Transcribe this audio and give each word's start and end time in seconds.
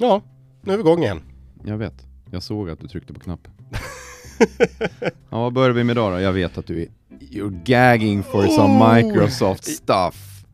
Ja, 0.00 0.22
nu 0.60 0.72
är 0.72 0.76
vi 0.76 0.80
igång 0.80 1.02
igen. 1.02 1.22
Jag 1.64 1.78
vet. 1.78 2.06
Jag 2.30 2.42
såg 2.42 2.70
att 2.70 2.80
du 2.80 2.88
tryckte 2.88 3.12
på 3.12 3.20
knappen. 3.20 3.52
ja, 5.00 5.40
vad 5.40 5.52
börjar 5.52 5.70
vi 5.70 5.84
med 5.84 5.92
idag 5.92 6.12
då? 6.12 6.20
Jag 6.20 6.32
vet 6.32 6.58
att 6.58 6.66
du 6.66 6.82
är 6.82 6.88
You're 7.20 7.62
gagging 7.64 8.22
for 8.22 8.46
some 8.46 8.84
Oh. 8.84 8.94
Microsoft 8.94 9.64
stuff. 9.64 10.44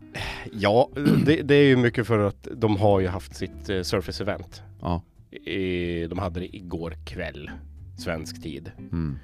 Ja, 0.53 0.89
det, 1.27 1.43
det 1.43 1.55
är 1.55 1.65
ju 1.65 1.77
mycket 1.77 2.07
för 2.07 2.19
att 2.19 2.49
de 2.57 2.77
har 2.77 3.01
ju 3.01 3.09
haft 3.09 3.37
sitt 3.37 3.69
eh, 3.69 3.81
Surface-event. 3.83 4.63
Ja. 4.81 5.03
I, 5.31 6.07
de 6.07 6.19
hade 6.19 6.41
det 6.41 6.57
igår 6.57 6.95
kväll, 7.07 7.51
svensk 7.99 8.43
tid. 8.43 8.73
Mm. 8.79 9.19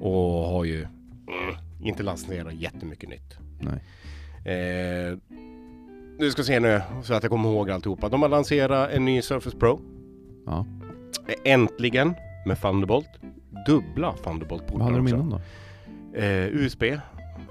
Och 0.00 0.48
har 0.48 0.64
ju 0.64 0.80
mm, 0.80 1.56
inte 1.82 2.02
lanserat 2.02 2.54
jättemycket 2.54 3.08
nytt. 3.08 3.38
Nej. 3.60 3.82
Eh, 4.54 5.18
nu 6.18 6.30
ska 6.30 6.42
se 6.42 6.60
nu 6.60 6.80
så 7.02 7.14
att 7.14 7.22
jag 7.22 7.30
kommer 7.32 7.48
ihåg 7.48 7.70
alltihopa. 7.70 8.08
De 8.08 8.22
har 8.22 8.28
lanserat 8.28 8.90
en 8.90 9.04
ny 9.04 9.22
Surface 9.22 9.56
Pro. 9.56 9.80
Ja. 10.46 10.66
Äntligen 11.44 12.14
med 12.46 12.60
Thunderbolt. 12.60 13.08
Dubbla 13.66 14.10
Vad 14.10 14.22
Thunderbolt-portar 14.22 14.84
hade 14.84 14.96
de 14.96 15.08
innan 15.08 15.30
då? 15.30 15.40
Eh, 16.18 16.46
USB. 16.46 16.82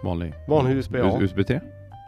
Vanlig? 0.03 0.33
Vanlig 0.47 0.75
USB, 0.75 0.95
ja. 0.95 1.21
USB 1.21 1.47
3? 1.47 1.59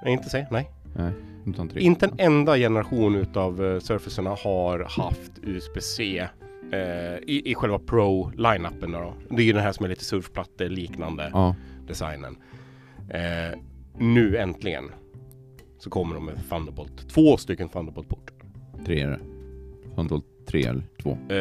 Nej, 0.04 0.14
inte 0.14 0.30
se, 0.30 0.46
nej. 0.52 0.70
Nej, 0.96 1.12
utan 1.46 1.70
3. 1.70 1.82
Inte 1.82 2.06
en 2.06 2.14
enda 2.18 2.58
generation 2.58 3.16
utav 3.16 3.62
uh, 3.62 3.80
Surfacerna 3.80 4.30
har 4.30 4.80
haft 5.04 5.32
USB-C 5.44 6.28
eh, 6.72 6.80
i, 7.28 7.52
i 7.52 7.56
själva 7.56 7.80
Pro-lineupen. 7.80 8.92
Då. 8.92 9.14
Det 9.30 9.42
är 9.42 9.46
ju 9.46 9.54
den 9.54 9.64
här 9.64 9.72
som 9.72 9.86
är 9.86 9.90
lite 9.90 10.04
surfplatte 10.04 10.70
liknande 10.70 11.30
Ja. 11.34 11.56
designen. 11.88 12.38
Eh, 13.10 13.60
nu 13.98 14.38
äntligen 14.38 14.92
så 15.80 15.90
kommer 15.90 16.16
de 16.16 16.26
med 16.26 16.36
Thunderbolt. 16.50 17.10
Två 17.10 17.38
stycken 17.38 17.70
Thunderbolt-portar. 17.70 18.36
3 18.86 19.02
är 19.02 19.08
det. 19.08 19.20
Thunderbolt 19.96 20.26
3 20.48 20.64
eller 20.64 20.84
2? 21.04 21.10
Eh, 21.12 21.36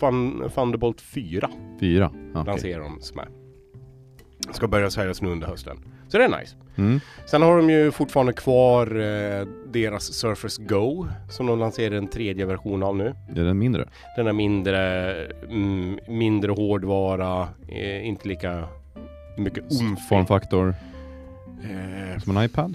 Thun- 0.00 0.48
Thunderbolt 0.48 1.00
4 1.00 1.50
4? 1.80 2.10
Okej. 2.34 2.44
lanserar 2.46 2.80
de 2.82 3.00
med. 3.14 3.26
Ska 4.54 4.68
börja 4.68 4.90
säljas 4.90 5.22
nu 5.22 5.28
under 5.28 5.46
hösten. 5.46 5.76
Så 6.08 6.18
det 6.18 6.24
är 6.24 6.38
nice. 6.40 6.56
Mm. 6.76 7.00
Sen 7.26 7.42
har 7.42 7.56
de 7.56 7.70
ju 7.70 7.90
fortfarande 7.90 8.32
kvar 8.32 8.86
eh, 8.86 9.46
deras 9.72 10.04
Surface 10.12 10.62
Go 10.62 11.06
som 11.30 11.46
de 11.46 11.58
lanserar 11.58 11.94
en 11.94 12.08
tredje 12.08 12.46
version 12.46 12.82
av 12.82 12.96
nu. 12.96 13.14
Är 13.36 13.44
den 13.44 13.58
mindre? 13.58 13.88
Den 14.16 14.26
är 14.26 14.32
mindre, 14.32 15.12
mm, 15.50 15.98
mindre 16.08 16.52
hårdvara, 16.52 17.48
eh, 17.68 18.06
inte 18.06 18.28
lika 18.28 18.64
mycket 19.38 19.64
omf. 19.80 20.08
Formfaktor 20.08 20.74
Eh, 21.62 22.18
som 22.22 22.36
en 22.36 22.44
iPad? 22.44 22.74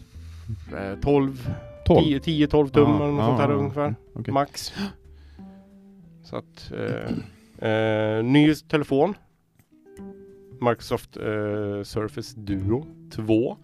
Eh, 0.78 1.00
12, 1.00 1.50
12? 1.86 2.04
10, 2.04 2.20
10 2.20 2.48
12 2.48 2.70
tum 2.70 2.90
Ja, 2.90 2.96
eller 2.96 3.12
något 3.12 3.20
ja, 3.20 3.28
sånt 3.28 3.40
här 3.40 3.50
ja, 3.50 3.56
ungefär. 3.56 3.96
Okej. 4.14 4.34
Max. 4.34 4.74
Så 6.24 6.36
att, 6.36 6.72
eh, 6.72 7.70
eh, 7.70 8.24
ny 8.24 8.56
telefon. 8.56 9.14
Microsoft 10.60 11.18
eh, 11.18 11.24
Surface 11.84 12.40
Duo 12.40 12.86
2. 13.12 13.58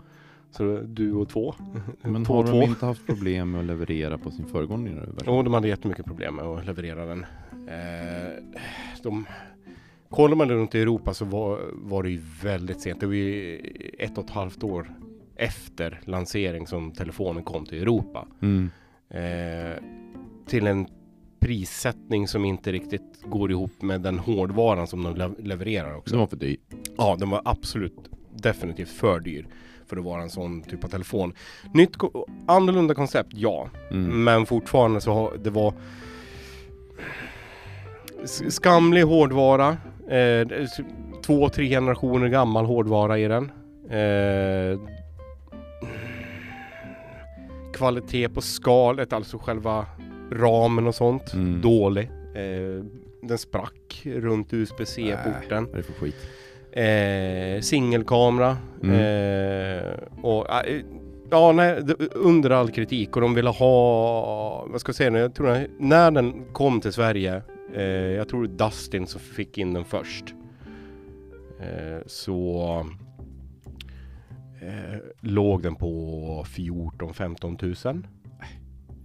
Så 0.51 0.81
Duo 0.81 1.25
2. 1.25 1.55
Men 2.01 2.25
har 2.25 2.43
två. 2.43 2.51
de 2.51 2.61
inte 2.63 2.85
haft 2.85 3.07
problem 3.07 3.51
med 3.51 3.59
att 3.59 3.65
leverera 3.67 4.17
på 4.17 4.31
sin 4.31 4.45
föregående 4.45 4.91
version? 4.91 5.17
Jo, 5.25 5.43
de 5.43 5.53
hade 5.53 5.67
jättemycket 5.67 6.05
problem 6.05 6.35
med 6.35 6.45
att 6.45 6.65
leverera 6.65 7.05
den. 7.05 7.25
Eh, 7.67 8.43
de, 9.03 9.25
kollar 10.09 10.35
man 10.35 10.49
runt 10.49 10.75
i 10.75 10.81
Europa 10.81 11.13
så 11.13 11.25
var, 11.25 11.59
var 11.73 12.03
det 12.03 12.09
ju 12.09 12.21
väldigt 12.43 12.81
sent. 12.81 12.99
Det 12.99 13.05
var 13.05 13.13
ju 13.13 13.57
ett 13.99 14.17
och 14.17 14.23
ett 14.23 14.29
halvt 14.29 14.63
år 14.63 14.91
efter 15.35 15.99
lansering 16.05 16.67
som 16.67 16.91
telefonen 16.91 17.43
kom 17.43 17.65
till 17.65 17.81
Europa. 17.81 18.27
Mm. 18.41 18.69
Eh, 19.09 19.77
till 20.47 20.67
en 20.67 20.87
prissättning 21.39 22.27
som 22.27 22.45
inte 22.45 22.71
riktigt 22.71 23.21
går 23.25 23.51
ihop 23.51 23.81
med 23.81 24.01
den 24.01 24.19
hårdvaran 24.19 24.87
som 24.87 25.03
de 25.03 25.15
le- 25.15 25.43
levererar 25.43 25.95
också. 25.95 26.13
Den 26.13 26.19
var 26.19 26.27
för 26.27 26.35
dyr. 26.37 26.57
Ja, 26.97 27.15
den 27.19 27.29
var 27.29 27.41
absolut 27.45 28.09
definitivt 28.35 28.89
för 28.89 29.19
dyr 29.19 29.47
för 29.87 29.97
att 29.97 30.03
vara 30.03 30.21
en 30.21 30.29
sån 30.29 30.61
typ 30.61 30.83
av 30.83 30.87
telefon. 30.87 31.33
Nytt, 31.73 31.95
annorlunda 32.45 32.93
koncept, 32.93 33.29
ja. 33.33 33.69
Mm. 33.91 34.23
Men 34.23 34.45
fortfarande 34.45 35.01
så 35.01 35.13
har 35.13 35.37
det 35.37 35.49
var 35.49 35.73
skamlig 38.49 39.01
hårdvara. 39.01 39.77
Eh, 40.09 40.47
två, 41.23 41.49
tre 41.49 41.69
generationer 41.69 42.27
gammal 42.27 42.65
hårdvara 42.65 43.19
i 43.19 43.27
den. 43.27 43.51
Eh, 43.89 44.79
kvalitet 47.81 48.29
på 48.29 48.41
skalet, 48.41 49.13
alltså 49.13 49.37
själva 49.37 49.85
ramen 50.31 50.87
och 50.87 50.95
sånt. 50.95 51.33
Mm. 51.33 51.61
Dålig. 51.61 52.09
Eh, 52.35 52.83
den 53.21 53.37
sprack 53.37 54.01
runt 54.03 54.53
USB-C-porten. 54.53 55.67
Är 55.73 55.77
det 55.77 55.83
för 55.83 55.93
skit? 55.93 56.15
Eh, 56.71 57.61
singelkamera. 57.61 58.57
Mm. 58.83 58.95
Eh, 58.95 59.93
och, 60.21 60.65
eh, 60.67 60.81
ja, 61.29 61.51
nej, 61.51 61.81
under 62.11 62.49
all 62.49 62.71
kritik. 62.71 63.15
Och 63.15 63.21
de 63.21 63.33
ville 63.33 63.49
ha, 63.49 64.65
vad 64.67 64.81
ska 64.81 64.89
jag 64.89 64.95
säga 64.95 65.09
nu, 65.09 65.19
jag 65.19 65.35
tror 65.35 65.67
när 65.79 66.11
den 66.11 66.45
kom 66.53 66.81
till 66.81 66.93
Sverige, 66.93 67.41
eh, 67.75 67.83
jag 67.91 68.29
tror 68.29 68.47
Dustin 68.47 69.07
som 69.07 69.21
fick 69.21 69.57
in 69.57 69.73
den 69.73 69.85
först. 69.85 70.25
Eh, 71.59 71.99
så 72.05 72.85
eh, 74.61 74.97
låg 75.19 75.63
den 75.63 75.75
på 75.75 76.43
14-15 76.47 77.57
tusen. 77.57 78.07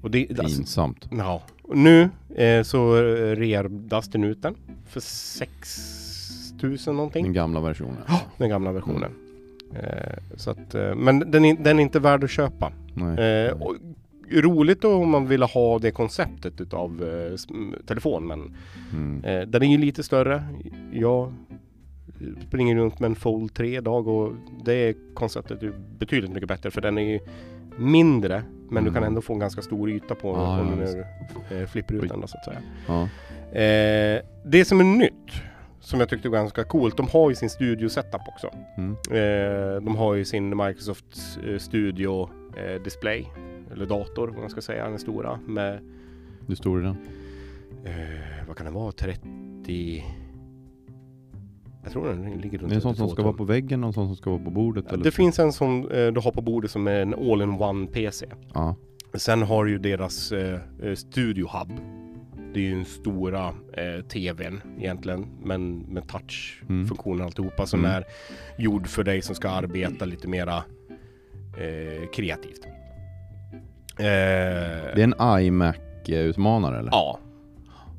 Och 0.03 0.11
det, 0.11 0.31
alltså, 0.31 0.57
Pinsamt. 0.59 1.09
Ja, 1.11 1.43
och 1.63 1.77
nu 1.77 2.09
eh, 2.35 2.63
så 2.63 2.95
rear 3.35 3.69
Dustin 3.69 4.25
ut 4.25 4.43
den 4.43 4.55
för 4.87 5.01
6000 5.01 6.97
någonting. 6.97 7.25
Den 7.25 7.33
gamla 7.33 7.61
versionen. 7.61 8.03
Den 8.39 8.49
gamla 8.49 8.73
versionen. 8.73 9.11
Eh, 9.75 10.19
så 10.37 10.51
att, 10.51 10.75
eh, 10.75 10.95
men 10.95 11.31
den 11.31 11.45
är, 11.45 11.57
den 11.57 11.79
är 11.79 11.83
inte 11.83 12.01
värd 12.01 12.25
att 12.25 12.31
köpa. 12.31 12.73
Nej. 12.95 13.47
Eh, 13.47 13.53
och, 13.53 13.75
roligt 14.33 14.83
då 14.83 14.95
om 14.95 15.11
man 15.11 15.27
vill 15.27 15.43
ha 15.43 15.79
det 15.79 15.91
konceptet 15.91 16.61
utav 16.61 17.03
eh, 17.05 17.37
telefon 17.87 18.27
men 18.27 18.57
Mm. 18.93 19.25
eh, 19.25 19.49
den 19.49 19.63
är 19.63 19.67
ju 19.67 19.79
lite 19.79 20.03
större. 20.03 20.45
Jag 20.93 21.33
springer 22.49 22.77
runt 22.77 23.01
med 23.01 23.09
en 23.09 23.15
Fold 23.17 23.55
3 23.55 23.77
idag 23.77 24.09
och 24.09 24.33
det 24.65 24.97
konceptet 25.15 25.63
är 25.63 25.73
betydligt 25.99 26.31
mycket 26.33 26.49
bättre 26.49 26.71
för 26.71 26.81
den 26.81 26.99
är 26.99 27.03
ju 27.03 27.21
mindre 27.77 28.43
men 28.71 28.85
du 28.85 28.91
kan 28.91 28.97
Mm. 28.97 29.07
ändå 29.09 29.21
få 29.21 29.33
en 29.33 29.39
ganska 29.39 29.63
stor 29.63 29.91
yta 29.91 30.15
på 30.15 30.29
Ja, 30.29 30.61
om 30.61 30.85
ja, 31.51 31.57
eh, 31.57 31.67
flipper 31.67 31.95
ut 31.95 32.09
den 32.09 32.21
då, 32.21 32.27
så 32.27 32.37
att 32.39 32.45
säga. 32.45 32.59
Ja. 32.89 33.03
Eh, 33.61 34.23
det 34.45 34.65
som 34.65 34.81
är 34.81 34.85
nytt 34.85 35.33
som 35.81 36.01
jag 36.01 36.09
tyckte 36.09 36.29
var 36.29 36.39
ganska 36.39 36.65
coolt, 36.65 36.97
de 36.97 37.09
har 37.09 37.29
ju 37.31 37.35
sin 37.37 37.51
studio 37.51 37.89
setup 37.89 38.21
också. 38.29 38.51
Mm. 38.77 38.91
Eh, 38.93 39.83
de 39.83 39.97
har 39.97 40.15
ju 40.15 40.25
sin 40.25 40.57
Microsoft 40.57 41.39
eh, 41.49 41.59
Studio 41.59 42.31
eh, 42.57 42.83
Display, 42.83 43.27
eller 43.73 43.87
dator 43.87 44.29
vad 44.29 44.41
man 44.41 44.51
ska 44.51 44.61
säga, 44.61 44.89
den 44.89 44.99
stora 44.99 45.39
med, 45.47 45.81
Hur 46.47 46.55
stor 46.55 46.79
är 46.79 46.83
den? 46.83 46.97
eh, 47.85 48.47
vad 48.47 48.57
kan 48.57 48.67
det 48.67 48.73
vara, 48.73 48.93
30... 48.93 50.05
Jag 51.87 51.93
tror 51.93 52.09
den 52.09 52.31
ligger 52.41 52.59
runt 52.59 52.63
Är 52.63 52.69
det 52.69 52.75
en 52.75 52.81
sån 52.81 52.95
som 52.97 53.07
32 53.07 53.15
ska 53.15 53.23
vara 53.23 53.33
tum. 53.33 53.39
på 53.39 53.45
väggen 53.45 53.85
och 53.85 53.89
en 53.89 53.93
sån 53.93 54.07
som 54.07 54.17
ska 54.17 54.31
vara 54.31 54.43
på 54.45 54.51
bordet? 54.51 54.93
Eller? 54.93 55.05
Det 55.05 55.11
finns 55.11 55.39
en 55.39 55.53
som 55.53 55.91
eh, 55.91 56.07
du 56.07 56.21
har 56.21 56.31
på 56.31 56.43
bordet 56.43 56.71
som 56.71 56.87
är 56.87 57.01
en 57.01 57.15
all-in-one 57.15 57.87
PC. 57.87 58.27
Ja. 58.55 58.77
Sen 59.15 59.43
har 59.43 59.67
ju 59.67 59.79
deras 59.79 60.33
eh, 60.33 60.59
Studio 60.95 61.49
Hub. 61.53 61.73
Det 62.55 62.61
är 62.61 62.65
ju 62.65 62.75
den 62.75 62.85
stora 62.85 63.47
eh, 63.73 64.05
TVn 64.09 64.61
egentligen, 64.79 65.27
men 65.43 65.79
med 65.79 66.09
touch-funktioner 66.09 67.25
alltihopa 67.25 67.67
som 67.67 67.81
Mm. 67.81 67.91
är 67.93 68.05
gjord 68.59 68.87
för 68.87 69.05
dig 69.05 69.23
som 69.23 69.35
ska 69.35 69.51
arbeta 69.51 70.05
lite 70.05 70.29
mera 70.29 70.57
eh, 70.57 72.09
kreativt. 72.13 72.67
Eh, 73.99 74.05
Det 74.95 75.03
är 75.03 75.15
en 75.21 75.41
iMac-utmanare 75.45 76.79
eller? 76.79 76.91
Ja. 76.91 77.19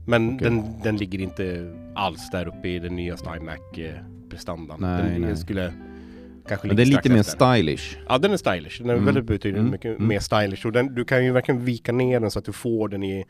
Men 0.09 0.35
Okej. 0.35 0.49
den, 0.49 0.63
den 0.83 0.97
ligger 0.97 1.19
inte 1.19 1.73
alls 1.95 2.29
där 2.31 2.47
uppe 2.47 2.67
i 2.69 2.79
den 2.79 2.95
nyaste 2.95 3.29
iMac-prestandan. 3.37 4.77
Nej, 4.81 5.11
den 5.11 5.21
nej. 5.21 5.37
skulle 5.37 5.73
kanske 6.47 6.67
Men 6.67 6.75
det 6.75 6.83
är 6.83 6.85
lite 6.85 7.09
mer 7.09 7.19
efter. 7.19 7.53
stylish. 7.53 7.97
Ja 8.09 8.17
den 8.17 8.31
är 8.31 8.37
stylish, 8.37 8.77
den 8.81 8.89
är 8.89 8.93
Mm. 8.93 9.05
väldigt 9.05 9.25
betydligt 9.25 9.59
Mm. 9.59 9.71
mycket 9.71 9.95
Mm. 9.97 10.07
mer 10.07 10.19
stylish 10.19 10.65
och 10.65 10.71
den, 10.71 10.95
du 10.95 11.05
kan 11.05 11.25
ju 11.25 11.31
verkligen 11.31 11.65
vika 11.65 11.91
ner 11.91 12.19
den 12.19 12.31
så 12.31 12.39
att 12.39 12.45
du 12.45 12.51
får 12.53 12.89
den 12.89 13.03
i, 13.03 13.25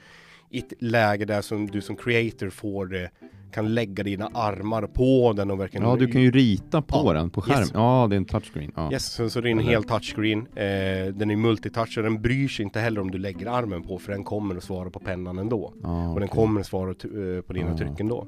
i 0.49 0.59
ett 0.59 0.73
läge 0.79 1.25
där 1.25 1.41
som 1.41 1.67
du 1.67 1.81
som 1.81 1.95
creator 1.95 2.49
får 2.49 2.85
det, 2.85 3.09
kan 3.51 3.73
lägga 3.73 4.03
dina 4.03 4.29
armar 4.33 4.81
på 4.87 5.33
den 5.33 5.51
och 5.51 5.59
verkligen 5.59 5.87
Ja, 5.87 5.95
du 5.95 6.07
kan 6.07 6.21
ju 6.21 6.31
rita 6.31 6.81
på 6.81 7.01
Ja, 7.05 7.13
den 7.13 7.29
på 7.29 7.41
skärm. 7.41 7.59
yes. 7.59 7.71
Ja, 7.73 8.07
det 8.09 8.15
är 8.15 8.17
en 8.17 8.25
touchscreen. 8.25 8.71
Ja. 8.75 8.91
Yes, 8.91 9.05
så, 9.13 9.29
så 9.29 9.41
det 9.41 9.49
är 9.49 9.51
en 9.51 9.59
hel 9.59 9.83
touchscreen. 9.83 10.39
Eh, 10.39 11.13
den 11.13 11.31
är 11.31 11.35
multitouch 11.35 11.97
och 11.97 12.03
den 12.03 12.21
bryr 12.21 12.47
sig 12.47 12.63
inte 12.65 12.79
heller 12.79 13.01
om 13.01 13.11
du 13.11 13.17
lägger 13.17 13.47
armen 13.47 13.83
på 13.83 13.99
för 13.99 14.11
den 14.11 14.23
kommer 14.23 14.55
att 14.55 14.63
svara 14.63 14.89
på 14.89 14.99
pennan 14.99 15.37
ändå. 15.37 15.73
Ja, 15.83 16.09
Och 16.13 16.19
den 16.19 16.29
kommer 16.29 16.59
att 16.59 16.67
svara 16.67 16.89
eh, 16.89 17.41
på 17.41 17.53
dina 17.53 17.69
Ja. 17.69 17.77
tryck 17.77 17.99
ändå. 17.99 18.27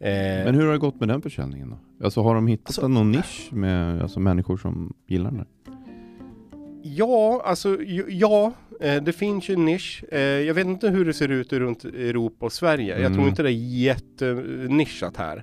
Eh, 0.00 0.10
Men 0.44 0.54
hur 0.54 0.66
har 0.66 0.72
det 0.72 0.78
gått 0.78 1.00
med 1.00 1.08
den 1.08 1.22
försäljningen 1.22 1.70
då? 1.70 2.04
Alltså 2.04 2.22
har 2.22 2.34
de 2.34 2.46
hittat 2.46 2.66
Alltså- 2.66 2.88
någon 2.88 3.10
nisch 3.12 3.48
med 3.52 4.02
alltså, 4.02 4.20
människor 4.20 4.56
som 4.56 4.94
gillar 5.06 5.30
den? 5.30 5.38
där? 5.38 5.46
Ja, 6.82 7.42
alltså 7.44 7.76
ja. 8.08 8.52
Eh, 8.80 9.02
det 9.02 9.12
finns 9.12 9.48
ju 9.50 9.54
en 9.54 9.64
nisch. 9.64 10.04
Eh, 10.12 10.20
jag 10.20 10.54
vet 10.54 10.66
inte 10.66 10.88
hur 10.88 11.04
det 11.04 11.14
ser 11.14 11.28
ut 11.30 11.52
runt 11.52 11.84
Europa 11.84 12.46
och 12.46 12.52
Sverige. 12.52 12.92
Jag 12.92 13.00
Mm. 13.00 13.14
tror 13.14 13.28
inte 13.28 13.42
det 13.42 13.50
är 13.52 13.82
jättenischat 13.82 15.16
här. 15.16 15.36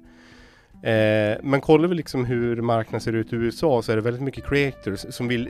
Eh, 0.84 1.38
men 1.44 1.62
kollar 1.62 1.88
vi 1.88 1.96
liksom 1.96 2.26
hur 2.26 2.62
marknaden 2.62 3.02
ser 3.02 3.14
ut 3.14 3.34
i 3.34 3.36
USA 3.36 3.82
så 3.82 3.92
är 3.92 3.96
det 3.96 4.02
väldigt 4.02 4.24
mycket 4.24 4.46
creators 4.46 5.00
som 5.10 5.28
vill 5.28 5.50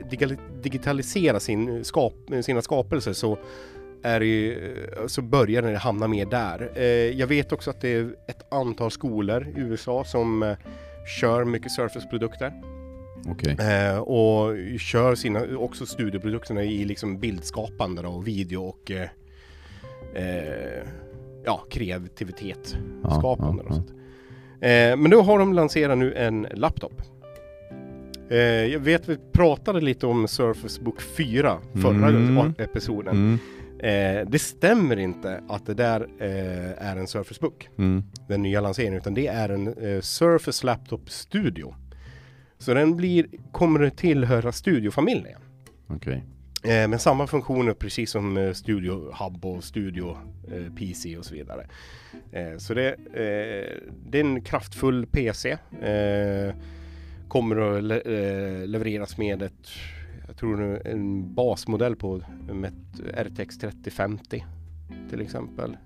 digitalisera 0.62 1.40
sin 1.40 1.84
skap 1.84 2.14
sina 2.42 2.62
skapelser 2.62 3.12
så 3.12 3.38
är 4.02 4.20
ju, 4.20 4.72
så 5.06 5.22
börjar 5.22 5.62
det 5.62 5.76
hamna 5.78 6.08
mer 6.08 6.26
där. 6.26 6.78
Jag 7.10 7.26
vet 7.26 7.52
också 7.52 7.70
att 7.70 7.80
det 7.80 7.88
är 7.88 8.10
ett 8.28 8.52
antal 8.52 8.90
skolor 8.90 9.46
i 9.56 9.60
USA 9.60 10.04
som 10.04 10.54
kör 11.20 11.44
mycket 11.44 11.72
Surface-produkter. 11.72 12.52
Okej. 13.28 13.56
Eh, 13.60 13.98
och 13.98 14.56
kör 14.78 15.14
sina, 15.14 15.58
också 15.58 15.86
studieprodukterna 15.86 16.62
i 16.64 16.84
liksom 16.84 17.18
bildskapande 17.18 18.02
då, 18.02 18.08
och 18.08 18.26
video 18.26 18.62
och 18.62 18.90
eh, 18.90 19.08
eh, 20.14 20.82
ja, 21.44 21.64
kreativitet 21.70 22.76
Ja, 23.02 23.10
skapande. 23.18 23.62
ja, 23.68 23.74
och 23.74 23.82
ja. 24.60 24.68
Eh, 24.68 24.96
men 24.96 25.10
då 25.10 25.22
har 25.22 25.38
de 25.38 25.52
lanserat 25.52 25.98
nu 25.98 26.14
en 26.14 26.46
laptop. 26.54 27.02
Eh, 28.30 28.36
jag 28.38 28.80
vet 28.80 29.08
vi 29.08 29.16
pratade 29.32 29.80
lite 29.80 30.06
om 30.06 30.28
Surface 30.28 30.80
Book 30.82 31.02
4 31.02 31.58
förra 31.82 32.08
Mm. 32.08 32.54
episoden. 32.58 33.14
Mm. 33.16 33.38
Eh, 33.78 34.28
det 34.30 34.38
stämmer 34.38 34.96
inte 34.96 35.40
att 35.48 35.66
det 35.66 35.74
där 35.74 36.00
eh, 36.18 36.86
är 36.88 36.96
en 36.96 37.06
Surface 37.06 37.40
Book, 37.40 37.68
Mm. 37.78 38.02
den 38.28 38.42
nya 38.42 38.60
lanseringen, 38.60 38.96
utan 38.98 39.14
det 39.14 39.26
är 39.26 39.48
en 39.48 39.66
eh, 39.68 40.00
Surface 40.00 40.66
Laptop 40.66 41.10
Studio. 41.10 41.74
Så 42.58 42.74
den 42.74 42.96
blir, 42.96 43.26
kommer 43.52 43.82
att 43.82 43.96
tillhöra 43.96 44.52
studiofamiljen. 44.52 45.40
Okej. 45.86 46.24
Eh, 46.64 46.88
med 46.88 47.00
samma 47.00 47.26
funktioner 47.26 47.72
precis 47.74 48.10
som 48.10 48.36
eh, 48.36 48.52
Studio 48.52 49.12
Hub 49.12 49.44
och 49.44 49.64
Studio 49.64 50.16
eh, 50.52 50.74
PC 50.74 51.18
och 51.18 51.24
så 51.24 51.34
vidare. 51.34 51.66
Eh, 52.32 52.56
så 52.58 52.74
det, 52.74 52.88
eh, 52.92 53.82
det 54.10 54.18
är 54.20 54.24
en 54.24 54.40
kraftfull 54.40 55.06
PC. 55.06 55.50
Eh, 55.82 56.54
kommer 57.28 57.56
att 57.56 57.84
le 57.84 58.66
levereras 58.66 59.18
med 59.18 59.42
ett, 59.42 59.68
jag 60.26 60.36
tror 60.36 60.56
nu 60.56 60.82
en 60.84 61.34
basmodell 61.34 61.96
på 61.96 62.22
med 62.52 62.72
ett 62.72 63.26
RTX 63.26 63.58
3050 63.58 64.44
till 65.10 65.20
exempel. 65.20 65.76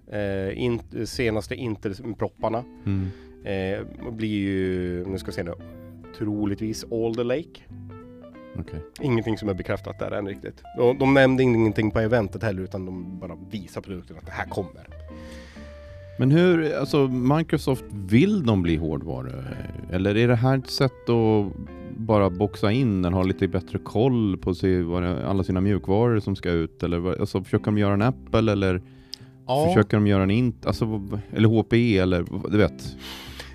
In, 0.53 0.81
senaste 1.07 1.55
Intel-propparna 1.55 2.65
Mm. 2.87 3.07
blir 4.17 4.29
ju, 4.29 5.05
nu 5.07 5.19
ska 5.19 5.27
jag 5.29 5.35
se 5.35 5.43
nu, 5.43 5.55
troligtvis 6.19 6.85
Alder 6.93 7.25
Lake. 7.25 7.61
Okej. 8.59 8.81
Ingenting 9.01 9.39
som 9.39 9.49
är 9.49 9.55
bekräftat 9.55 9.99
där 9.99 10.11
än 10.11 10.27
riktigt. 10.27 10.63
De, 10.79 10.99
de 10.99 11.15
nämnde 11.15 11.43
ingenting 11.43 11.91
på 11.91 12.01
eventet 12.01 12.43
heller 12.43 12.63
utan 12.63 12.87
de 12.87 13.19
bara 13.21 13.37
visar 13.51 13.81
produkten 13.81 14.17
att 14.17 14.27
det 14.27 14.33
här 14.33 14.49
kommer. 14.49 14.87
Men 16.19 16.31
hur, 16.31 16.75
alltså 16.79 17.09
Microsoft, 17.09 17.85
vill 17.91 18.47
de 18.47 18.63
bli 18.63 18.77
hårdvaru? 18.77 19.33
Eller 19.93 20.17
är 20.17 20.29
det 20.29 20.35
här 20.37 20.59
ett 20.59 20.71
sätt 20.71 21.09
att 21.09 21.53
bara 21.97 22.31
boxa 22.31 22.73
in 22.73 23.03
den, 23.03 23.13
ha 23.13 23.23
lite 23.23 23.49
bättre 23.49 23.79
koll 23.79 24.37
på 24.39 24.55
sig, 24.55 24.83
vad 24.83 25.03
det- 25.03 25.27
alla 25.29 25.45
sina 25.45 25.61
mjukvaror 25.61 26.21
som 26.21 26.37
ska 26.37 26.51
ut? 26.51 26.83
Eller 26.83 27.21
alltså, 27.21 27.45
försöker 27.45 27.65
de 27.65 27.79
göra 27.79 27.95
en 27.95 28.03
Apple 28.03 28.53
eller 28.53 28.83
försöker 29.69 29.97
de 29.97 30.07
göra 30.07 30.23
en 30.23 30.31
int, 30.31 30.67
alltså, 30.67 31.03
eller 31.33 31.49
HP 31.49 31.99
eller 31.99 32.25
vad- 32.31 32.53
du 32.53 32.59
vet? 32.59 32.97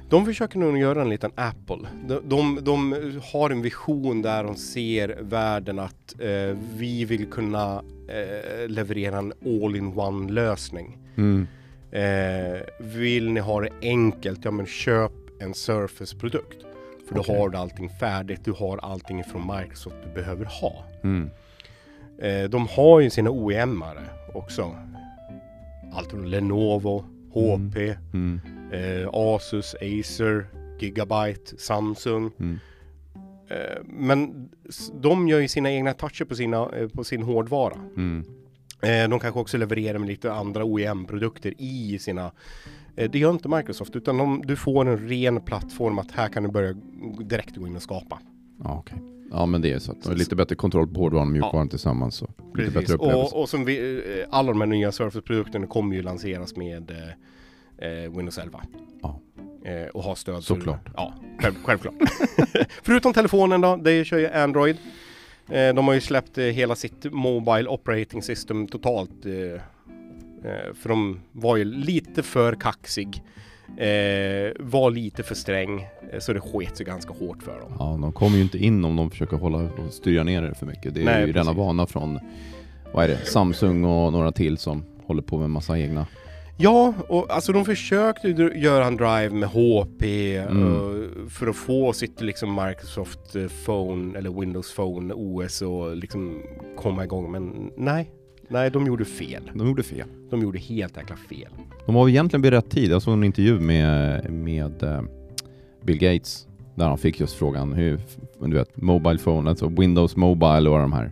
De 0.10 0.26
försöker 0.26 0.60
nog 0.60 0.78
göra 0.78 1.02
en 1.02 1.10
liten 1.10 1.32
Apple. 1.36 1.78
De, 2.08 2.20
de, 2.30 2.60
de 2.64 2.96
har 3.34 3.50
en 3.50 3.62
vision 3.62 4.22
där 4.22 4.44
de 4.44 4.56
ser 4.56 5.18
världen 5.22 5.80
att 5.80 6.16
eh, 6.20 6.58
vi 6.78 7.06
vill 7.06 7.28
kunna 7.28 7.84
eh, 8.08 8.68
leverera 8.70 9.18
en 9.18 9.34
all-in-one 9.46 10.32
lösning. 10.32 10.98
Mm. 11.16 11.48
Eh, 11.92 12.62
vill 12.80 13.32
ni 13.32 13.40
ha 13.40 13.62
det 13.62 13.70
enkelt, 13.82 14.46
ja 14.46 14.52
men 14.52 14.66
köp 14.66 15.12
en 15.40 15.54
Surface-produkt. 15.54 16.58
För 17.08 17.16
då 17.16 17.22
Okej. 17.22 17.38
har 17.38 17.50
du 17.50 17.58
allting 17.58 17.90
färdigt, 17.90 18.46
du 18.46 18.52
har 18.52 18.78
allting 18.78 19.24
från 19.24 19.58
Microsoft 19.58 19.96
du 20.08 20.22
behöver 20.22 20.46
ha. 20.46 20.84
Mm. 21.04 21.30
Eh, 22.22 22.50
de 22.50 22.68
har 22.68 23.00
ju 23.00 23.10
sina 23.10 23.30
OEM-are 23.30 24.04
också. 24.34 24.76
Allt 25.94 26.10
från 26.12 26.30
Lenovo, 26.30 27.06
HP, 27.34 27.96
Mm. 28.14 28.42
Eh, 28.72 29.10
Asus, 29.14 29.76
Acer, 29.76 30.48
Gigabyte, 30.80 31.58
Samsung. 31.58 32.32
Mm. 32.40 32.60
Eh, 33.50 33.84
men 33.84 34.50
de 35.02 35.28
gör 35.28 35.40
ju 35.40 35.48
sina 35.48 35.72
egna 35.72 35.94
toucher 35.94 36.26
på, 36.26 36.36
sina, 36.36 36.70
eh, 36.70 36.88
på 36.88 37.04
sin 37.04 37.24
hårdvara. 37.24 37.76
Mm. 37.98 38.26
Eh, 38.82 39.10
de 39.10 39.20
kanske 39.20 39.40
också 39.40 39.58
levererar 39.58 40.00
med 40.00 40.08
lite 40.08 40.34
andra 40.34 40.64
OEM-produkter 40.64 41.54
i 41.58 42.00
sina 42.00 42.32
eh, 42.96 43.12
det 43.12 43.20
gör 43.20 43.32
inte 43.32 43.50
Microsoft 43.50 43.96
utan 43.96 44.18
de, 44.18 44.42
du 44.46 44.56
får 44.56 44.88
en 44.88 45.08
ren 45.10 45.42
plattform 45.42 46.00
att 46.00 46.12
här 46.12 46.28
kan 46.28 46.44
du 46.44 46.50
börja 46.50 46.74
direkt 47.20 47.56
gå 47.56 47.68
in 47.68 47.76
och 47.76 47.82
skapa. 47.82 48.20
Ja, 48.64 48.78
okej. 48.80 48.98
Ja, 49.32 49.46
men 49.46 49.62
det 49.62 49.72
är 49.72 49.80
så 49.80 49.92
att 49.92 50.04
de 50.04 50.10
har 50.10 50.16
lite 50.16 50.36
bättre 50.36 50.56
kontroll 50.56 50.88
på 50.88 51.00
hårdvaran 51.00 51.28
och 51.28 51.32
mjukvaran 51.32 51.70
tillsammans. 51.70 52.16
Så 52.16 52.28
lite 52.56 52.72
bättre 52.72 52.94
upplevelse. 52.94 53.36
Och, 53.36 53.42
och 53.42 53.50
som 53.50 53.66
vi, 53.66 53.98
eh, 53.98 54.28
alla 54.30 54.52
de 54.52 54.62
här 54.62 54.68
nya 54.68 54.92
Surface-produkterna 54.92 55.68
kommer 55.68 55.96
ju 55.96 56.02
lanseras 56.02 56.56
med 56.56 56.92
eh, 56.92 56.98
Windows 58.18 58.38
11. 58.38 58.62
Ja. 59.02 59.20
Eh, 59.66 59.88
och 59.88 60.04
ha 60.04 60.16
stöd 60.16 60.44
Såklart. 60.44 60.84
För, 60.84 60.94
ja, 60.98 61.14
själv, 61.40 61.54
självklart. 61.64 61.94
Förutom 62.84 63.14
telefonen 63.14 63.62
då, 63.62 63.76
det 63.76 64.06
kör 64.06 64.18
ju 64.18 64.28
Android. 64.28 64.78
Eh, 65.50 65.74
de 65.74 65.88
har 65.88 65.94
ju 65.94 66.02
släppt 66.02 66.38
eh, 66.38 66.44
hela 66.46 66.76
sitt 66.76 67.06
Mobile 67.12 67.70
Operating 67.70 68.22
System 68.22 68.68
totalt. 68.68 69.26
Eh, 69.26 69.32
eh, 70.52 70.74
för 70.74 70.90
de 70.90 71.20
var 71.32 71.58
ju 71.58 71.64
lite 71.64 72.24
för 72.24 72.56
kaxig. 72.56 73.24
Eh, 73.78 74.52
var 74.60 74.92
lite 74.92 75.24
för 75.24 75.36
sträng. 75.36 75.82
Eh, 76.12 76.20
så 76.20 76.34
det 76.34 76.42
sket 76.42 76.78
sig 76.78 76.86
ganska 76.86 77.14
hårt 77.14 77.44
för 77.44 77.60
dem. 77.60 77.76
Ja, 77.80 77.98
de 78.02 78.12
kommer 78.12 78.38
ju 78.38 78.44
inte 78.44 78.58
in 78.58 78.86
om 78.86 78.96
de 78.96 79.12
försöker 79.12 79.38
hålla 79.38 79.58
och 79.58 79.94
styra 79.94 80.24
ner 80.24 80.42
det 80.42 80.56
för 80.56 80.66
mycket. 80.66 80.94
Det 80.94 81.02
är 81.02 81.06
Nej, 81.06 81.22
ju 81.22 81.28
rena 81.34 81.44
precis. 81.44 81.58
vana 81.58 81.88
från, 81.88 82.20
vad 82.94 83.04
är 83.04 83.08
det, 83.08 83.26
Samsung 83.26 83.84
och 83.84 84.12
några 84.14 84.32
till 84.32 84.58
som 84.58 84.86
håller 85.06 85.22
på 85.22 85.38
med 85.38 85.50
massa 85.50 85.80
egna. 85.80 86.08
Ja, 86.58 86.94
och 87.08 87.26
alltså 87.34 87.52
de 87.52 87.66
försökte 87.66 88.28
göra 88.56 88.86
en 88.86 88.98
drive 88.98 89.30
med 89.30 89.50
HP 89.50 90.04
Mm. 90.38 91.30
för 91.30 91.48
att 91.48 91.56
få 91.56 91.94
sitt 91.94 92.22
liksom 92.22 92.56
Microsoft 92.66 93.36
eh, 93.36 93.48
Phone 93.66 94.18
eller 94.18 94.40
Windows 94.40 94.76
Phone 94.76 95.14
OS 95.14 95.62
och 95.62 95.96
liksom 95.96 96.42
komma 96.78 97.04
igång. 97.04 97.32
Men 97.32 97.72
nej, 97.78 98.12
nej 98.48 98.70
de 98.72 98.86
gjorde 98.88 99.06
fel. 99.06 99.52
De 99.54 99.68
gjorde 99.68 99.84
fel. 99.84 100.08
De 100.30 100.42
gjorde 100.42 100.60
helt 100.60 100.98
jäkla 100.98 101.16
fel. 101.16 101.50
De 101.86 101.96
var 101.96 102.10
egentligen 102.10 102.42
vid 102.42 102.52
rätt 102.54 102.70
tid. 102.70 102.92
Jag 102.92 103.02
såg 103.02 103.14
en 103.14 103.24
intervju 103.24 103.60
med, 103.60 104.30
med 104.34 104.84
eh, 104.84 105.02
Bill 105.84 105.98
Gates 106.00 106.48
där 106.76 106.86
han 106.88 106.98
fick 106.98 107.20
just 107.20 107.36
frågan 107.36 107.74
hur, 107.74 108.00
du 108.40 108.54
vet, 108.58 108.82
Mobile 108.82 109.18
Phone, 109.18 109.50
alltså 109.50 109.68
Windows 109.68 110.16
Mobile 110.16 110.70
och 110.70 110.80
de 110.80 110.94
här. 110.94 111.12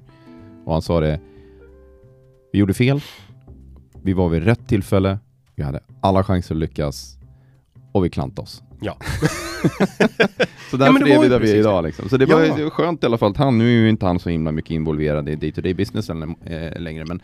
Och 0.65 0.73
han 0.73 0.81
sa 0.81 0.99
det, 0.99 1.19
vi 2.51 2.59
gjorde 2.59 2.73
fel, 2.73 3.01
vi 4.03 4.13
var 4.13 4.29
vid 4.29 4.43
rätt 4.43 4.67
tillfälle, 4.67 5.17
vi 5.55 5.63
hade 5.63 5.79
alla 6.01 6.23
chanser 6.23 6.55
att 6.55 6.59
lyckas 6.59 7.17
och 7.91 8.05
vi 8.05 8.09
klantade 8.09 8.41
oss. 8.41 8.63
Ja. 8.81 8.97
Så 10.71 10.77
därför 10.77 11.05
det 11.05 11.13
är 11.13 11.21
vi 11.21 11.27
där 11.27 11.39
vi 11.39 11.51
är 11.51 11.55
idag 11.55 11.83
liksom. 11.83 12.09
Så 12.09 12.17
det 12.17 12.25
var, 12.25 12.43
Ja. 12.43 12.69
skönt 12.69 13.03
i 13.03 13.05
alla 13.05 13.17
fall 13.17 13.31
att 13.31 13.37
han, 13.37 13.57
nu 13.57 13.65
är 13.67 13.81
ju 13.81 13.89
inte 13.89 14.05
han 14.05 14.19
så 14.19 14.29
himla 14.29 14.51
mycket 14.51 14.71
involverad 14.71 15.29
i 15.29 15.35
day-to-day 15.35 15.73
business 15.73 16.09
eller, 16.09 16.27
eh, 16.45 16.79
längre, 16.81 17.05
men, 17.05 17.21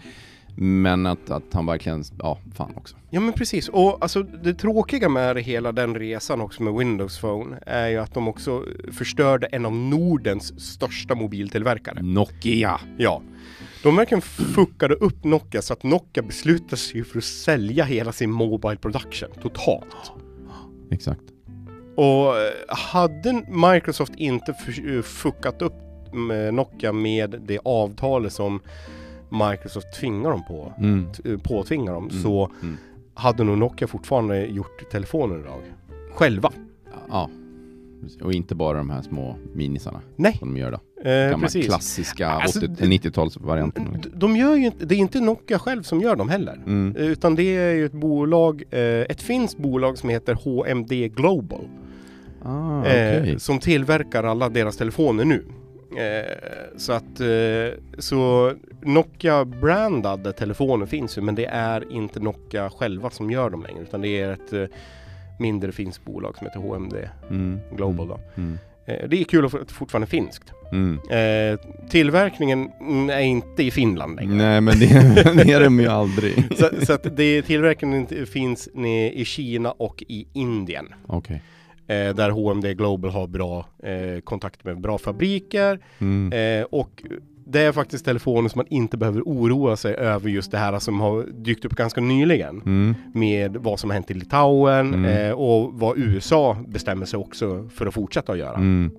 men 0.56 1.06
att, 1.06 1.30
att 1.30 1.44
han 1.54 1.66
verkligen, 1.66 2.04
ja, 2.20 2.40
fan 2.56 2.74
också. 2.76 2.96
Ja 3.10 3.20
men 3.20 3.34
precis, 3.34 3.70
och 3.70 3.98
alltså 4.02 4.24
det 4.24 4.54
tråkiga 4.54 5.10
med 5.10 5.38
hela 5.38 5.72
den 5.72 5.96
resan 5.96 6.42
också 6.42 6.64
med 6.64 6.74
Windows 6.74 7.20
Phone 7.20 7.60
är 7.66 7.88
ju 7.88 7.98
att 7.98 8.14
de 8.14 8.28
också 8.28 8.66
förstörde 8.92 9.48
en 9.48 9.66
av 9.66 9.74
Nordens 9.74 10.74
största 10.74 11.16
mobiltillverkare. 11.16 12.02
Nokia! 12.02 12.80
Ja. 12.98 13.22
De 13.84 13.96
verkligen 13.96 14.22
fuckade 14.22 14.96
upp 14.96 15.24
Nokia 15.24 15.62
så 15.62 15.74
att 15.74 15.84
Nokia 15.84 16.24
beslutade 16.24 16.78
sig 16.78 17.04
för 17.04 17.18
att 17.18 17.24
sälja 17.24 17.84
hela 17.84 18.12
sin 18.12 18.32
Mobile 18.32 18.76
Production 18.76 19.30
totalt. 19.42 20.12
Exakt. 20.92 21.22
Och 21.96 22.38
eh, 22.38 22.52
hade 22.68 23.44
Microsoft 23.74 24.14
inte 24.16 24.56
eh, 24.96 25.02
fuckat 25.02 25.62
upp 25.62 25.74
med 26.14 26.54
Nokia 26.54 26.92
med 26.94 27.42
det 27.48 27.60
avtalet 27.66 28.34
som 28.34 28.60
Microsoft 29.30 29.94
tvingar 30.00 30.30
dem 30.30 30.44
på, 30.48 30.74
Mm. 30.78 31.06
eh, 31.26 31.38
påtvingar 31.38 31.94
dem, 31.94 32.10
Mm. 32.10 32.24
så 32.24 32.52
Mm. 32.62 32.78
hade 33.14 33.44
nog 33.44 33.58
Nokia 33.58 33.88
fortfarande 33.88 34.46
gjort 34.46 34.92
telefoner 34.92 35.40
idag. 35.40 35.62
Själva. 36.14 36.52
Ja. 37.10 37.30
Och 38.22 38.34
inte 38.34 38.56
bara 38.56 38.78
de 38.78 38.90
här 38.90 39.02
små 39.02 39.36
minisarna 39.54 40.02
Nej, 40.16 40.38
som 40.40 40.54
de 40.54 40.60
gör 40.60 40.72
då. 40.72 40.80
Eh, 41.06 41.40
precis. 41.40 41.66
klassiska 41.66 42.28
Alltså, 42.30 42.60
80 42.60 42.68
det- 42.68 42.86
90-talsvarianten. 42.86 44.02
D- 44.04 44.10
De 44.14 44.36
gör 44.36 44.56
ju 44.56 44.66
inte, 44.66 44.86
det 44.86 44.96
är 44.96 45.00
inte 45.00 45.20
Nokia 45.20 45.60
själv 45.60 45.84
som 45.84 46.02
gör 46.02 46.16
dem 46.16 46.30
heller. 46.30 46.54
Mm. 46.54 46.96
Utan 46.96 47.36
det 47.36 47.58
är 47.58 47.74
ju 47.74 47.86
ett 47.86 47.92
bolag, 47.92 48.64
eh, 48.72 48.80
ett 48.82 49.22
finskt 49.22 49.58
bolag 49.58 49.98
som 49.98 50.10
heter 50.10 50.34
HMD 50.34 51.08
Global. 51.08 51.68
Ah, 52.44 52.86
eh, 52.86 53.22
okej. 53.22 53.40
Som 53.40 53.60
tillverkar 53.60 54.24
alla 54.24 54.50
deras 54.50 54.78
telefoner 54.78 55.26
nu. 55.26 55.46
Eh, 55.98 56.36
så 56.78 56.94
att 56.94 57.20
eh, 57.20 57.80
så 57.98 58.54
Nokia-brandade 58.82 60.32
telefoner 60.34 60.86
finns 60.86 61.18
ju 61.18 61.22
men 61.22 61.36
det 61.36 61.46
är 61.46 61.92
inte 61.92 62.20
Nokia 62.20 62.70
själva 62.70 63.10
som 63.10 63.32
gör 63.32 63.50
dem 63.50 63.64
längre 63.64 63.82
utan 63.82 64.02
det 64.02 64.22
är 64.22 64.32
ett 64.32 64.54
eh, 64.54 64.64
mindre 65.40 65.72
finskt 65.72 66.06
bolag 66.06 66.38
som 66.38 66.48
heter 66.48 66.60
HMD 66.60 66.94
Mm. 67.30 67.60
Global 67.76 68.08
då. 68.08 68.20
Mm. 68.36 68.58
Eh, 68.86 69.10
det 69.10 69.20
är 69.22 69.24
kul 69.24 69.46
att 69.46 69.52
det 69.52 69.74
fortfarande 69.74 70.06
är 70.06 70.10
finskt. 70.10 70.52
Mm. 70.72 71.00
Eh, 71.10 71.60
tillverkningen 71.90 72.72
mm, 72.82 73.10
är 73.10 73.20
inte 73.20 73.64
i 73.64 73.72
Finland 73.72 74.16
längre. 74.16 74.34
Nej 74.34 74.62
men 74.62 74.80
det, 74.80 74.88
det 75.46 75.52
är 75.52 75.64
de 75.64 75.80
ju 75.80 75.88
aldrig. 75.88 76.58
Så, 76.58 76.70
så 76.86 76.94
att 76.94 77.18
det, 77.18 77.42
tillverkningen 77.42 78.08
finns 78.26 78.70
i 79.14 79.26
Kina 79.26 79.72
och 79.72 80.04
i 80.08 80.28
Indien. 80.34 80.86
Okej. 81.08 81.42
Eh, 81.88 82.16
där 82.16 82.30
HMD 82.30 82.66
Global 82.78 83.12
har 83.12 83.28
bra 83.28 83.66
eh, 83.84 84.22
kontakt 84.22 84.64
med 84.64 84.82
bra 84.82 84.98
fabriker. 84.98 85.80
Mm. 86.00 86.60
Eh, 86.62 86.66
och 86.72 87.04
det 87.46 87.62
är 87.62 87.72
faktiskt 87.72 88.06
telefoner 88.06 88.50
som 88.50 88.60
man 88.60 88.66
inte 88.70 88.98
behöver 88.98 89.22
oroa 89.22 89.76
sig 89.76 89.96
över 89.96 90.30
just 90.30 90.52
det 90.52 90.58
här 90.58 90.80
som 90.80 91.00
har 91.00 91.24
dykt 91.24 91.66
upp 91.66 91.76
ganska 91.76 92.02
nyligen. 92.02 92.62
Mm. 92.66 92.96
Med 93.14 93.58
vad 93.58 93.80
som 93.80 93.90
har 93.90 93.94
hänt 93.96 94.12
i 94.12 94.14
Litauen 94.14 94.94
Mm. 94.94 95.06
eh, 95.28 95.32
och 95.32 95.74
vad 95.74 95.98
USA 95.98 96.58
bestämmer 96.68 97.06
sig 97.06 97.20
också 97.20 97.70
för 97.74 97.86
att 97.86 97.94
fortsätta 97.94 98.32
att 98.32 98.38
göra. 98.38 98.56
Mm. 98.56 98.92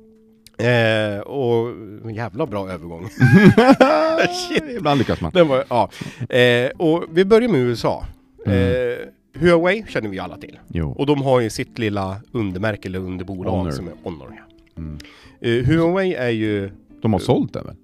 Eh, 0.60 1.20
och 1.20 1.74
jävla 2.12 2.46
bra 2.46 2.70
övergång. 2.70 3.08
Shit. 4.48 4.64
Ibland 4.76 4.98
lyckas 4.98 5.20
man. 5.20 5.30
Den 5.34 5.48
var, 5.48 5.64
ja. 5.68 5.90
eh, 6.36 6.70
och 6.76 7.04
vi 7.12 7.24
börjar 7.24 7.48
med 7.48 7.60
USA. 7.60 8.04
Mm. 8.46 8.58
Eh, 8.92 8.96
Huawei 9.40 9.84
känner 9.88 10.08
vi 10.08 10.18
alla 10.18 10.36
till. 10.36 10.58
Jo. 10.68 10.90
Och 10.98 11.06
de 11.06 11.22
har 11.22 11.40
ju 11.40 11.50
sitt 11.50 11.78
lilla 11.78 12.16
undermärke 12.32 12.88
eller 12.88 12.98
underbolag 12.98 13.50
Honor. 13.52 13.70
som 13.70 13.88
är 13.88 13.92
Honor. 14.02 14.36
ja. 14.36 14.42
Mm. 14.82 14.98
Eh, 15.40 15.64
Huawei 15.66 16.14
är 16.14 16.28
ju, 16.30 16.70
De 17.02 17.12
har 17.12 17.20
sålt 17.20 17.52
det 17.52 17.62
väl? 17.62 17.76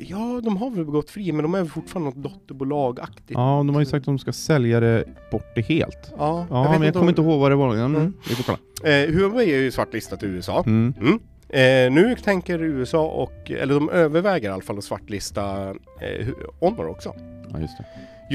ja 0.00 0.40
de 0.44 0.56
har 0.56 0.70
väl 0.70 0.84
gått 0.84 1.10
fri 1.10 1.32
men 1.32 1.42
de 1.42 1.54
är 1.54 1.64
fortfarande 1.64 2.10
något 2.10 2.22
dotterbolagaktigt. 2.32 3.30
Ja, 3.30 3.56
de 3.66 3.74
har 3.74 3.80
ju 3.80 3.86
sagt 3.86 3.94
att 4.02 4.04
de 4.04 4.18
ska 4.18 4.32
sälja 4.32 4.80
det 4.80 5.04
bort 5.30 5.46
det 5.54 5.60
helt. 5.60 6.12
Ja, 6.18 6.46
Ja, 6.50 6.72
men 6.72 6.82
jag 6.82 6.92
kommer 6.92 7.02
om- 7.04 7.08
inte 7.08 7.22
ihåg 7.22 7.40
vad 7.40 7.50
det 7.50 7.56
var. 7.56 7.74
Mm. 7.74 7.94
Mm. 7.96 8.12
Vi 8.28 8.34
får 8.34 8.42
kolla. 8.44 8.58
Eh, 8.94 9.10
Huawei 9.14 9.52
är 9.54 9.58
ju 9.58 9.70
svartlistat 9.70 10.22
i 10.22 10.26
USA. 10.26 10.62
Mm. 10.66 10.94
Mm. 11.00 11.18
Eh, 11.48 11.92
nu 11.92 12.16
tänker 12.24 12.62
USA 12.62 13.06
och, 13.06 13.50
eller 13.50 13.74
de 13.74 13.90
överväger 13.90 14.48
i 14.48 14.52
alla 14.52 14.62
fall 14.62 14.78
att 14.78 14.84
svartlista 14.84 15.74
eh, 16.00 16.26
Honor 16.60 16.86
också. 16.88 17.14
Ja, 17.52 17.60
just 17.60 17.78
det. 17.78 17.84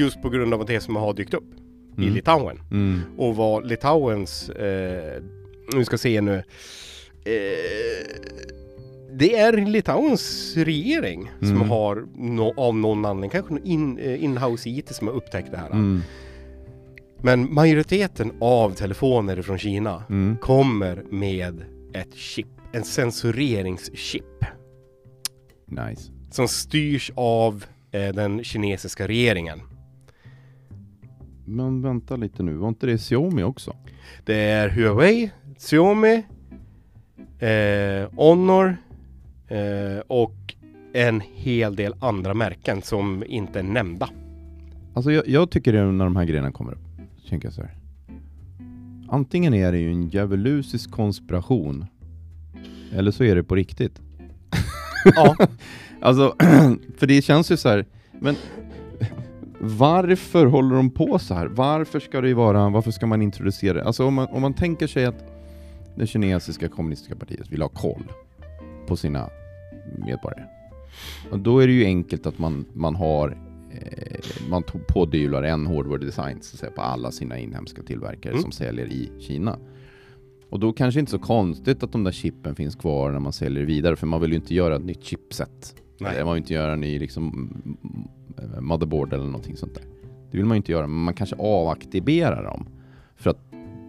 Just 0.00 0.22
på 0.22 0.28
grund 0.28 0.54
av 0.54 0.66
det 0.66 0.80
som 0.80 0.96
har 0.96 1.12
dykt 1.14 1.34
upp 1.34 1.44
i 1.98 2.02
Mm. 2.02 2.14
Litauen. 2.14 2.60
Mm. 2.70 3.00
Och 3.18 3.36
vad 3.36 3.66
Litauens, 3.66 4.50
eh, 4.50 5.22
nu 5.74 5.84
ska 5.84 5.98
se 5.98 6.20
nu. 6.20 6.34
Eh, 7.24 8.06
det 9.12 9.36
är 9.36 9.52
Litauens 9.52 10.54
regering 10.56 11.30
som 11.40 11.48
Mm. 11.56 11.68
har 11.70 12.06
no, 12.16 12.54
av 12.56 12.76
någon 12.76 13.04
anledning, 13.04 13.30
kanske 13.30 13.54
in, 13.64 13.98
eh, 13.98 14.24
inhouse 14.24 14.68
IT 14.70 14.92
som 14.94 15.08
har 15.08 15.14
upptäckt 15.14 15.50
det 15.50 15.56
här. 15.56 15.70
Mm. 15.70 16.00
Men 17.22 17.54
majoriteten 17.54 18.32
av 18.40 18.70
telefoner 18.70 19.42
från 19.42 19.58
Kina 19.58 20.02
Mm. 20.10 20.36
kommer 20.40 21.02
med 21.10 21.64
ett 21.94 22.14
chip, 22.14 22.46
en 22.74 22.84
sensoreringschip 22.84 24.44
Nice. 25.66 26.12
som 26.30 26.48
styrs 26.48 27.12
av 27.14 27.64
eh, 27.90 28.14
den 28.14 28.44
kinesiska 28.44 29.08
regeringen. 29.08 29.60
Men 31.44 31.82
vänta 31.82 32.16
lite 32.16 32.42
nu, 32.42 32.54
var 32.54 32.68
inte 32.68 32.86
det 32.86 32.98
Xiaomi 32.98 33.42
också? 33.42 33.76
Det 34.24 34.34
är 34.34 34.68
Huawei, 34.68 35.30
Xiaomi, 35.58 36.22
eh, 37.38 38.10
Honor 38.16 38.76
eh, 39.48 39.98
och 40.06 40.54
en 40.92 41.20
hel 41.20 41.76
del 41.76 41.94
andra 42.00 42.34
märken 42.34 42.82
som 42.82 43.24
inte 43.26 43.58
är 43.58 43.62
nämnda. 43.62 44.08
Alltså 44.94 45.12
jag, 45.12 45.28
jag 45.28 45.50
tycker 45.50 45.72
det 45.72 45.78
är 45.78 45.84
när 45.84 46.04
de 46.04 46.16
här 46.16 46.24
grejerna 46.24 46.52
kommer 46.52 46.72
upp, 46.72 46.86
tänker 47.28 47.46
jag 47.46 47.54
så 47.54 47.62
här. 47.62 47.74
Antingen 49.08 49.54
är 49.54 49.72
det 49.72 49.78
ju 49.78 49.90
en 49.90 50.08
djävulusisk 50.08 50.90
konspiration, 50.90 51.86
eller 52.94 53.10
så 53.10 53.24
är 53.24 53.34
det 53.36 53.42
på 53.44 53.54
riktigt. 53.54 54.00
Ja, 55.16 55.36
Alltså, 56.00 56.34
för 56.96 57.06
det 57.06 57.22
känns 57.22 57.50
ju 57.50 57.56
så 57.56 57.68
här, 57.68 57.86
men 58.20 58.36
varför 59.60 60.46
håller 60.46 60.76
de 60.76 60.90
på 60.90 61.18
så 61.18 61.34
här? 61.34 61.46
Varför 61.46 62.00
ska 62.00 62.20
det 62.20 62.34
vara, 62.34 62.68
varför 62.70 62.90
ska 62.90 63.06
man 63.06 63.22
introducera 63.22 63.74
det? 63.74 63.84
Alltså 63.84 64.06
om 64.06 64.14
man, 64.14 64.26
om 64.30 64.42
man 64.42 64.54
tänker 64.54 64.86
sig 64.86 65.04
att 65.04 65.24
det 65.96 66.06
kinesiska 66.06 66.68
kommunistiska 66.68 67.14
partiet 67.16 67.52
vill 67.52 67.62
ha 67.62 67.68
koll 67.68 68.02
på 68.86 68.96
sina 68.96 69.28
medborgare. 70.06 70.44
Och 71.30 71.38
då 71.38 71.58
är 71.58 71.66
det 71.66 71.72
ju 71.72 71.84
enkelt 71.84 72.26
att 72.26 72.38
man, 72.38 72.64
man 72.72 72.94
har 72.94 73.38
eh, 73.72 74.20
man 74.50 74.62
pådyvlar 74.88 75.42
en 75.42 75.66
hårdware 75.66 75.98
design 75.98 76.38
så 76.42 76.54
att 76.54 76.60
säga, 76.60 76.72
på 76.72 76.82
alla 76.82 77.10
sina 77.12 77.38
inhemska 77.38 77.82
tillverkare 77.82 78.32
Mm. 78.32 78.42
som 78.42 78.52
säljer 78.52 78.86
i 78.86 79.10
Kina. 79.20 79.58
Och 80.54 80.60
då 80.60 80.72
kanske 80.72 81.00
inte 81.00 81.10
så 81.12 81.18
konstigt 81.18 81.82
att 81.82 81.92
de 81.92 82.04
där 82.04 82.12
chippen 82.12 82.54
finns 82.54 82.74
kvar 82.76 83.10
när 83.10 83.18
man 83.20 83.32
säljer 83.32 83.64
vidare, 83.64 83.96
för 83.96 84.06
man 84.06 84.20
vill 84.20 84.30
ju 84.30 84.36
inte 84.36 84.54
göra 84.54 84.76
ett 84.76 84.84
nytt 84.84 85.02
chipset. 85.04 85.74
Nej. 86.00 86.14
Eller 86.14 86.24
man 86.24 86.34
vill 86.34 86.42
inte 86.42 86.54
göra 86.54 86.72
en 86.72 86.80
ny 86.80 86.98
liksom, 86.98 87.28
m- 87.64 87.76
m- 87.84 88.64
motherboard 88.64 89.12
eller 89.12 89.24
någonting 89.24 89.56
sånt 89.56 89.74
där. 89.74 89.84
Det 90.30 90.36
vill 90.36 90.46
man 90.46 90.54
ju 90.54 90.56
inte 90.56 90.72
göra, 90.72 90.86
men 90.86 91.04
man 91.04 91.14
kanske 91.14 91.36
avaktiverar 91.36 92.44
dem. 92.44 92.66
För 93.16 93.30
att 93.30 93.38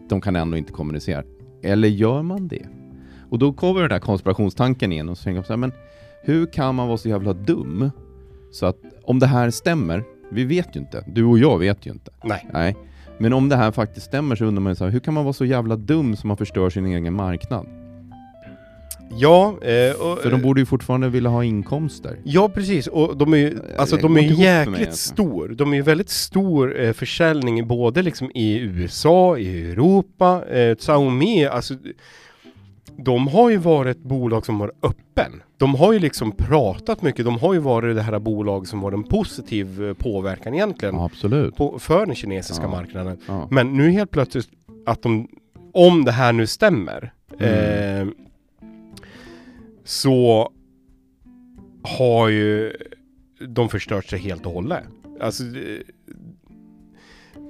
de 0.09 0.21
kan 0.21 0.35
ändå 0.35 0.57
inte 0.57 0.71
kommunicera. 0.71 1.23
Eller 1.63 1.87
gör 1.87 2.21
man 2.21 2.47
det? 2.47 2.65
Och 3.29 3.39
då 3.39 3.53
kommer 3.53 3.81
den 3.81 3.89
där 3.89 3.99
konspirationstanken 3.99 4.91
in 4.91 5.09
och 5.09 5.17
så 5.17 5.23
tänker 5.23 5.37
jag 5.37 5.45
så 5.45 5.53
här, 5.53 5.57
men 5.57 5.71
hur 6.23 6.45
kan 6.45 6.75
man 6.75 6.87
vara 6.87 6.97
så 6.97 7.09
jävla 7.09 7.33
dum? 7.33 7.89
Så 8.51 8.65
att 8.65 8.77
om 9.03 9.19
det 9.19 9.27
här 9.27 9.49
stämmer, 9.49 10.03
vi 10.31 10.45
vet 10.45 10.75
ju 10.75 10.79
inte, 10.79 11.03
du 11.07 11.23
och 11.23 11.39
jag 11.39 11.59
vet 11.59 11.85
ju 11.85 11.91
inte. 11.91 12.11
nej. 12.23 12.47
Nej. 12.53 12.75
Men 13.17 13.33
om 13.33 13.49
det 13.49 13.55
här 13.55 13.71
faktiskt 13.71 14.05
stämmer 14.05 14.35
så 14.35 14.45
undrar 14.45 14.61
man 14.61 14.71
ju 14.71 14.75
så 14.75 14.83
här, 14.83 14.91
hur 14.91 14.99
kan 14.99 15.13
man 15.13 15.23
vara 15.23 15.33
så 15.33 15.45
jävla 15.45 15.75
dum 15.75 16.15
som 16.15 16.27
man 16.27 16.37
förstör 16.37 16.69
sin 16.69 16.85
egen 16.85 17.13
marknad? 17.13 17.67
Ja, 19.17 19.57
eh, 19.61 20.01
och, 20.01 20.19
För 20.19 20.31
de 20.31 20.41
borde 20.41 20.61
ju 20.61 20.65
fortfarande 20.65 21.09
vilja 21.09 21.29
ha 21.29 21.43
inkomster. 21.43 22.17
Ja 22.23 22.49
precis, 22.49 22.87
och 22.87 23.17
de 23.17 23.33
är 23.33 23.37
ju, 23.37 23.59
alltså 23.77 23.95
det 23.95 24.01
de 24.01 24.13
går 24.13 24.19
är 24.19 24.23
ju 24.23 24.29
inte 24.29 24.41
ihop 24.41 24.63
för 24.63 24.71
mig, 24.71 24.79
jäkligt 24.79 24.87
alltså. 24.87 25.13
stor. 25.13 25.47
De 25.47 25.71
är 25.71 25.75
ju 25.75 25.81
väldigt 25.81 26.09
stor 26.09 26.81
eh, 26.81 26.93
försäljning 26.93 27.67
både 27.67 28.01
liksom 28.01 28.31
i 28.33 28.59
USA, 28.59 29.37
i 29.37 29.71
Europa, 29.71 30.43
eh, 30.49 30.75
Xiaomi, 30.75 31.45
alltså 31.45 31.73
de 32.97 33.27
har 33.27 33.49
ju 33.49 33.57
varit 33.57 33.97
ett 33.97 34.03
bolag 34.03 34.45
som 34.45 34.59
var 34.59 34.71
öppen. 34.81 35.43
De 35.57 35.75
har 35.75 35.93
ju 35.93 35.99
liksom 35.99 36.31
pratat 36.31 37.01
mycket, 37.01 37.25
de 37.25 37.37
har 37.39 37.53
ju 37.53 37.59
varit 37.59 37.95
det 37.95 38.01
här 38.01 38.19
bolag 38.19 38.67
som 38.67 38.81
var 38.81 38.91
en 38.91 39.03
positiv 39.03 39.83
eh, 39.87 39.93
påverkan 39.93 40.53
egentligen 40.53 40.95
Ja, 40.95 41.05
absolut. 41.05 41.55
på, 41.55 41.79
för 41.79 42.05
den 42.05 42.15
kinesiska 42.15 42.63
Ja. 42.63 42.69
marknaden. 42.69 43.17
Ja. 43.27 43.47
Men 43.51 43.73
nu 43.73 43.89
helt 43.91 44.11
plötsligt 44.11 44.49
att 44.85 45.01
de, 45.01 45.27
om 45.73 46.05
det 46.05 46.11
här 46.11 46.33
nu 46.33 46.47
stämmer, 46.47 47.11
Mm. 47.39 48.07
eh, 48.07 48.13
så 49.83 50.51
har 51.83 52.29
ju 52.29 52.73
de 53.47 53.69
förstört 53.69 54.05
sig 54.05 54.19
helt 54.19 54.45
och 54.45 54.51
hållet. 54.51 54.83
Alltså, 55.21 55.43
eh, 55.43 55.81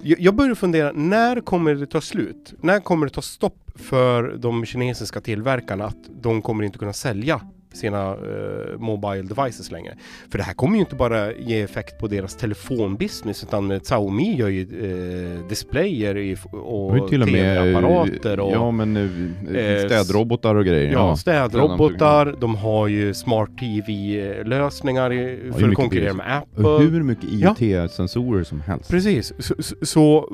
jag 0.01 0.19
jag 0.19 0.35
börjar 0.35 0.55
fundera, 0.55 0.91
när 0.91 1.41
kommer 1.41 1.75
det 1.75 1.85
ta 1.87 2.01
slut? 2.01 2.53
När 2.61 2.79
kommer 2.79 3.05
det 3.07 3.13
ta 3.13 3.21
stopp 3.21 3.64
för 3.75 4.37
de 4.37 4.65
kinesiska 4.65 5.21
tillverkarna 5.21 5.85
att 5.85 5.97
de 6.21 6.41
kommer 6.41 6.63
inte 6.63 6.77
kunna 6.77 6.93
sälja 6.93 7.41
sina 7.73 8.09
eh, 8.11 8.77
mobile 8.79 9.21
devices 9.23 9.71
längre? 9.71 9.95
För 10.31 10.37
det 10.37 10.43
här 10.43 10.53
kommer 10.53 10.75
ju 10.75 10.79
inte 10.79 10.95
bara 10.95 11.33
ge 11.33 11.61
effekt 11.61 11.99
på 11.99 12.07
deras 12.07 12.35
telefonbusiness 12.35 13.43
utan 13.43 13.71
eh, 13.71 13.79
Xiaomi 13.79 14.35
gör 14.35 14.47
ju 14.49 14.61
eh, 14.61 15.47
displayer 15.47 16.17
i, 16.17 16.37
och 16.51 17.09
tv-apparater 17.09 18.39
och 18.39 18.51
ja, 18.51 18.71
men 18.71 18.93
nu, 18.93 19.31
eh, 19.55 19.85
städrobotar 19.85 20.55
och 20.55 20.65
grejer. 20.65 20.91
Ja, 20.91 21.15
städrobotar, 21.15 22.35
de 22.39 22.55
har 22.55 22.87
ju 22.87 23.13
smart 23.13 23.49
TV-lösningar 23.59 25.09
för 25.09 25.49
att 25.49 25.61
mycket 25.61 25.75
konkurrera 25.75 26.13
med 26.13 26.37
Apple. 26.37 26.65
Och 26.67 26.81
hur 26.81 27.03
mycket 27.03 27.25
Ja. 27.31 27.55
IoT-sensorer 27.59 28.43
som 28.43 28.61
helst. 28.61 28.91
Precis, 28.91 29.33
så, 29.39 29.55
så 29.85 30.29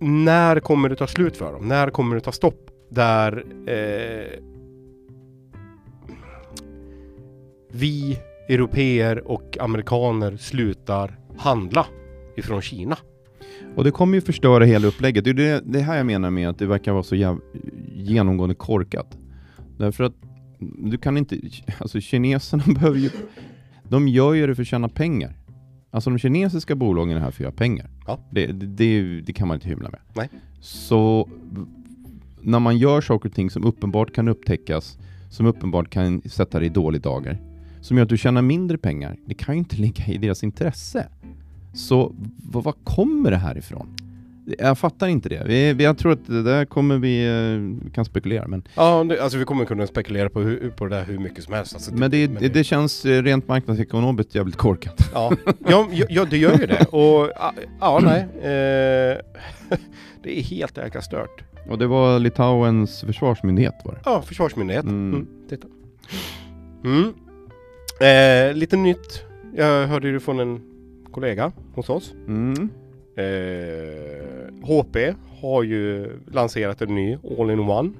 när 0.00 0.60
kommer 0.60 0.88
det 0.88 0.96
ta 0.96 1.06
slut 1.06 1.36
för 1.36 1.52
dem? 1.52 1.68
När 1.68 1.90
kommer 1.90 2.14
det 2.14 2.20
ta 2.20 2.32
stopp? 2.32 2.70
Där 2.90 3.44
eh, 3.66 4.40
vi 7.72 8.18
europeer 8.48 9.28
och 9.28 9.58
amerikaner 9.60 10.36
slutar 10.36 11.18
handla 11.36 11.86
ifrån 12.36 12.62
Kina. 12.62 12.96
Och 13.76 13.84
det 13.84 13.90
kommer 13.90 14.14
ju 14.14 14.20
förstöra 14.20 14.64
hela 14.64 14.86
upplägget. 14.86 15.24
Det 15.24 15.30
är 15.30 15.34
det, 15.34 15.62
det 15.64 15.80
här 15.80 15.96
jag 15.96 16.06
menar 16.06 16.30
med 16.30 16.48
att 16.48 16.58
det 16.58 16.66
verkar 16.66 16.92
vara 16.92 17.02
så 17.02 17.16
jäv, 17.16 17.38
genomgående 17.94 18.54
korkat. 18.54 19.18
Därför 19.78 20.04
att 20.04 20.14
du 20.78 20.98
kan 20.98 21.16
inte, 21.16 21.40
alltså 21.78 22.00
kineserna 22.00 22.62
behöver 22.74 22.98
ju, 22.98 23.10
de 23.88 24.08
gör 24.08 24.34
ju 24.34 24.46
det 24.46 24.54
för 24.54 24.62
att 24.62 24.68
tjäna 24.68 24.88
pengar. 24.88 25.36
Alltså 25.90 26.10
de 26.10 26.18
kinesiska 26.18 26.74
bolagen 26.74 27.16
är 27.16 27.20
här 27.20 27.30
för 27.30 27.34
att 27.34 27.40
göra 27.40 27.52
pengar. 27.52 27.89
Ja. 28.06 28.18
Det, 28.30 28.46
det, 28.46 29.20
det, 29.20 29.32
kan 29.32 29.48
man 29.48 29.54
inte 29.54 29.68
hymla 29.68 29.90
med. 29.90 30.00
Nej. 30.14 30.28
Så 30.60 31.28
när 32.40 32.58
man 32.58 32.78
gör 32.78 33.00
saker 33.00 33.28
och 33.28 33.34
ting 33.34 33.50
som 33.50 33.64
uppenbart 33.64 34.14
kan 34.14 34.28
upptäckas 34.28 34.98
som 35.30 35.46
uppenbart 35.46 35.90
kan 35.90 36.22
sätta 36.22 36.58
dig 36.58 36.66
i 36.66 36.70
dålig 36.70 37.00
dagar, 37.00 37.38
som 37.80 37.96
gör 37.96 38.04
att 38.04 38.08
du 38.08 38.18
tjänar 38.18 38.42
mindre 38.42 38.78
pengar. 38.78 39.16
Det 39.26 39.34
kan 39.34 39.54
ju 39.54 39.58
inte 39.58 39.76
ligga 39.80 40.06
i 40.06 40.18
deras 40.18 40.44
intresse. 40.44 41.08
Så 41.74 42.14
vad, 42.36 42.64
vad 42.64 42.74
kommer 42.84 43.30
det 43.30 43.36
här 43.36 43.58
ifrån? 43.58 43.96
Jag 44.58 44.78
fattar 44.78 45.08
inte 45.08 45.28
det. 45.28 45.42
Vi, 45.46 45.72
vi, 45.72 45.84
jag 45.84 45.98
tror 45.98 46.12
att 46.12 46.26
det 46.26 46.42
där 46.42 46.64
kommer 46.64 46.98
vi, 46.98 47.26
eh, 47.26 47.84
vi 47.84 47.90
kan 47.90 48.04
spekulera 48.04 48.48
men... 48.48 48.62
Ja, 48.74 49.04
det, 49.08 49.20
alltså 49.20 49.38
vi 49.38 49.44
kommer 49.44 49.64
kunna 49.64 49.86
spekulera 49.86 50.28
på, 50.28 50.40
hur, 50.40 50.70
på 50.70 50.86
det 50.86 50.96
där 50.96 51.04
hur 51.04 51.18
mycket 51.18 51.44
som 51.44 51.54
helst. 51.54 51.74
Alltså, 51.74 51.94
men 51.94 52.10
det, 52.10 52.30
men 52.30 52.42
det, 52.42 52.48
det 52.48 52.64
känns 52.64 53.04
eh, 53.04 53.22
rent 53.22 53.48
marknadsekonomiskt 53.48 54.34
jävligt 54.34 54.56
korkat. 54.56 55.10
Ja, 55.14 55.32
ja, 55.68 55.88
ja, 56.08 56.26
det 56.30 56.36
gör 56.36 56.58
ju 56.58 56.66
det. 56.66 56.84
Och 56.84 57.30
ja, 57.80 58.00
nej. 58.02 58.20
Eh, 58.20 59.18
det 60.22 60.38
är 60.38 60.42
helt 60.42 60.76
jäkla 60.76 61.02
stört. 61.02 61.44
Och 61.68 61.78
det 61.78 61.86
var 61.86 62.18
Litauens 62.18 63.00
försvarsmyndighet 63.00 63.74
var 63.84 63.92
det? 63.92 64.00
Ja, 64.04 64.22
försvarsmyndighet. 64.22 64.84
Mm. 64.84 65.14
Mm, 65.14 65.26
titta. 65.48 65.66
Mm. 66.84 67.12
Eh, 68.00 68.54
lite 68.54 68.76
nytt. 68.76 69.22
Jag 69.56 69.86
hörde 69.86 70.12
det 70.12 70.20
från 70.20 70.40
en 70.40 70.60
kollega 71.12 71.52
hos 71.74 71.88
oss. 71.88 72.14
Mm. 72.26 72.70
Eh, 73.16 73.24
HP 74.62 74.96
har 75.40 75.62
ju 75.62 76.10
lanserat 76.32 76.82
en 76.82 76.94
ny 76.94 77.18
All-in-One. 77.38 77.90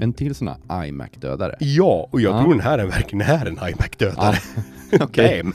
En 0.00 0.12
till 0.12 0.34
sån 0.34 0.48
här 0.48 0.84
iMac-dödare. 0.86 1.56
Ja, 1.60 2.08
och 2.12 2.20
jag 2.20 2.34
Ja. 2.34 2.40
tror 2.42 2.50
den 2.52 2.60
här 2.60 2.78
är 2.78 2.86
verkligen 2.86 3.26
är 3.28 3.46
en 3.46 3.58
iMac-dödare. 3.68 4.36
Okej. 5.00 5.38
Damn. 5.42 5.52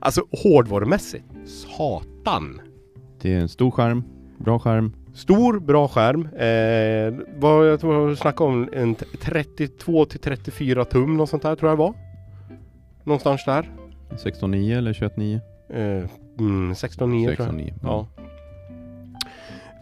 Alltså 0.00 0.22
hårdvarumässigt, 0.42 1.24
satan. 1.46 2.60
Det 3.22 3.34
är 3.34 3.38
en 3.38 3.48
stor 3.48 3.70
skärm, 3.70 4.02
bra 4.38 4.58
skärm. 4.58 4.92
Stor, 5.14 5.60
bra 5.60 5.88
skärm. 5.88 6.20
Eh, 6.26 7.26
vad 7.40 7.68
jag 7.68 7.80
tror 7.80 8.08
jag 8.08 8.18
snackade 8.18 8.50
om 8.50 8.68
en 8.72 8.94
t- 8.94 9.04
32 9.20 10.04
till 10.04 10.20
34 10.20 10.84
tum, 10.84 11.16
något 11.16 11.30
sånt 11.30 11.42
där 11.42 11.56
tror 11.56 11.70
jag 11.70 11.78
det 11.78 11.82
var. 11.82 11.94
Någonstans 13.04 13.44
där. 13.44 13.70
16.9 14.10 14.78
eller 14.78 14.92
21.9? 14.92 15.40
Eh, 15.70 16.08
mm, 16.38 16.72
16,9 16.74 17.36
tror 17.36 17.48
jag. 17.48 17.54
16.9. 17.56 17.72
Ja. 17.82 18.06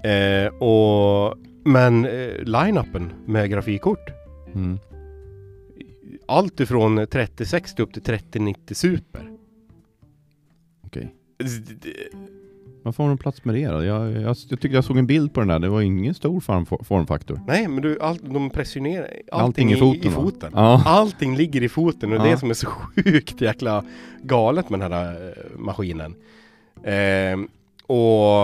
Eh, 0.05 0.47
och, 0.62 1.35
men 1.64 2.05
eh, 2.05 2.43
line-upen 2.45 3.12
med 3.26 3.50
grafikkort. 3.50 4.11
Mm. 4.55 4.78
Allt 6.26 6.61
ifrån 6.61 7.07
3060 7.07 7.83
upp 7.83 7.93
till 7.93 8.02
3090 8.02 8.75
Super. 8.75 9.31
Okej. 10.87 11.14
Varför 12.83 13.02
har 13.02 13.09
de 13.09 13.19
plats 13.19 13.45
med 13.45 13.55
det 13.55 13.67
då? 13.67 13.85
Jag, 13.85 14.12
jag, 14.12 14.23
jag 14.23 14.37
tyckte 14.37 14.69
jag 14.69 14.85
såg 14.85 14.99
en 14.99 15.07
bild 15.07 15.35
på 15.35 15.40
den 15.40 15.49
där, 15.49 15.59
det 15.59 15.69
var 15.69 15.81
ingen 15.81 16.14
stor 16.14 16.40
form, 16.40 16.67
formfaktor. 16.85 17.40
Nej 17.47 17.69
men 17.69 17.83
du, 17.83 18.00
all, 18.00 18.19
de 18.23 18.50
pressionerar 18.50 19.02
allting, 19.33 19.69
Allting 19.69 19.73
i 19.73 19.76
foten, 19.76 20.11
i, 20.11 20.14
foten. 20.14 20.52
Ja. 20.55 20.83
Allting 20.87 21.37
ligger 21.37 21.62
i 21.62 21.69
foten 21.69 22.12
och 22.12 22.19
det 22.19 22.25
är 22.25 22.26
Ja. 22.26 22.33
det 22.35 22.38
som 22.38 22.50
är 22.50 22.55
så 22.55 22.67
sjukt 22.67 23.40
jäkla 23.40 23.85
galet 24.23 24.71
med 24.71 24.81
den 24.81 24.93
här 24.93 25.12
eh, 25.28 25.59
maskinen. 25.59 26.14
Ehm, 26.85 27.49
och 27.87 28.37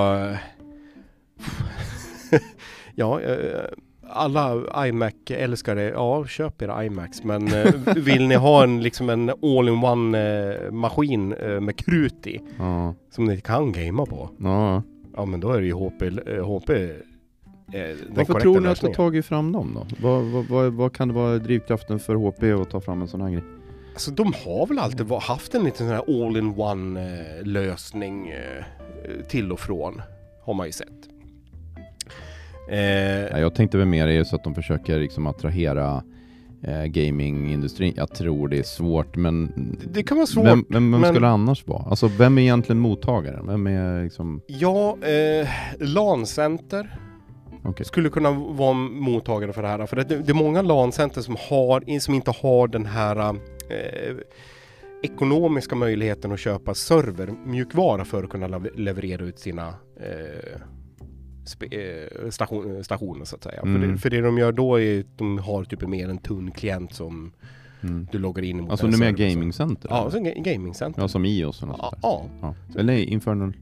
ja, 2.95 3.21
eh, 3.21 3.61
alla 4.09 4.55
iMac-älskare, 4.87 5.83
ja 5.83 6.25
köp 6.27 6.63
era 6.63 6.85
iMacs 6.85 7.25
men 7.25 7.49
eh, 7.53 7.75
vill 7.97 8.29
ni 8.29 8.35
ha 8.35 8.63
en 8.65 8.83
liksom 8.83 9.11
en 9.11 9.31
all-in-one 9.31 10.19
eh, 10.55 10.71
maskin 10.71 11.29
med 11.61 11.77
krut 11.77 12.27
i 12.27 12.41
Ja. 12.59 12.95
som 13.11 13.25
ni 13.25 13.41
kan 13.41 13.73
gamea 13.73 14.07
på. 14.07 14.31
ja. 14.41 14.83
Ja 15.17 15.25
men 15.25 15.41
då 15.41 15.51
är 15.53 15.61
det 15.61 15.67
ju 15.67 15.73
HP, 15.73 16.03
HP 16.45 16.71
Varför 18.09 18.41
tror 18.41 18.53
ni 18.53 18.57
att 18.59 18.63
de 18.63 18.69
lösningen. 18.69 18.97
tagit 18.97 19.27
fram 19.27 19.53
dem 19.53 19.71
då? 19.75 20.09
Vad, 20.09 20.25
vad, 20.25 20.45
vad, 20.49 20.73
vad 20.73 20.93
kan 20.97 21.09
det 21.09 21.15
vara 21.15 21.39
drivkraften 21.39 21.99
för 22.01 22.15
HP 22.15 22.63
att 22.63 22.71
ta 22.71 22.81
fram 22.81 23.03
en 23.03 23.09
sån 23.09 23.21
här 23.21 23.31
grej? 23.31 23.43
Alltså 23.93 24.11
de 24.11 24.33
har 24.45 24.67
väl 24.67 24.79
alltid 24.79 25.11
haft 25.11 25.55
en 25.55 25.65
liten 25.65 25.77
sån 25.79 25.97
här 25.97 26.03
all-in-one 26.09 27.43
lösning 27.43 28.33
till 29.29 29.53
och 29.53 29.61
från. 29.61 30.03
Har 30.45 30.55
man 30.55 30.67
ju 30.67 30.73
sett. 30.73 31.09
Eh, 32.71 32.79
Ja, 33.31 33.39
jag 33.39 33.55
tänkte 33.55 33.79
väl 33.79 33.87
mer 33.87 34.07
är 34.09 34.25
så 34.25 34.37
att 34.37 34.45
de 34.45 34.55
försöker 34.55 34.99
liksom 34.99 35.27
attrahera 35.27 36.03
eh, 36.63 36.85
gamingindustrin. 36.85 37.95
Jag 37.97 38.15
tror 38.15 38.49
det 38.49 38.59
är 38.59 38.63
svårt 38.63 39.17
men... 39.17 39.53
det 39.93 40.03
kan 40.03 40.17
vara 40.17 40.27
svårt. 40.27 40.47
Vem, 40.47 40.65
vem, 40.69 40.91
vem 40.93 41.01
men- 41.01 41.11
skulle 41.15 41.27
det 41.27 41.33
annars 41.33 41.67
vara? 41.67 41.83
Alltså 41.91 42.07
vem 42.19 42.39
är 42.39 42.43
egentligen 42.43 42.79
mottagaren? 42.81 43.47
Vem 43.47 43.67
är 43.67 44.03
liksom... 44.05 44.41
Ja, 44.47 44.97
eh, 45.03 45.49
LAN-center 45.79 46.99
Okej. 47.65 47.87
skulle 47.87 48.09
kunna 48.09 48.31
vara 48.31 48.73
mottagare 48.75 49.53
för 49.53 49.63
det 49.63 49.69
här. 49.69 49.87
För 49.87 49.97
det, 49.97 50.05
det 50.05 50.31
är 50.31 50.35
många 50.35 50.63
LAN-center 50.63 51.21
som, 51.21 51.37
har, 51.49 51.99
som 52.01 52.15
inte 52.15 52.31
har 52.31 52.69
den 52.69 52.87
här 52.87 53.17
eh, 53.71 54.17
ekonomiska 55.03 55.75
möjligheten 55.77 56.33
att 56.33 56.41
köpa 56.41 56.75
servermjukvara 56.75 58.05
för 58.05 58.25
att 58.25 58.31
kunna 58.31 58.49
lev- 58.49 58.77
leverera 58.81 59.25
ut 59.25 59.39
sina 59.39 59.69
eh, 60.01 60.61
station, 62.31 62.85
stationer 62.85 63.25
så 63.25 63.37
att 63.37 63.43
säga. 63.45 63.61
För, 63.61 63.67
Mm. 63.69 63.93
det, 63.93 63.99
för 63.99 64.11
det 64.11 64.21
de 64.21 64.39
gör 64.39 64.53
då 64.53 64.81
är 64.81 65.01
att 65.01 65.19
de 65.19 65.39
har 65.39 65.65
typ 65.65 65.89
mer 65.89 66.09
en 66.09 66.19
tunn 66.19 66.51
klient 66.51 66.95
som 66.95 67.33
Mm. 67.81 68.09
du 68.13 68.19
loggar 68.19 68.43
in 68.43 68.61
mot. 68.61 68.71
Alltså 68.71 68.87
nu 68.87 68.97
mer 68.97 69.11
gamingcenter? 69.11 69.89
Ja, 69.91 70.01
eller? 70.01 70.11
så 70.11 70.19
ga- 70.19 70.43
gamingcenter. 70.43 71.03
ja, 71.03 71.09
som 71.09 71.25
iOS 71.25 71.63
och 71.63 71.69
något 71.69 71.79
Ja, 71.81 71.93
ja. 72.03 72.25
Ja. 72.41 72.55
Eller 72.75 72.85
nej, 72.85 73.05
Infernal. 73.05 73.53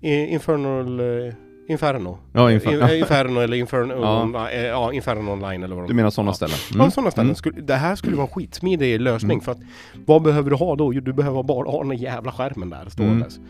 I- 0.00 0.26
Infernal... 0.26 1.00
eh, 1.00 1.34
Inferno. 1.68 2.18
Ja, 2.32 2.50
In, 2.52 2.60
Infer- 2.60 2.94
Inferno 2.98 3.40
eller 3.40 3.56
Inferno, 3.56 3.94
Ja. 4.02 4.30
ja. 4.34 4.50
ja, 4.52 4.92
Inferno 4.92 5.30
online 5.32 5.62
eller 5.62 5.74
vad 5.74 5.84
de 5.84 5.88
Du 5.88 5.94
menar 5.94 6.10
sådana 6.10 6.28
ja. 6.30 6.34
ställen? 6.34 6.56
Ja, 6.74 6.90
sådana 6.90 7.10
ställen. 7.10 7.26
Mm. 7.26 7.34
Skulle, 7.36 7.60
det 7.60 7.74
här 7.74 7.96
skulle 7.96 8.16
vara 8.16 8.26
en 8.26 8.32
skitsmidig 8.32 9.00
lösning 9.00 9.30
Mm. 9.32 9.40
för 9.44 9.52
att 9.52 9.58
vad 10.06 10.22
behöver 10.22 10.50
du 10.50 10.56
ha 10.56 10.76
då? 10.76 10.94
Jo, 10.94 11.00
du 11.00 11.12
behöver 11.12 11.42
bara 11.42 11.70
ha 11.70 11.84
den 11.84 11.96
jävla 11.96 12.32
skärmen 12.32 12.70
där 12.70 12.88
ståendes. 12.88 13.40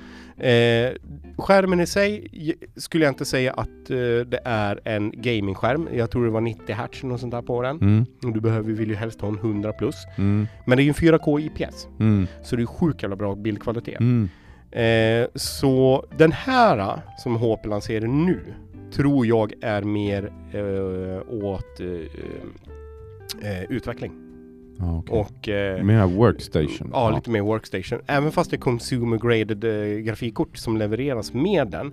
Eh, 0.43 0.93
skärmen 1.39 1.81
i 1.81 1.87
sig 1.87 2.29
skulle 2.77 3.05
jag 3.05 3.11
inte 3.11 3.25
säga 3.25 3.53
att 3.53 3.91
eh, 3.91 3.97
det 4.27 4.41
är 4.45 4.81
en 4.85 5.13
gamingskärm. 5.15 5.89
Jag 5.93 6.11
tror 6.11 6.25
det 6.25 6.31
var 6.31 6.41
90 6.41 6.75
Hz 6.75 7.05
och 7.05 7.21
sånt 7.21 7.31
där 7.31 7.43
på 7.43 7.63
den. 7.63 7.77
Mm. 7.81 8.07
Du 8.21 8.41
behöver, 8.41 8.73
vill 8.73 8.89
ju 8.89 8.95
helst 8.95 9.21
ha 9.21 9.29
en 9.29 9.39
100 9.39 9.73
plus. 9.73 9.97
Mm. 10.19 10.47
Men 10.67 10.77
det 10.77 10.83
är 10.83 10.85
ju 10.85 10.89
en 10.89 10.95
4K 10.95 11.41
IPS. 11.41 11.89
Mm. 12.01 12.27
Så 12.43 12.57
det 12.57 12.63
är 12.63 12.67
sjukt 12.67 13.03
jävla 13.03 13.17
bra 13.17 13.35
bildkvalitet. 13.35 14.01
Mm. 14.01 14.29
Eh, 14.71 15.29
så 15.35 16.07
den 16.19 16.33
här 16.33 17.01
som 17.19 17.37
HP 17.37 17.67
lanserar 17.67 18.07
nu 18.07 18.41
tror 18.93 19.27
jag 19.27 19.53
är 19.63 19.83
mer 19.83 20.33
eh, 20.53 21.45
åt 21.45 21.81
eh, 21.81 23.51
eh, 23.51 23.65
utveckling. 23.69 24.32
Ja, 24.79 24.99
okej. 24.99 25.19
Och 25.19 25.49
eh, 25.49 25.83
Mer 25.85 26.07
workstation? 26.07 26.91
ja, 26.93 27.11
lite 27.11 27.31
mer 27.31 27.41
workstation. 27.41 28.01
Även 28.07 28.33
fast 28.33 28.51
det 28.51 28.57
är 28.57 28.61
consumer 28.61 29.19
graded 29.19 29.65
eh, 29.65 29.99
grafikkort 29.99 30.57
som 30.57 30.77
levereras 30.77 31.33
med 31.33 31.69
den 31.71 31.93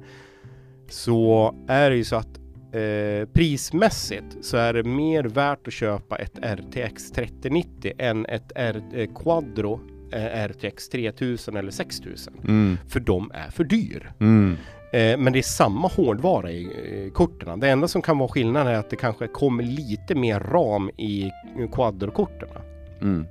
så 0.88 1.56
är 1.68 1.90
det 1.90 1.96
ju 1.96 2.04
så 2.04 2.16
att 2.16 2.40
eh, 2.74 3.30
prismässigt 3.34 4.38
så 4.42 4.58
är 4.58 4.74
det 4.74 4.84
mer 4.84 5.24
värt 5.24 5.68
att 5.68 5.74
köpa 5.74 6.16
ett 6.16 6.40
RTX 6.42 7.12
3090 7.12 7.94
än 7.98 8.26
ett 8.26 8.52
R 8.56 8.82
eh, 8.94 9.10
Quadro 9.16 9.80
eh, 10.12 10.48
RTX 10.48 10.90
3000 10.90 11.58
eller 11.58 11.72
6000. 11.72 12.34
Mm. 12.44 12.78
För 12.88 13.00
de 13.00 13.32
är 13.34 13.52
för 13.52 13.64
dyr. 13.64 14.12
Mm. 14.20 14.56
Eh, 14.92 15.18
men 15.18 15.34
det 15.34 15.40
är 15.40 15.44
samma 15.44 15.88
hårdvara 15.88 16.52
i 16.52 17.12
korten. 17.14 17.60
Det 17.60 17.70
enda 17.70 17.88
som 17.88 18.02
kan 18.02 18.18
vara 18.18 18.30
skillnaden 18.30 18.74
är 18.74 18.78
att 18.78 18.90
det 18.90 18.96
kanske 18.96 19.28
kommer 19.28 19.64
lite 19.64 20.16
mer 20.16 20.40
ram 20.40 20.90
i 20.98 21.32
quadrokorten. 21.72 22.50
Mm. 23.02 23.26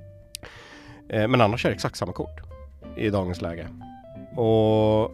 Eh, 1.08 1.28
men 1.28 1.40
annars 1.40 1.64
är 1.64 1.68
det 1.68 1.74
exakt 1.74 1.96
samma 1.96 2.12
kort 2.12 2.40
i 2.96 3.10
dagens 3.10 3.40
läge. 3.40 3.68
Och 4.36 5.12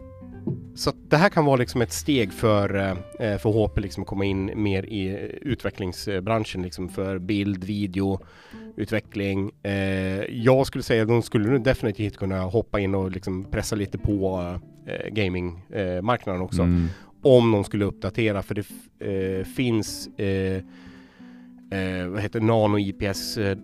så 0.75 0.91
det 1.09 1.17
här 1.17 1.29
kan 1.29 1.45
vara 1.45 1.55
liksom 1.55 1.81
ett 1.81 1.91
steg 1.91 2.33
för, 2.33 2.75
eh, 3.19 3.37
för 3.37 3.49
HP 3.49 3.81
liksom 3.81 4.03
att 4.03 4.09
komma 4.09 4.25
in 4.25 4.51
mer 4.55 4.83
i 4.83 5.31
utvecklingsbranschen 5.41 6.61
liksom 6.61 6.89
för 6.89 7.19
bild, 7.19 7.63
video, 7.63 8.19
utveckling. 8.75 9.51
Jag 10.29 10.67
skulle 10.67 10.83
säga 10.83 11.01
att 11.01 11.07
de 11.07 11.21
skulle 11.21 11.57
definitivt 11.57 12.17
kunna 12.17 12.41
hoppa 12.41 12.79
in 12.79 12.95
och 12.95 13.11
liksom 13.11 13.43
pressa 13.51 13.75
lite 13.75 13.97
på 13.97 14.59
eh, 14.85 15.09
gamingmarknaden 15.11 16.41
också. 16.41 16.61
Mm. 16.61 16.87
Om 17.21 17.51
de 17.51 17.63
skulle 17.63 17.85
uppdatera 17.85 18.41
för 18.43 18.55
det 18.55 18.65
eh, 19.39 19.45
finns 19.45 20.07
eh, 20.17 20.55
eh, 21.79 22.07
vad 22.07 22.21
heter 22.21 22.39
nano 22.39 22.79
IPS 22.79 23.37
eh, 23.37 23.51
eh, 23.51 23.57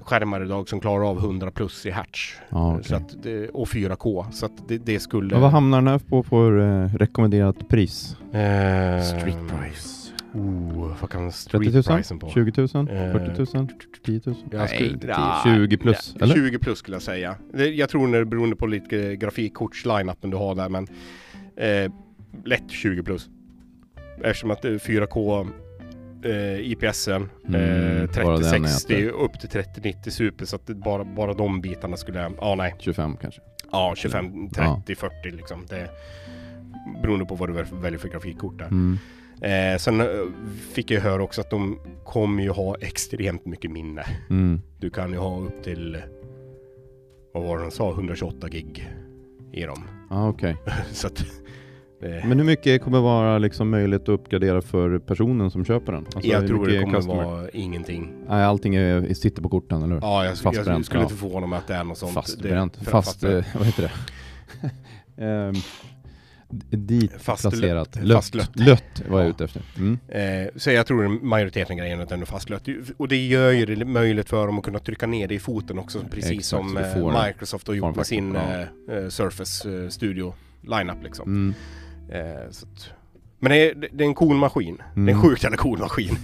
skärmar 0.00 0.44
idag 0.44 0.68
som 0.68 0.80
klarar 0.80 1.10
av 1.10 1.18
100 1.18 1.50
plus 1.50 1.86
i 1.86 1.90
hertz. 1.90 2.36
Ja, 2.48 2.72
okej. 2.72 2.84
så 2.84 2.94
att, 2.96 3.14
och 3.52 3.68
4K. 3.68 4.30
Så 4.30 4.46
att 4.46 4.68
det, 4.68 4.78
det 4.78 5.00
skulle... 5.00 5.34
Ja, 5.34 5.40
vad 5.40 5.50
hamnar 5.50 5.78
den 5.78 5.88
här 5.88 5.98
på 5.98 6.22
för 6.22 6.58
eh, 6.84 6.94
rekommenderat 6.94 7.68
pris? 7.68 8.16
Eh, 8.32 9.02
Street 9.02 9.38
price. 9.48 10.03
Oh, 10.34 10.96
vad 11.00 11.10
kan 11.10 11.30
30 11.30 11.38
street 11.38 11.74
000? 11.74 11.82
pricen 11.96 12.18
på? 12.18 12.28
20 12.30 12.52
000? 12.74 12.88
Eh, 12.88 13.12
40 13.12 13.56
000? 13.58 13.68
10 14.04 14.20
000? 14.26 14.36
Jag 14.50 14.68
skulle- 14.70 14.98
10, 14.98 15.08
20 15.44 15.76
plus, 15.76 16.14
Ja, 16.18 16.24
eller? 16.24 16.34
20 16.34 16.58
plus 16.58 16.78
skulle 16.78 16.94
jag 16.94 17.02
säga. 17.02 17.36
Jag 17.74 17.88
tror 17.88 18.12
det 18.12 18.24
beroende 18.24 18.56
på 18.56 18.66
lite 18.66 19.16
grafikkorts-line-upen 19.16 20.30
du 20.30 20.36
har 20.36 20.54
där 20.54 20.68
men 20.68 20.86
eh, 21.56 21.92
lätt 22.44 22.70
20 22.70 23.02
plus. 23.02 23.28
Eftersom 24.24 24.50
att 24.50 24.64
eh, 24.64 24.70
4K 24.70 25.48
eh, 26.24 26.70
IPSen. 26.70 27.30
Mm, 27.48 27.60
eh, 27.60 28.24
bara 28.24 28.32
den 28.38 28.42
3060 28.42 28.94
äter. 28.94 29.08
upp 29.08 29.40
till 29.40 29.48
3090 29.48 30.10
Super 30.10 30.44
så 30.44 30.56
att 30.56 30.66
det 30.66 30.74
bara, 30.74 31.04
bara 31.04 31.34
de 31.34 31.60
bitarna 31.60 31.96
skulle... 31.96 32.30
Ja 32.40 32.54
nej. 32.54 32.74
25 32.78 33.16
kanske. 33.20 33.40
Ja 33.72 33.94
25, 33.96 34.50
30, 34.50 34.60
Ja. 34.60 34.82
40 34.96 35.30
liksom. 35.36 35.66
Det, 35.68 35.88
beroende 37.02 37.24
på 37.26 37.34
vad 37.34 37.48
du 37.48 37.52
väl- 37.52 37.64
väljer 37.72 37.98
för 37.98 38.08
grafikkort 38.08 38.58
där. 38.58 38.66
Mm. 38.66 38.98
Eh, 39.40 39.78
sen 39.78 40.00
eh, 40.00 40.06
fick 40.72 40.90
jag 40.90 41.00
höra 41.00 41.22
också 41.22 41.40
att 41.40 41.50
de 41.50 41.78
kommer 42.04 42.42
ju 42.42 42.50
ha 42.50 42.76
extremt 42.80 43.46
mycket 43.46 43.70
minne. 43.70 44.04
Mm. 44.30 44.60
Du 44.78 44.90
kan 44.90 45.12
ju 45.12 45.18
ha 45.18 45.40
upp 45.40 45.62
till, 45.62 45.96
vad 47.34 47.42
var 47.42 47.56
det 47.56 47.62
de 47.64 47.70
sa, 47.70 47.90
128 47.90 48.48
gig 48.48 48.90
i 49.52 49.62
dem. 49.62 49.84
Ah, 50.10 50.32
så 50.92 51.06
att, 51.06 51.24
det, 52.00 52.24
Men 52.26 52.38
hur 52.38 52.46
mycket 52.46 52.82
kommer 52.82 53.00
vara 53.00 53.38
liksom 53.38 53.70
möjligt 53.70 54.02
att 54.02 54.08
uppgradera 54.08 54.62
för 54.62 54.98
personen 54.98 55.50
som 55.50 55.64
köper 55.64 55.92
den? 55.92 56.06
Alltså, 56.14 56.30
jag 56.30 56.46
tror 56.46 56.66
det 56.66 56.80
kommer 56.82 56.96
customer? 56.96 57.24
vara 57.24 57.48
ingenting. 57.48 58.12
Nej, 58.28 58.44
allting 58.44 58.74
är, 58.74 59.14
sitter 59.14 59.42
på 59.42 59.48
korten, 59.48 59.82
eller 59.82 59.94
hur? 59.94 60.00
Ja, 60.02 60.24
jag, 60.24 60.30
jag, 60.30 60.38
Fastbränt, 60.38 60.86
skulle 60.86 61.00
ja. 61.00 61.04
inte 61.04 61.16
förvåna 61.16 61.46
mig 61.46 61.58
att 61.58 61.66
det 61.66 61.74
är 61.74 61.84
något 61.84 61.98
sånt. 61.98 62.12
Fastbränt. 62.12 62.78
Det- 62.78 62.84
Fast, 62.84 63.24
eh, 63.24 63.44
vad 63.54 63.66
heter 63.66 63.92
det? 65.16 65.24
um, 65.24 65.54
dit 66.70 67.12
Fast 67.18 67.42
placerat. 67.42 67.96
lött. 67.96 68.04
Lött. 68.06 68.16
Fastlött. 68.16 68.50
Lött 68.56 69.02
var 69.08 69.18
jag 69.18 69.26
Ja. 69.26 69.30
ute 69.30 69.44
efter. 69.44 69.62
Mm. 69.76 69.98
Eh, 70.08 70.48
så 70.56 70.70
jag 70.70 70.86
tror 70.86 71.08
majoriteten 71.08 71.72
av 71.74 71.78
grejerna 71.78 72.02
är 72.02 72.12
ändå 72.12 72.26
fastlött. 72.26 72.68
Och 72.96 73.08
det 73.08 73.26
gör 73.26 73.50
ju 73.50 73.66
det 73.66 73.84
möjligt 73.84 74.28
för 74.28 74.46
dem 74.46 74.58
att 74.58 74.64
kunna 74.64 74.78
trycka 74.78 75.06
ner 75.06 75.28
det 75.28 75.34
i 75.34 75.38
foten 75.38 75.78
också. 75.78 76.00
Precis 76.10 76.30
Exakt, 76.30 76.44
som 76.44 76.76
eh, 76.76 77.26
Microsoft 77.26 77.66
har 77.68 77.74
gjort 77.74 77.96
med 77.96 78.06
sin 78.06 78.36
eh, 78.36 78.60
eh, 78.60 79.08
Surface 79.08 79.70
eh, 79.84 79.88
Studio 79.88 80.34
lineup 80.62 81.02
liksom. 81.02 81.28
Mm. 81.28 81.54
Eh, 82.10 82.46
att, 82.48 82.90
men 83.40 83.52
det 83.52 83.70
är, 83.70 83.74
det 83.92 84.04
är 84.04 84.08
en 84.08 84.14
cool 84.14 84.36
maskin. 84.36 84.76
Det 84.76 84.82
är 84.82 84.96
Mm. 84.96 85.14
en 85.16 85.22
sjukt 85.22 85.42
jävla 85.42 85.56
cool 85.56 85.78
maskin. 85.78 86.16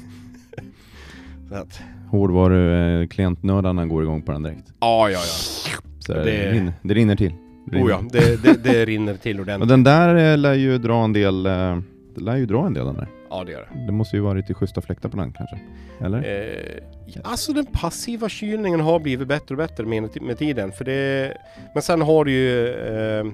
så 1.49 1.55
att, 1.55 1.81
Hårdvaru, 2.11 3.07
klientnördarna 3.09 3.87
går 3.87 4.03
igång 4.03 4.23
på 4.23 4.33
den 4.33 4.43
direkt. 4.43 4.73
ja, 4.81 5.11
ja, 5.11 5.19
ja. 5.19 5.81
Så 5.99 6.13
det, 6.13 6.53
rinner, 6.53 6.73
det 6.83 6.95
rinner 6.95 7.17
till. 7.17 7.33
Rinner. 7.73 7.87
Oh, 7.87 7.91
ja. 7.91 8.03
Det, 8.13 8.43
det, 8.43 8.65
det 8.65 8.85
rinner 8.85 9.15
till 9.15 9.37
Och 9.41 9.43
ordentligt. 9.43 9.69
den 9.69 9.85
där 9.85 10.33
eh, 10.33 10.39
lär 10.39 10.55
ju 10.55 10.79
dra 10.79 11.05
en 11.05 11.13
del, 11.13 11.47
eh, 11.47 11.79
det 12.15 12.21
lär 12.21 12.37
ju 12.37 12.47
dra 12.47 12.67
en 12.67 12.75
del 12.75 12.87
den 12.87 12.95
där. 12.95 13.09
Ja, 13.31 13.45
det 13.45 13.53
gör 13.53 13.69
det. 13.73 13.87
Det 13.87 13.93
måste 13.93 14.17
ju 14.17 14.23
vara 14.23 14.35
lite 14.35 14.55
schyssta 14.55 14.81
fläktar 14.81 15.09
på 15.09 15.17
den 15.17 15.33
kanske? 15.33 15.59
Eller? 16.01 16.19
Eh, 16.19 17.21
alltså 17.25 17.53
den 17.53 17.67
passiva 17.67 18.29
kylningen 18.29 18.81
har 18.81 19.01
blivit 19.01 19.29
bättre 19.29 19.55
och 19.55 19.57
bättre 19.59 19.85
med, 19.87 20.23
med 20.23 20.39
tiden. 20.39 20.73
För 20.73 20.85
det, 20.85 21.33
men 21.75 21.83
sen 21.83 22.03
har 22.03 22.25
du 22.25 22.33
ju... 22.33 22.69
Eh, 22.69 23.25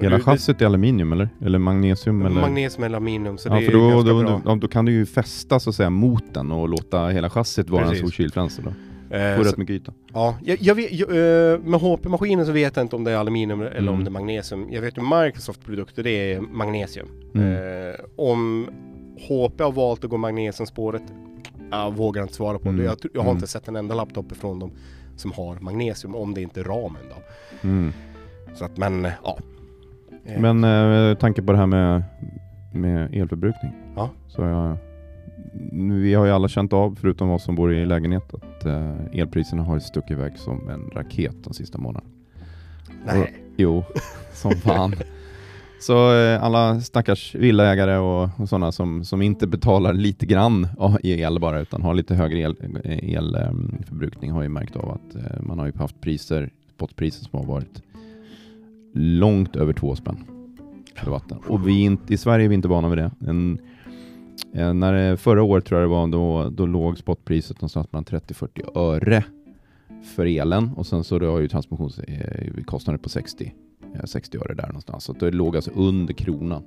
Hela 0.00 0.20
chassit 0.20 0.62
är 0.62 0.66
aluminium 0.66 1.12
eller? 1.12 1.28
Eller 1.44 1.58
magnesium 1.58 2.26
eller? 2.26 2.40
Magnesium 2.40 2.84
eller 2.84 2.96
aluminium. 2.96 3.38
Så 3.38 3.48
ja, 3.48 3.54
det 3.54 3.60
för 3.62 3.72
är 3.72 3.76
då, 3.76 3.88
ganska 3.88 4.10
då, 4.12 4.22
bra. 4.22 4.40
då, 4.44 4.54
då 4.54 4.68
kan 4.68 4.84
du 4.84 4.92
ju 4.92 5.06
fästa 5.06 5.60
så 5.60 5.70
att 5.70 5.76
säga 5.76 5.90
mot 5.90 6.34
den 6.34 6.52
och 6.52 6.68
låta 6.68 7.06
hela 7.08 7.30
chassit 7.30 7.70
vara 7.70 7.82
Precis. 7.82 8.02
en 8.02 8.08
stor 8.08 8.16
kylfönster 8.16 8.62
då. 8.62 8.72
Eh, 9.10 9.38
rätt 9.38 9.56
mycket 9.56 9.74
yta. 9.74 9.92
Ja, 10.12 10.36
jag, 10.44 10.58
jag 10.60 10.74
vet, 10.74 10.92
jag, 10.92 11.08
eh, 11.10 11.58
med 11.60 11.80
HP-maskinen 11.80 12.46
så 12.46 12.52
vet 12.52 12.76
jag 12.76 12.84
inte 12.84 12.96
om 12.96 13.04
det 13.04 13.10
är 13.12 13.16
aluminium 13.16 13.60
eller 13.60 13.78
Mm. 13.78 13.94
om 13.94 14.04
det 14.04 14.08
är 14.08 14.12
magnesium. 14.12 14.66
Jag 14.70 14.80
vet 14.82 14.98
ju 14.98 15.02
Microsoft-produkter 15.02 16.02
det 16.02 16.32
är 16.32 16.40
magnesium. 16.40 17.06
Mm. 17.34 17.52
Eh, 17.52 17.94
om 18.16 18.68
HP 19.28 19.60
har 19.62 19.72
valt 19.72 20.04
att 20.04 20.10
gå 20.10 20.16
magnesiumspåret, 20.16 21.02
jag 21.70 21.96
vågar 21.96 22.22
inte 22.22 22.34
svara 22.34 22.58
på 22.58 22.68
Mm. 22.68 22.78
det. 22.80 22.84
Jag, 22.84 22.96
jag 23.14 23.20
har 23.20 23.26
Mm. 23.30 23.36
inte 23.36 23.46
sett 23.46 23.68
en 23.68 23.76
enda 23.76 23.94
laptop 23.94 24.32
ifrån 24.32 24.58
dem 24.58 24.70
som 25.16 25.32
har 25.32 25.56
magnesium, 25.60 26.14
om 26.14 26.34
det 26.34 26.42
inte 26.42 26.60
är 26.60 26.64
ramen 26.64 27.02
då. 27.10 27.16
Mm. 27.68 27.92
Så 28.54 28.64
att, 28.64 28.76
men 28.76 29.04
eh, 29.04 29.12
ja. 29.24 29.38
Men 30.38 30.64
eh, 30.64 31.14
tanke 31.18 31.42
på 31.42 31.52
det 31.52 31.58
här 31.58 31.66
med, 31.66 32.02
med 32.74 33.14
elförbrukning. 33.14 33.72
Ja. 33.96 34.10
Så 34.28 34.42
jag, 34.42 34.76
vi 36.02 36.14
har 36.14 36.26
ju 36.26 36.32
alla 36.32 36.48
känt 36.48 36.72
av, 36.72 36.98
förutom 37.00 37.30
oss 37.30 37.44
som 37.44 37.54
bor 37.54 37.74
i 37.74 37.86
lägenhet, 37.86 38.34
att 38.34 38.64
eh, 38.64 38.96
elpriserna 39.12 39.62
har 39.62 39.78
stuckit 39.78 40.10
iväg 40.10 40.38
som 40.38 40.68
en 40.68 40.90
raket 40.92 41.44
de 41.44 41.54
sista 41.54 41.78
månaderna. 41.78 42.10
nej. 43.06 43.34
Jo, 43.56 43.84
som 44.32 44.52
fan. 44.52 44.94
Så 45.80 46.14
eh, 46.14 46.44
alla 46.44 46.80
stackars 46.80 47.34
villaägare 47.34 47.96
och, 47.96 48.30
och 48.36 48.48
sådana 48.48 48.72
som, 48.72 49.04
som 49.04 49.22
inte 49.22 49.46
betalar 49.46 49.92
lite 49.92 50.26
grann 50.26 50.68
i 51.02 51.20
el 51.20 51.40
bara 51.40 51.60
utan 51.60 51.82
har 51.82 51.94
lite 51.94 52.14
högre 52.14 52.40
elförbrukning 52.40 54.30
el, 54.30 54.34
har 54.34 54.42
ju 54.42 54.48
märkt 54.48 54.76
av 54.76 54.90
att 54.90 55.14
eh, 55.14 55.40
man 55.40 55.58
har 55.58 55.66
ju 55.66 55.72
haft 55.76 56.00
priser, 56.00 56.50
spotpriser 56.74 57.24
som 57.24 57.38
har 57.38 57.46
varit 57.46 57.82
långt 58.94 59.56
över 59.56 59.72
två 59.72 59.96
spänn 59.96 60.24
för 60.94 61.10
vatten. 61.10 61.38
Och 61.46 61.68
vi 61.68 61.80
inte, 61.80 62.14
i 62.14 62.16
Sverige 62.16 62.44
är 62.44 62.48
vi 62.48 62.54
inte 62.54 62.68
vana 62.68 62.88
vid 62.88 62.98
det. 62.98 63.10
En, 63.26 63.58
eh, 64.54 64.74
när 64.74 64.92
det, 64.92 65.16
förra 65.16 65.42
året 65.42 65.64
tror 65.64 65.80
jag 65.80 65.90
det 65.90 65.94
var, 65.94 66.06
då, 66.06 66.50
då 66.50 66.66
låg 66.66 66.98
spotpriset 66.98 67.56
någonstans 67.56 67.92
mellan 67.92 68.04
30-40 68.04 68.78
öre 68.78 69.24
för 70.02 70.26
elen 70.26 70.70
och 70.76 70.86
sen 70.86 71.04
så 71.04 71.30
har 71.30 71.40
ju 71.40 71.48
transmissionskostnader 71.48 72.98
eh, 72.98 73.02
på 73.02 73.08
60, 73.08 73.54
60 74.04 74.36
eh, 74.36 74.42
öre 74.42 74.54
där 74.54 74.66
någonstans. 74.66 75.04
Så 75.04 75.12
det 75.12 75.30
låg 75.30 75.56
alltså 75.56 75.70
under 75.74 76.14
kronan 76.14 76.62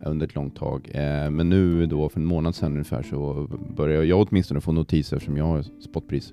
under 0.00 0.26
ett 0.26 0.34
långt 0.34 0.56
tag. 0.56 0.90
Eh, 0.94 1.30
men 1.30 1.48
nu 1.48 1.86
då 1.86 2.08
för 2.08 2.20
en 2.20 2.26
månad 2.26 2.54
sedan 2.54 2.72
ungefär 2.72 3.02
så 3.02 3.48
börjar 3.76 4.02
jag 4.02 4.26
åtminstone 4.28 4.60
få 4.60 4.72
notiser 4.72 5.18
som 5.18 5.36
jag 5.36 5.44
har 5.44 5.62
spotpris 5.62 6.32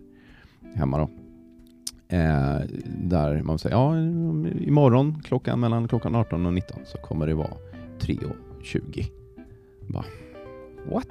hemma 0.76 0.98
då. 0.98 1.10
Där 2.98 3.42
man 3.42 3.60
säger 3.60 3.76
ja 3.76 3.98
imorgon 4.68 5.22
klockan 5.24 5.60
mellan 5.60 5.88
klockan 5.88 6.16
18 6.16 6.46
och 6.46 6.54
19 6.54 6.80
så 6.86 6.98
kommer 6.98 7.28
det 7.28 7.34
vara 7.34 7.54
3,20. 8.00 9.06
Bara, 9.88 10.06
what? 10.86 11.08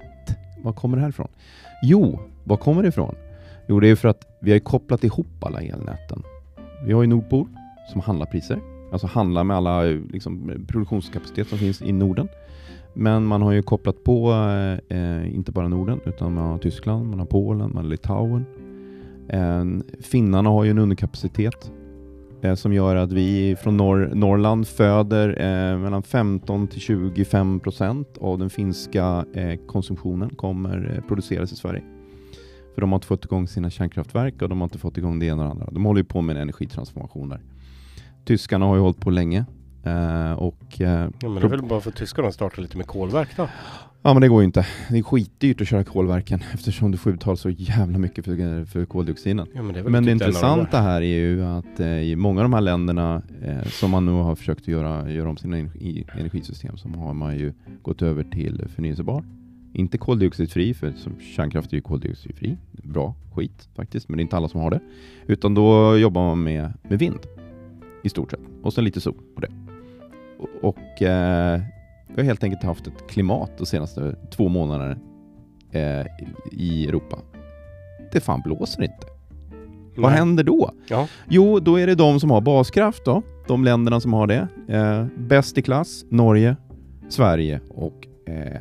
Var 0.62 0.72
kommer 0.72 0.96
det 0.96 1.02
här 1.02 1.08
ifrån? 1.08 1.28
Jo, 1.82 2.20
var 2.44 2.56
kommer 2.56 2.82
det 2.82 2.88
ifrån? 2.88 3.14
Jo, 3.68 3.80
det 3.80 3.88
är 3.88 3.96
för 3.96 4.08
att 4.08 4.38
vi 4.40 4.52
har 4.52 4.58
kopplat 4.58 5.04
ihop 5.04 5.44
alla 5.44 5.60
elnäten. 5.60 6.22
Vi 6.86 6.92
har 6.92 7.02
ju 7.02 7.08
Nordpol 7.08 7.46
som 7.92 8.00
handlar 8.00 8.26
priser, 8.26 8.60
alltså 8.92 9.06
handlar 9.06 9.44
med 9.44 9.56
alla 9.56 9.82
liksom, 9.82 10.64
produktionskapacitet 10.68 11.48
som 11.48 11.58
finns 11.58 11.82
i 11.82 11.92
Norden. 11.92 12.28
Men 12.94 13.24
man 13.24 13.42
har 13.42 13.52
ju 13.52 13.62
kopplat 13.62 14.04
på 14.04 14.32
eh, 14.88 15.34
inte 15.34 15.52
bara 15.52 15.68
Norden 15.68 16.00
utan 16.04 16.34
man 16.34 16.44
har 16.44 16.58
Tyskland, 16.58 17.10
man 17.10 17.18
har 17.18 17.26
Polen, 17.26 17.70
man 17.74 17.84
har 17.84 17.90
Litauen. 17.90 18.44
Eh, 19.28 19.64
finnarna 20.00 20.50
har 20.50 20.64
ju 20.64 20.70
en 20.70 20.78
underkapacitet 20.78 21.72
eh, 22.42 22.54
som 22.54 22.72
gör 22.72 22.96
att 22.96 23.12
vi 23.12 23.56
från 23.56 23.76
norr, 23.76 24.10
Norrland 24.14 24.68
föder 24.68 25.28
eh, 25.28 25.78
mellan 25.78 26.02
15 26.02 26.68
till 26.68 26.80
25 26.80 27.60
procent 27.60 28.18
av 28.20 28.38
den 28.38 28.50
finska 28.50 29.24
eh, 29.34 29.58
konsumtionen 29.66 30.30
kommer 30.30 30.94
eh, 30.96 31.08
produceras 31.08 31.52
i 31.52 31.56
Sverige. 31.56 31.82
För 32.74 32.80
de 32.80 32.92
har 32.92 32.96
inte 32.96 33.06
fått 33.06 33.24
igång 33.24 33.48
sina 33.48 33.70
kärnkraftverk 33.70 34.42
och 34.42 34.48
de 34.48 34.60
har 34.60 34.66
inte 34.66 34.78
fått 34.78 34.98
igång 34.98 35.18
det 35.18 35.26
ena 35.26 35.42
och 35.42 35.44
det 35.44 35.50
andra. 35.50 35.70
De 35.70 35.84
håller 35.84 36.00
ju 36.00 36.04
på 36.04 36.20
med 36.20 36.36
en 36.36 36.42
energitransformation 36.42 37.28
där. 37.28 37.40
Tyskarna 38.24 38.66
har 38.66 38.74
ju 38.74 38.80
hållit 38.80 39.00
på 39.00 39.10
länge 39.10 39.44
eh, 39.84 40.32
och 40.32 40.64
Ja, 40.76 41.10
men 41.20 41.34
det 41.34 41.42
är 41.42 41.48
väl 41.48 41.62
bara 41.62 41.80
för 41.80 41.90
att 41.90 41.96
tyskarna 41.96 42.32
startar 42.32 42.62
lite 42.62 42.76
med 42.76 42.86
kolverk 42.86 43.28
då. 43.36 43.48
Ja 44.08 44.14
men 44.14 44.20
det 44.20 44.28
går 44.28 44.42
ju 44.42 44.44
inte. 44.44 44.66
Det 44.90 44.98
är 44.98 45.02
skitdyrt 45.02 45.60
att 45.60 45.68
köra 45.68 45.84
kolverken 45.84 46.40
eftersom 46.54 46.90
du 46.90 46.98
får 46.98 47.12
betala 47.12 47.36
så 47.36 47.50
jävla 47.50 47.98
mycket 47.98 48.24
för, 48.24 48.64
för 48.64 48.84
koldioxiden. 48.84 49.46
Ja, 49.54 49.62
men 49.62 49.74
det, 49.74 49.82
Men 49.82 49.92
det 49.92 50.12
typ 50.12 50.22
intressanta 50.22 50.80
här 50.80 51.02
är 51.02 51.18
ju 51.18 51.44
att 51.44 51.80
eh, 51.80 51.98
i 51.98 52.16
många 52.16 52.40
av 52.40 52.44
de 52.44 52.52
här 52.52 52.60
länderna 52.60 53.22
eh, 53.42 53.62
som 53.62 53.90
man 53.90 54.06
nu 54.06 54.12
har 54.12 54.34
försökt 54.34 54.60
att 54.60 54.68
göra, 54.68 55.10
göra 55.10 55.28
om 55.28 55.36
sina 55.36 55.58
energi, 55.58 56.06
energisystem 56.18 56.76
så 56.76 56.88
har 56.88 57.14
man 57.14 57.38
ju 57.38 57.52
gått 57.82 58.02
över 58.02 58.24
till 58.24 58.64
förnyelsebar. 58.74 59.24
Inte 59.72 59.98
koldioxidfri, 59.98 60.74
för 60.74 60.92
som 60.96 61.20
kärnkraft 61.20 61.72
är 61.72 61.76
ju 61.76 61.82
koldioxidfri. 61.82 62.56
Bra 62.72 63.14
skit 63.34 63.68
faktiskt, 63.76 64.08
men 64.08 64.16
det 64.16 64.20
är 64.20 64.22
inte 64.22 64.36
alla 64.36 64.48
som 64.48 64.60
har 64.60 64.70
det. 64.70 64.80
Utan 65.26 65.54
då 65.54 65.96
jobbar 65.96 66.22
man 66.22 66.42
med, 66.42 66.72
med 66.82 66.98
vind 66.98 67.20
i 68.02 68.08
stort 68.08 68.30
sett. 68.30 68.40
Och 68.62 68.72
sen 68.72 68.84
lite 68.84 69.00
sol 69.00 69.14
på 69.34 69.40
det. 69.40 69.50
Och, 70.38 70.68
och 70.68 71.02
eh, 71.02 71.60
vi 72.08 72.14
har 72.16 72.24
helt 72.24 72.44
enkelt 72.44 72.62
haft 72.62 72.86
ett 72.86 73.08
klimat 73.08 73.58
de 73.58 73.66
senaste 73.66 74.16
två 74.30 74.48
månaderna 74.48 74.96
eh, 75.72 76.06
i 76.52 76.86
Europa. 76.88 77.18
Det 78.12 78.20
fan 78.20 78.42
blåser 78.44 78.82
inte. 78.82 79.06
Vad 79.96 80.10
Nej. 80.10 80.18
händer 80.18 80.44
då? 80.44 80.70
Ja. 80.88 81.08
Jo, 81.28 81.60
då 81.60 81.78
är 81.78 81.86
det 81.86 81.94
de 81.94 82.20
som 82.20 82.30
har 82.30 82.40
baskraft 82.40 83.04
då. 83.04 83.22
De 83.46 83.64
länderna 83.64 84.00
som 84.00 84.12
har 84.12 84.26
det. 84.26 84.48
Eh, 84.68 85.06
bäst 85.18 85.58
i 85.58 85.62
klass, 85.62 86.04
Norge, 86.08 86.56
Sverige 87.08 87.60
och 87.68 88.06
eh, 88.26 88.60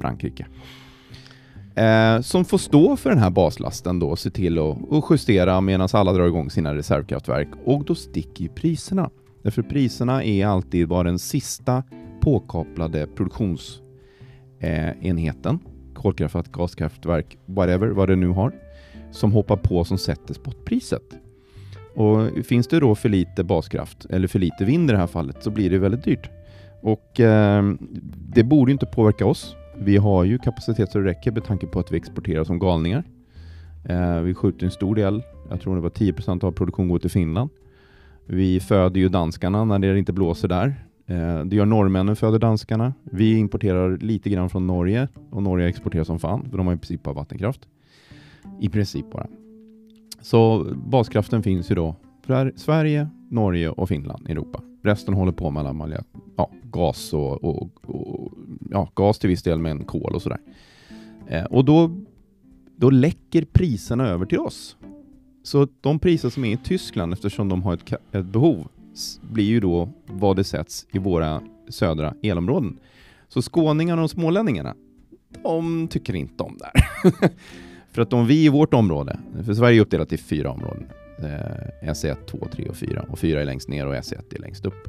Frankrike. 0.00 0.46
Eh, 1.74 2.20
som 2.20 2.44
får 2.44 2.58
stå 2.58 2.96
för 2.96 3.10
den 3.10 3.18
här 3.18 3.30
baslasten 3.30 3.98
då, 3.98 4.16
se 4.16 4.30
till 4.30 4.58
att 4.58 4.92
att 4.92 5.04
justera 5.10 5.60
medan 5.60 5.88
alla 5.92 6.12
drar 6.12 6.26
igång 6.26 6.50
sina 6.50 6.74
reservkraftverk. 6.74 7.48
Och 7.64 7.84
då 7.84 7.94
sticker 7.94 8.42
ju 8.42 8.48
priserna. 8.48 9.10
Därför 9.42 9.62
priserna 9.62 10.24
är 10.24 10.46
alltid 10.46 10.88
bara 10.88 11.02
den 11.02 11.18
sista 11.18 11.82
påkopplade 12.20 13.06
produktionsenheten. 13.06 15.54
Eh, 15.54 15.60
kolkraftverk, 15.94 16.52
gaskraftverk, 16.52 17.38
whatever, 17.46 17.88
vad 17.88 18.08
det 18.08 18.16
nu 18.16 18.28
har 18.28 18.52
som 19.10 19.32
hoppar 19.32 19.56
på 19.56 19.84
som 19.84 19.98
sätter 19.98 20.34
spotpriset. 20.34 21.02
Och 21.94 22.46
finns 22.46 22.68
det 22.68 22.80
då 22.80 22.94
för 22.94 23.08
lite 23.08 23.44
baskraft, 23.44 24.06
eller 24.10 24.28
för 24.28 24.38
lite 24.38 24.64
vind 24.64 24.90
i 24.90 24.92
det 24.92 24.98
här 24.98 25.06
fallet, 25.06 25.42
så 25.42 25.50
blir 25.50 25.70
det 25.70 25.78
väldigt 25.78 26.04
dyrt. 26.04 26.30
Och 26.82 27.20
eh, 27.20 27.72
det 28.34 28.44
borde 28.44 28.72
inte 28.72 28.86
påverka 28.86 29.26
oss. 29.26 29.56
Vi 29.78 29.96
har 29.96 30.24
ju 30.24 30.38
kapacitet 30.38 30.92
så 30.92 30.98
det 30.98 31.04
räcker 31.04 31.32
med 31.32 31.44
tanke 31.44 31.66
på 31.66 31.80
att 31.80 31.92
vi 31.92 31.96
exporterar 31.96 32.44
som 32.44 32.58
galningar. 32.58 33.04
Eh, 33.84 34.20
vi 34.20 34.34
skjuter 34.34 34.64
en 34.64 34.70
stor 34.70 34.94
del, 34.94 35.22
jag 35.50 35.60
tror 35.60 35.74
det 35.74 35.80
var 35.80 35.90
10% 35.90 36.44
av 36.44 36.52
produktionen 36.52 36.88
går 36.88 36.98
till 36.98 37.10
Finland. 37.10 37.50
Vi 38.26 38.60
föder 38.60 39.00
ju 39.00 39.08
danskarna 39.08 39.64
när 39.64 39.78
det 39.78 39.98
inte 39.98 40.12
blåser 40.12 40.48
där. 40.48 40.84
Eh, 41.10 41.44
det 41.44 41.56
gör 41.56 41.66
norrmännen, 41.66 42.16
föder 42.16 42.38
danskarna. 42.38 42.94
Vi 43.02 43.36
importerar 43.36 43.96
lite 43.96 44.30
grann 44.30 44.50
från 44.50 44.66
Norge 44.66 45.08
och 45.30 45.42
Norge 45.42 45.68
exporterar 45.68 46.04
som 46.04 46.18
fan, 46.18 46.50
för 46.50 46.58
de 46.58 46.66
har 46.66 46.74
i 46.74 46.76
princip 46.76 47.02
bara 47.02 47.14
vattenkraft. 47.14 47.68
I 48.60 48.68
princip 48.68 49.10
bara. 49.12 49.26
Så 50.20 50.66
baskraften 50.86 51.42
finns 51.42 51.70
ju 51.70 51.74
då 51.74 51.96
för 52.22 52.52
Sverige, 52.56 53.08
Norge 53.28 53.68
och 53.70 53.88
Finland 53.88 54.28
i 54.28 54.32
Europa. 54.32 54.62
Resten 54.82 55.14
håller 55.14 55.32
på 55.32 55.50
med 55.50 55.66
alla 55.66 56.02
ja, 56.36 56.50
gas 56.62 57.12
och, 57.12 57.44
och, 57.44 57.70
och, 57.86 58.32
ja, 58.70 58.90
gas 58.94 59.18
till 59.18 59.28
viss 59.28 59.42
del, 59.42 59.58
men 59.58 59.84
kol 59.84 60.14
och 60.14 60.22
sådär. 60.22 60.40
Eh, 61.26 61.44
och 61.44 61.64
då, 61.64 61.90
då 62.76 62.90
läcker 62.90 63.44
priserna 63.44 64.06
över 64.06 64.26
till 64.26 64.38
oss. 64.38 64.76
Så 65.42 65.68
de 65.80 65.98
priser 65.98 66.30
som 66.30 66.44
är 66.44 66.52
i 66.52 66.56
Tyskland, 66.56 67.12
eftersom 67.12 67.48
de 67.48 67.62
har 67.62 67.74
ett, 67.74 67.92
ett 68.12 68.26
behov, 68.26 68.68
blir 69.20 69.44
ju 69.44 69.60
då 69.60 69.88
vad 70.06 70.36
det 70.36 70.44
sätts 70.44 70.86
i 70.92 70.98
våra 70.98 71.42
södra 71.68 72.14
elområden. 72.22 72.78
Så 73.28 73.42
skåningarna 73.42 74.02
och 74.02 74.10
smålänningarna, 74.10 74.74
de 75.42 75.88
tycker 75.88 76.14
inte 76.14 76.42
om 76.42 76.58
det 76.58 76.64
här. 76.64 77.30
för 77.92 78.02
att 78.02 78.12
om 78.12 78.26
vi 78.26 78.44
i 78.44 78.48
vårt 78.48 78.74
område, 78.74 79.18
för 79.44 79.54
Sverige 79.54 79.78
är 79.78 79.82
uppdelat 79.82 80.12
i 80.12 80.16
fyra 80.16 80.50
områden, 80.50 80.86
eh, 81.18 81.90
S1, 81.90 82.16
2, 82.26 82.38
3 82.52 82.68
och 82.68 82.76
4 82.76 83.04
och 83.08 83.18
4 83.18 83.40
är 83.40 83.44
längst 83.44 83.68
ner 83.68 83.86
och 83.86 83.94
S1 83.94 84.34
är 84.34 84.38
längst 84.38 84.66
upp. 84.66 84.86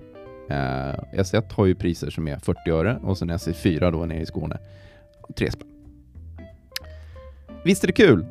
Eh, 0.49 1.19
S1 1.21 1.53
har 1.53 1.65
ju 1.65 1.75
priser 1.75 2.09
som 2.09 2.27
är 2.27 2.37
40 2.37 2.71
öre 2.71 2.99
och 3.03 3.17
sen 3.17 3.31
S4 3.31 3.91
då 3.91 4.05
nere 4.05 4.21
i 4.21 4.25
Skåne, 4.25 4.57
3 5.35 5.51
spänn. 5.51 5.67
Visst 7.63 7.83
är 7.83 7.87
det 7.87 7.93
kul? 7.93 8.25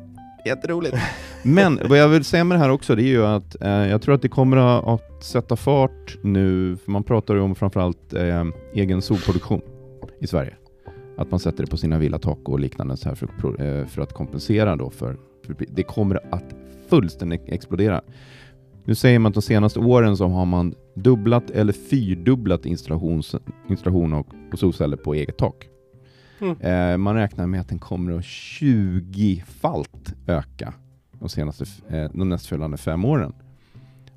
Jätteroligt. 0.45 0.95
Men 1.43 1.79
vad 1.89 1.97
jag 1.97 2.09
vill 2.09 2.23
säga 2.23 2.43
med 2.43 2.57
det 2.57 2.61
här 2.61 2.69
också, 2.69 2.95
det 2.95 3.03
är 3.03 3.07
ju 3.07 3.25
att 3.25 3.61
eh, 3.61 3.69
jag 3.69 4.01
tror 4.01 4.15
att 4.15 4.21
det 4.21 4.29
kommer 4.29 4.57
att 4.93 5.23
sätta 5.23 5.55
fart 5.55 6.17
nu, 6.21 6.77
för 6.77 6.91
man 6.91 7.03
pratar 7.03 7.35
ju 7.35 7.41
om 7.41 7.55
framförallt 7.55 8.13
eh, 8.13 8.45
egen 8.73 9.01
solproduktion 9.01 9.61
i 10.19 10.27
Sverige. 10.27 10.55
Att 11.17 11.31
man 11.31 11.39
sätter 11.39 11.63
det 11.63 11.71
på 11.71 11.77
sina 11.77 11.97
villatak 11.97 12.49
och 12.49 12.59
liknande 12.59 12.97
så 12.97 13.09
här 13.09 13.15
för, 13.15 13.27
eh, 13.61 13.85
för 13.87 14.01
att 14.01 14.13
kompensera 14.13 14.75
då 14.75 14.89
för, 14.89 15.17
för 15.45 15.55
det 15.69 15.83
kommer 15.83 16.19
att 16.31 16.55
fullständigt 16.89 17.41
explodera. 17.45 18.01
Nu 18.85 18.95
säger 18.95 19.19
man 19.19 19.29
att 19.29 19.33
de 19.33 19.41
senaste 19.41 19.79
åren 19.79 20.17
så 20.17 20.27
har 20.27 20.45
man 20.45 20.75
dubblat 20.93 21.49
eller 21.49 21.73
fyrdubblat 21.73 22.65
installation 22.65 23.23
och, 24.13 24.27
och 24.53 24.59
solceller 24.59 24.97
på 24.97 25.13
eget 25.13 25.37
tak. 25.37 25.70
Mm. 26.41 26.57
Eh, 26.61 26.97
man 26.97 27.15
räknar 27.15 27.47
med 27.47 27.61
att 27.61 27.69
den 27.69 27.79
kommer 27.79 28.11
att 28.11 28.23
20-falt 28.23 30.13
öka 30.27 30.73
de, 31.19 31.29
senaste, 31.29 31.65
eh, 31.89 32.09
de 32.13 32.29
nästföljande 32.29 32.77
fem 32.77 33.05
åren. 33.05 33.33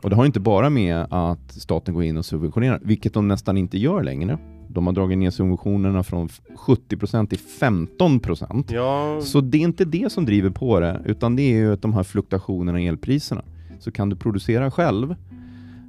Och 0.03 0.11
det 0.11 0.17
har 0.17 0.27
inte 0.27 0.41
bara 0.41 0.71
med 0.71 1.07
att 1.11 1.53
staten 1.53 1.95
går 1.95 2.05
in 2.05 2.17
och 2.17 2.25
subventionerar, 2.25 2.81
vilket 2.83 3.15
de 3.15 3.29
nästan 3.29 3.57
inte 3.57 3.79
gör 3.79 4.03
längre. 4.03 4.39
De 4.69 4.87
har 4.87 4.95
dragit 4.95 5.19
ner 5.19 5.31
subventionerna 5.31 6.03
från 6.03 6.29
70% 6.29 7.27
till 7.27 7.39
15%. 7.39 8.73
Ja. 8.73 9.21
Så 9.23 9.41
det 9.41 9.59
är 9.59 9.63
inte 9.63 9.85
det 9.85 10.13
som 10.13 10.25
driver 10.25 10.51
på 10.51 10.81
det, 10.81 11.01
utan 11.05 11.37
det 11.37 11.43
är 11.43 11.57
ju 11.57 11.77
de 11.77 11.95
här 11.95 12.03
fluktuationerna 12.03 12.81
i 12.81 12.87
elpriserna. 12.87 13.43
Så 13.79 13.91
kan 13.93 14.09
du 14.09 14.17
producera 14.17 14.71
själv, 14.71 15.15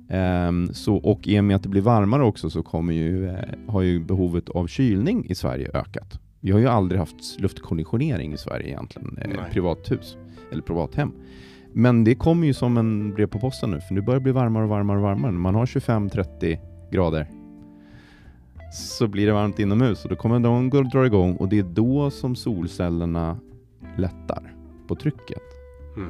um, 0.09 0.73
så, 0.73 0.95
och 0.95 1.27
i 1.27 1.39
och 1.39 1.43
med 1.43 1.55
att 1.55 1.63
det 1.63 1.69
blir 1.69 1.81
varmare 1.81 2.23
också 2.23 2.49
så 2.49 2.63
kommer 2.63 2.93
ju, 2.93 3.25
uh, 3.25 3.35
har 3.67 3.81
ju 3.81 3.99
behovet 3.99 4.49
av 4.49 4.67
kylning 4.67 5.25
i 5.29 5.35
Sverige 5.35 5.69
ökat. 5.73 6.19
Vi 6.45 6.51
har 6.51 6.59
ju 6.59 6.67
aldrig 6.67 6.99
haft 6.99 7.39
luftkonditionering 7.39 8.33
i 8.33 8.37
Sverige 8.37 8.67
egentligen, 8.67 9.17
eh, 9.17 9.51
privathus 9.51 10.17
eller 10.51 10.61
privathem. 10.61 11.11
Men 11.73 12.03
det 12.03 12.15
kommer 12.15 12.47
ju 12.47 12.53
som 12.53 12.77
en 12.77 13.13
brev 13.13 13.27
på 13.27 13.39
posten 13.39 13.71
nu, 13.71 13.81
för 13.81 13.93
nu 13.93 14.01
börjar 14.01 14.19
det 14.19 14.23
bli 14.23 14.31
varmare 14.31 14.63
och 14.63 14.69
varmare 14.69 14.97
och 14.97 15.03
varmare. 15.03 15.31
När 15.31 15.39
man 15.39 15.55
har 15.55 15.65
25-30 15.65 16.59
grader 16.91 17.27
så 18.73 19.07
blir 19.07 19.25
det 19.25 19.33
varmt 19.33 19.59
inomhus 19.59 20.03
och 20.03 20.09
då 20.09 20.15
kommer 20.15 20.39
de 20.39 20.67
att 20.67 20.91
dra 20.91 21.05
igång 21.05 21.35
och 21.35 21.49
det 21.49 21.59
är 21.59 21.63
då 21.63 22.11
som 22.11 22.35
solcellerna 22.35 23.39
lättar 23.97 24.53
på 24.87 24.95
trycket. 24.95 25.41
Mm. 25.97 26.09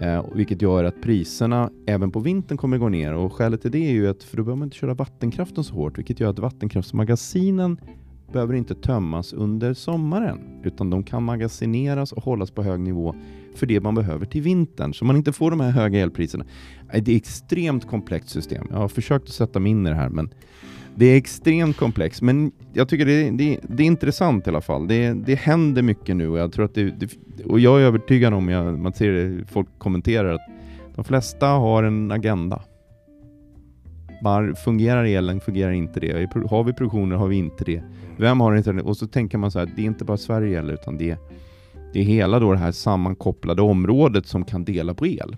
Eh, 0.00 0.24
vilket 0.34 0.62
gör 0.62 0.84
att 0.84 1.02
priserna 1.02 1.70
även 1.86 2.10
på 2.10 2.20
vintern 2.20 2.58
kommer 2.58 2.78
gå 2.78 2.88
ner 2.88 3.14
och 3.14 3.32
skälet 3.32 3.62
till 3.62 3.70
det 3.70 3.86
är 3.86 3.92
ju 3.92 4.08
att 4.08 4.22
för 4.22 4.36
då 4.36 4.42
behöver 4.42 4.58
man 4.58 4.66
inte 4.66 4.76
köra 4.76 4.94
vattenkraften 4.94 5.64
så 5.64 5.74
hårt 5.74 5.98
vilket 5.98 6.20
gör 6.20 6.30
att 6.30 6.38
vattenkraftsmagasinen 6.38 7.80
behöver 8.32 8.54
inte 8.54 8.74
tömmas 8.74 9.32
under 9.32 9.74
sommaren 9.74 10.60
utan 10.64 10.90
de 10.90 11.02
kan 11.02 11.22
magasineras 11.22 12.12
och 12.12 12.24
hållas 12.24 12.50
på 12.50 12.62
hög 12.62 12.80
nivå 12.80 13.14
för 13.54 13.66
det 13.66 13.80
man 13.80 13.94
behöver 13.94 14.26
till 14.26 14.42
vintern 14.42 14.94
så 14.94 15.04
man 15.04 15.16
inte 15.16 15.32
får 15.32 15.50
de 15.50 15.60
här 15.60 15.70
höga 15.70 16.00
elpriserna. 16.00 16.44
Äh, 16.92 17.02
det 17.02 17.12
är 17.12 17.16
ett 17.16 17.22
extremt 17.22 17.86
komplext 17.86 18.30
system. 18.30 18.66
Jag 18.70 18.78
har 18.78 18.88
försökt 18.88 19.28
att 19.28 19.34
sätta 19.34 19.60
mig 19.60 19.70
in 19.70 19.86
i 19.86 19.90
det 19.90 19.96
här 19.96 20.08
men 20.08 20.30
det 20.94 21.06
är 21.06 21.16
extremt 21.16 21.76
komplext, 21.76 22.22
men 22.22 22.52
jag 22.72 22.88
tycker 22.88 23.06
det, 23.06 23.30
det, 23.30 23.60
det 23.68 23.82
är 23.82 23.86
intressant 23.86 24.46
i 24.46 24.50
alla 24.50 24.60
fall. 24.60 24.88
Det, 24.88 25.12
det 25.12 25.34
händer 25.34 25.82
mycket 25.82 26.16
nu 26.16 26.28
och 26.28 26.38
jag 26.38 26.52
tror 26.52 26.64
att 26.64 26.74
det, 26.74 27.16
och 27.44 27.60
jag 27.60 27.80
är 27.80 27.84
övertygad 27.84 28.34
om, 28.34 28.48
jag, 28.48 28.78
man 28.78 28.92
ser 28.92 29.12
det, 29.12 29.44
folk 29.44 29.68
kommenterar 29.78 30.34
att 30.34 30.40
de 30.94 31.04
flesta 31.04 31.46
har 31.46 31.82
en 31.82 32.12
agenda. 32.12 32.62
Var 34.22 34.52
fungerar 34.52 35.04
elen, 35.04 35.40
fungerar 35.40 35.70
inte 35.70 36.00
det? 36.00 36.32
Har 36.50 36.64
vi 36.64 36.72
produktioner, 36.72 37.16
har 37.16 37.28
vi 37.28 37.36
inte 37.36 37.64
det? 37.64 37.82
Vem 38.18 38.40
har 38.40 38.56
inte? 38.56 38.70
Och 38.70 38.96
så 38.96 39.06
tänker 39.06 39.38
man 39.38 39.50
så 39.50 39.58
här, 39.58 39.72
det 39.76 39.82
är 39.82 39.86
inte 39.86 40.04
bara 40.04 40.16
Sverige 40.16 40.58
eller 40.58 40.74
utan 40.74 40.98
det, 40.98 41.18
det 41.92 41.98
är 41.98 42.04
hela 42.04 42.40
då 42.40 42.52
det 42.52 42.58
här 42.58 42.72
sammankopplade 42.72 43.62
området 43.62 44.26
som 44.26 44.44
kan 44.44 44.64
dela 44.64 44.94
på 44.94 45.06
el. 45.06 45.36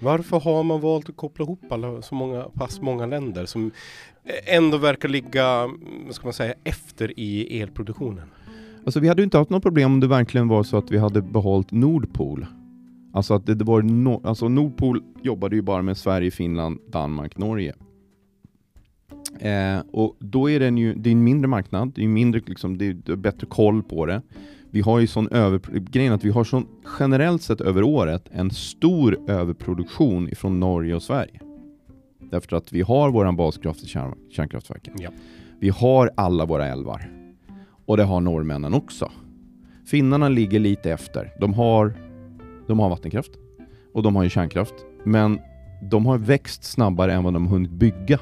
Varför 0.00 0.40
har 0.40 0.62
man 0.62 0.80
valt 0.80 1.08
att 1.08 1.16
koppla 1.16 1.44
ihop 1.44 1.72
alla 1.72 2.02
så 2.02 2.14
många, 2.14 2.42
pass 2.42 2.80
många 2.80 3.06
länder 3.06 3.46
som 3.46 3.70
ändå 4.46 4.78
verkar 4.78 5.08
ligga, 5.08 5.70
vad 6.06 6.14
ska 6.14 6.26
man 6.26 6.32
säga, 6.32 6.54
efter 6.64 7.20
i 7.20 7.60
elproduktionen? 7.60 8.28
Alltså 8.84 9.00
vi 9.00 9.08
hade 9.08 9.22
ju 9.22 9.24
inte 9.24 9.38
haft 9.38 9.50
något 9.50 9.62
problem 9.62 9.92
om 9.92 10.00
det 10.00 10.06
verkligen 10.06 10.48
var 10.48 10.62
så 10.62 10.76
att 10.76 10.90
vi 10.90 10.98
hade 10.98 11.22
behållit 11.22 11.72
Nordpol. 11.72 12.46
Alltså 13.12 13.34
att 13.34 13.46
det, 13.46 13.54
det 13.54 13.64
var 13.64 13.82
no, 13.82 14.20
alltså 14.24 14.48
Nordpol 14.48 15.02
jobbade 15.22 15.56
ju 15.56 15.62
bara 15.62 15.82
med 15.82 15.96
Sverige, 15.96 16.30
Finland, 16.30 16.78
Danmark, 16.92 17.38
Norge. 17.38 17.74
Eh, 19.40 19.78
och 19.92 20.16
då 20.18 20.50
är 20.50 20.60
den 20.60 20.78
ju, 20.78 20.94
det 20.94 21.10
är 21.10 21.12
en 21.12 21.24
mindre 21.24 21.48
marknad, 21.48 21.92
det 21.94 22.04
är 22.04 22.08
mindre 22.08 22.40
liksom, 22.46 22.78
det 22.78 22.86
är 22.86 23.16
bättre 23.16 23.46
koll 23.46 23.82
på 23.82 24.06
det. 24.06 24.22
Vi 24.70 24.80
har 24.80 24.98
ju 24.98 25.06
sån 25.06 25.28
över, 25.28 25.60
grejen 25.78 26.12
att 26.12 26.24
vi 26.24 26.30
har 26.30 26.44
sån 26.44 26.66
generellt 26.98 27.42
sett 27.42 27.60
över 27.60 27.82
året 27.82 28.28
en 28.32 28.50
stor 28.50 29.30
överproduktion 29.30 30.28
ifrån 30.28 30.60
Norge 30.60 30.94
och 30.94 31.02
Sverige. 31.02 31.40
Därför 32.30 32.56
att 32.56 32.72
vi 32.72 32.82
har 32.82 33.10
våran 33.10 33.36
baskraft 33.36 33.82
i 33.82 33.86
kärn, 33.86 34.14
kärnkraftverken. 34.30 34.94
Ja. 34.98 35.10
Vi 35.60 35.68
har 35.68 36.10
alla 36.14 36.44
våra 36.44 36.66
älvar. 36.66 37.10
Och 37.86 37.96
det 37.96 38.04
har 38.04 38.20
norrmännen 38.20 38.74
också. 38.74 39.10
Finnarna 39.86 40.28
ligger 40.28 40.60
lite 40.60 40.92
efter. 40.92 41.32
De 41.40 41.54
har, 41.54 41.94
de 42.66 42.78
har 42.78 42.88
vattenkraft 42.88 43.30
och 43.92 44.02
de 44.02 44.16
har 44.16 44.22
ju 44.22 44.30
kärnkraft. 44.30 44.74
Men 45.04 45.40
de 45.82 46.06
har 46.06 46.18
växt 46.18 46.64
snabbare 46.64 47.12
än 47.12 47.24
vad 47.24 47.32
de 47.32 47.46
har 47.46 47.52
hunnit 47.52 47.70
bygga. 47.70 48.18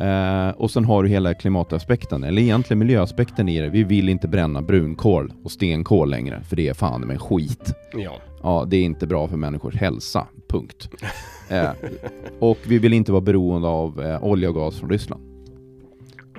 Uh, 0.00 0.50
och 0.50 0.70
sen 0.70 0.84
har 0.84 1.02
du 1.02 1.08
hela 1.08 1.34
klimataspekten, 1.34 2.24
eller 2.24 2.42
egentligen 2.42 2.78
miljöaspekten 2.78 3.48
i 3.48 3.60
det. 3.60 3.68
Vi 3.68 3.84
vill 3.84 4.08
inte 4.08 4.28
bränna 4.28 4.62
brunkol 4.62 5.32
och 5.44 5.50
stenkol 5.50 6.10
längre, 6.10 6.42
för 6.42 6.56
det 6.56 6.68
är 6.68 6.74
fan 6.74 7.00
med 7.00 7.20
skit. 7.20 7.74
Ja. 7.92 8.12
ja, 8.42 8.66
det 8.68 8.76
är 8.76 8.82
inte 8.82 9.06
bra 9.06 9.28
för 9.28 9.36
människors 9.36 9.74
hälsa, 9.74 10.26
punkt. 10.48 10.88
uh, 11.52 11.70
och 12.38 12.58
vi 12.66 12.78
vill 12.78 12.92
inte 12.92 13.12
vara 13.12 13.20
beroende 13.20 13.68
av 13.68 14.00
uh, 14.00 14.24
olja 14.24 14.48
och 14.48 14.54
gas 14.54 14.78
från 14.78 14.90
Ryssland. 14.90 15.22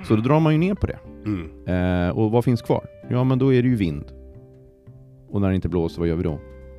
Så 0.08 0.16
då 0.16 0.22
drar 0.22 0.40
man 0.40 0.52
ju 0.52 0.58
ner 0.58 0.74
på 0.74 0.86
det. 0.86 0.98
Mm. 1.26 2.16
och 2.16 2.30
vad 2.30 2.44
finns 2.44 2.62
kvar? 2.62 2.86
Ja, 3.10 3.24
men 3.24 3.38
då 3.38 3.54
är 3.54 3.62
det 3.62 3.68
ju 3.68 3.76
vind. 3.76 4.04
Och 5.28 5.40
när 5.40 5.48
det 5.48 5.54
inte 5.54 5.68
blåser, 5.68 5.98
vad 6.00 6.08
gör 6.08 6.16
vi 6.16 6.22
då? 6.22 6.38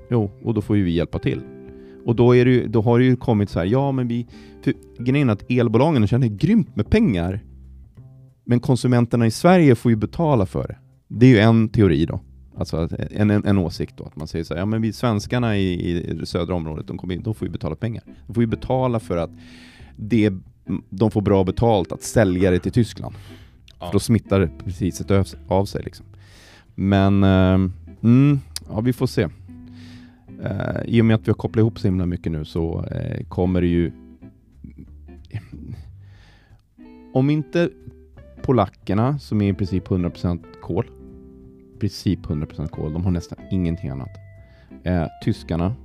Jo, 0.09 0.31
och 0.43 0.53
då 0.53 0.61
får 0.61 0.77
ju 0.77 0.83
vi 0.83 0.91
hjälpa 0.91 1.19
till. 1.19 1.41
Och 2.05 2.15
då, 2.15 2.35
är 2.35 2.45
det, 2.45 2.67
då 2.67 2.81
har 2.81 2.99
det 2.99 3.05
ju 3.05 3.15
kommit 3.15 3.49
så 3.49 3.59
här, 3.59 3.65
ja 3.65 3.91
men 3.91 4.07
vi... 4.07 4.27
För 4.63 4.73
grejen 4.99 5.29
är 5.29 5.33
att 5.33 5.51
elbolagen 5.51 6.07
tjänar 6.07 6.27
grymt 6.27 6.75
med 6.75 6.89
pengar, 6.89 7.39
men 8.45 8.59
konsumenterna 8.59 9.25
i 9.25 9.31
Sverige 9.31 9.75
får 9.75 9.91
ju 9.91 9.95
betala 9.95 10.45
för 10.45 10.67
det. 10.67 10.77
Det 11.07 11.25
är 11.25 11.29
ju 11.29 11.39
en 11.39 11.69
teori 11.69 12.05
då. 12.05 12.19
Alltså 12.57 12.89
en, 13.11 13.31
en, 13.31 13.45
en 13.45 13.57
åsikt 13.57 13.97
då, 13.97 14.03
att 14.03 14.15
man 14.15 14.27
säger 14.27 14.45
så 14.45 14.53
här, 14.53 14.61
ja 14.61 14.65
men 14.65 14.81
vi 14.81 14.93
svenskarna 14.93 15.57
i, 15.57 15.89
i 15.89 16.13
det 16.13 16.25
södra 16.25 16.55
området, 16.55 16.87
de, 16.87 16.97
kommer 16.97 17.13
in, 17.13 17.23
de 17.23 17.35
får 17.35 17.47
ju 17.47 17.51
betala 17.51 17.75
pengar. 17.75 18.03
De 18.27 18.33
får 18.33 18.43
ju 18.43 18.47
betala 18.47 18.99
för 18.99 19.17
att 19.17 19.31
det, 19.95 20.33
de 20.89 21.11
får 21.11 21.21
bra 21.21 21.43
betalt 21.43 21.91
att 21.91 22.03
sälja 22.03 22.51
det 22.51 22.59
till 22.59 22.71
Tyskland. 22.71 23.15
Ja. 23.79 23.85
För 23.85 23.93
då 23.93 23.99
smittar 23.99 24.51
priset 24.65 25.11
av 25.47 25.65
sig 25.65 25.83
liksom. 25.83 26.05
Men, 26.75 27.23
eh, 27.23 27.69
mm, 28.03 28.39
ja 28.69 28.81
vi 28.81 28.93
får 28.93 29.07
se 29.07 29.29
eh, 30.43 30.81
I 30.85 31.01
och 31.01 31.05
med 31.05 31.15
att 31.15 31.27
vi 31.27 31.31
har 31.31 31.37
kopplat 31.37 31.61
ihop 31.61 31.79
så 31.79 31.87
himla 31.87 32.05
mycket 32.05 32.31
nu 32.31 32.45
så 32.45 32.85
eh, 32.85 33.23
kommer 33.27 33.61
det 33.61 33.67
ju... 33.67 33.91
Om 37.13 37.29
inte 37.29 37.69
polackerna, 38.41 39.19
som 39.19 39.41
är 39.41 39.49
i 39.49 39.53
princip 39.53 39.87
100% 39.87 40.43
kol. 40.61 40.85
I 41.75 41.79
princip 41.79 42.19
100% 42.19 42.67
kol. 42.67 42.93
De 42.93 43.03
har 43.03 43.11
nästan 43.11 43.37
ingenting 43.51 43.89
annat. 43.89 44.09
Eh, 44.83 45.05
tyskarna 45.23 45.75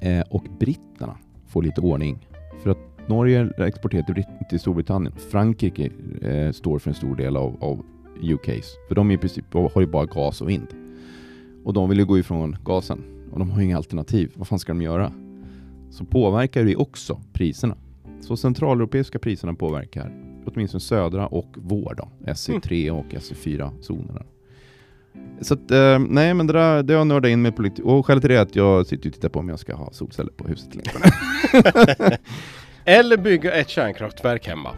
eh, 0.00 0.20
och 0.30 0.44
britterna 0.58 1.16
får 1.46 1.62
lite 1.62 1.80
ordning. 1.80 2.28
För 2.62 2.70
att 2.70 3.08
Norge 3.08 3.50
exporterar 3.58 4.02
till, 4.02 4.14
Brit- 4.14 4.48
till 4.50 4.60
Storbritannien. 4.60 5.14
Frankrike 5.30 5.90
eh, 6.22 6.52
står 6.52 6.78
för 6.78 6.90
en 6.90 6.94
stor 6.94 7.16
del 7.16 7.36
av, 7.36 7.56
av 7.60 7.84
UKs. 8.22 8.66
För 8.88 8.94
de 8.94 9.10
är 9.10 9.14
i 9.14 9.18
princip, 9.18 9.52
har 9.52 9.80
ju 9.80 9.86
bara 9.86 10.06
gas 10.06 10.40
och 10.40 10.48
vind. 10.48 10.66
Och 11.64 11.72
de 11.72 11.88
vill 11.88 11.98
ju 11.98 12.04
gå 12.04 12.18
ifrån 12.18 12.56
gasen. 12.64 13.15
Och 13.36 13.40
de 13.40 13.50
har 13.50 13.60
inga 13.62 13.76
alternativ. 13.76 14.32
Vad 14.34 14.48
fan 14.48 14.58
ska 14.58 14.72
de 14.72 14.82
göra? 14.82 15.12
Så 15.90 16.04
påverkar 16.04 16.64
det 16.64 16.76
också 16.76 17.20
priserna. 17.32 17.76
Så 18.20 18.36
centraleuropeiska 18.36 19.18
priserna 19.18 19.54
påverkar 19.54 20.12
åtminstone 20.46 20.80
södra 20.80 21.26
och 21.26 21.54
vår 21.56 21.94
då, 21.96 22.08
SE3 22.32 22.90
och 22.90 23.06
SE4-zonerna. 23.06 24.22
Så 25.40 25.54
att, 25.54 25.70
eh, 25.70 25.98
nej 25.98 26.34
men 26.34 26.46
det 26.46 26.52
där, 26.52 26.82
det 26.82 26.92
har 26.94 26.98
jag 27.00 27.06
nördat 27.06 27.28
in 27.28 27.42
med 27.42 27.56
politik. 27.56 27.84
Och 27.84 28.06
skälet 28.06 28.22
till 28.22 28.30
det 28.30 28.36
är 28.36 28.40
att 28.42 28.56
jag 28.56 28.86
sitter 28.86 29.08
och 29.08 29.14
tittar 29.14 29.28
på 29.28 29.38
om 29.38 29.48
jag 29.48 29.58
ska 29.58 29.74
ha 29.74 29.92
solceller 29.92 30.32
på 30.32 30.48
huset 30.48 30.68
eller 30.72 30.84
inte. 30.84 32.18
Eller 32.84 33.16
bygga 33.16 33.52
ett 33.52 33.68
kärnkraftverk 33.68 34.46
hemma. 34.48 34.70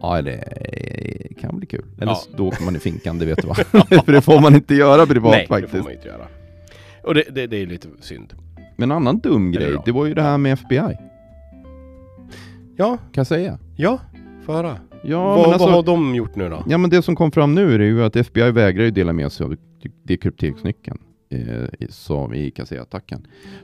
Ja, 0.00 0.22
det 0.22 1.28
kan 1.40 1.56
bli 1.58 1.66
kul. 1.66 1.84
Eller 2.00 2.12
Ja. 2.12 2.18
då 2.36 2.46
åker 2.48 2.64
man 2.64 2.76
i 2.76 2.78
finkan, 2.78 3.18
det 3.18 3.26
vet 3.26 3.42
du 3.42 3.48
va? 3.48 3.54
För 4.04 4.12
det 4.12 4.20
får 4.20 4.40
man 4.40 4.54
inte 4.54 4.74
göra 4.74 5.06
privat 5.06 5.30
Nej, 5.32 5.42
det 5.42 5.48
får 5.48 5.54
faktiskt. 5.60 5.84
man 5.84 5.92
inte 5.92 6.08
göra. 6.08 6.26
Och 7.08 7.14
det, 7.14 7.24
det, 7.34 7.46
det 7.46 7.56
är 7.62 7.66
lite 7.66 7.88
synd. 8.00 8.32
Men 8.76 8.90
en 8.90 8.96
annan 8.96 9.18
dum 9.18 9.52
grej, 9.52 9.72
då? 9.72 9.82
det 9.86 9.92
var 9.92 10.06
ju 10.06 10.14
det 10.14 10.22
här 10.22 10.38
med 10.38 10.52
FBI. 10.52 10.96
Ja, 12.76 12.96
Kan 12.96 13.20
jag 13.20 13.26
säga? 13.26 13.58
ja, 13.76 14.00
få 14.46 14.52
höra. 14.52 14.76
Ja, 15.04 15.24
vad, 15.24 15.40
men 15.42 15.52
alltså, 15.52 15.66
vad 15.66 15.74
har 15.74 15.82
de 15.82 16.14
gjort 16.14 16.36
nu 16.36 16.48
då? 16.48 16.64
Ja 16.68 16.78
men 16.78 16.90
det 16.90 17.02
som 17.02 17.16
kom 17.16 17.32
fram 17.32 17.54
nu 17.54 17.74
är 17.74 17.78
ju 17.78 18.04
att 18.04 18.16
FBI 18.16 18.50
vägrar 18.50 18.84
ju 18.84 18.90
dela 18.90 19.12
med 19.12 19.32
sig 19.32 19.44
av 19.44 19.56
dekrypteringsnyckeln 20.02 20.98
eh, 21.30 21.64
i- 21.78 21.86
som 21.90 22.34
i. 22.34 22.52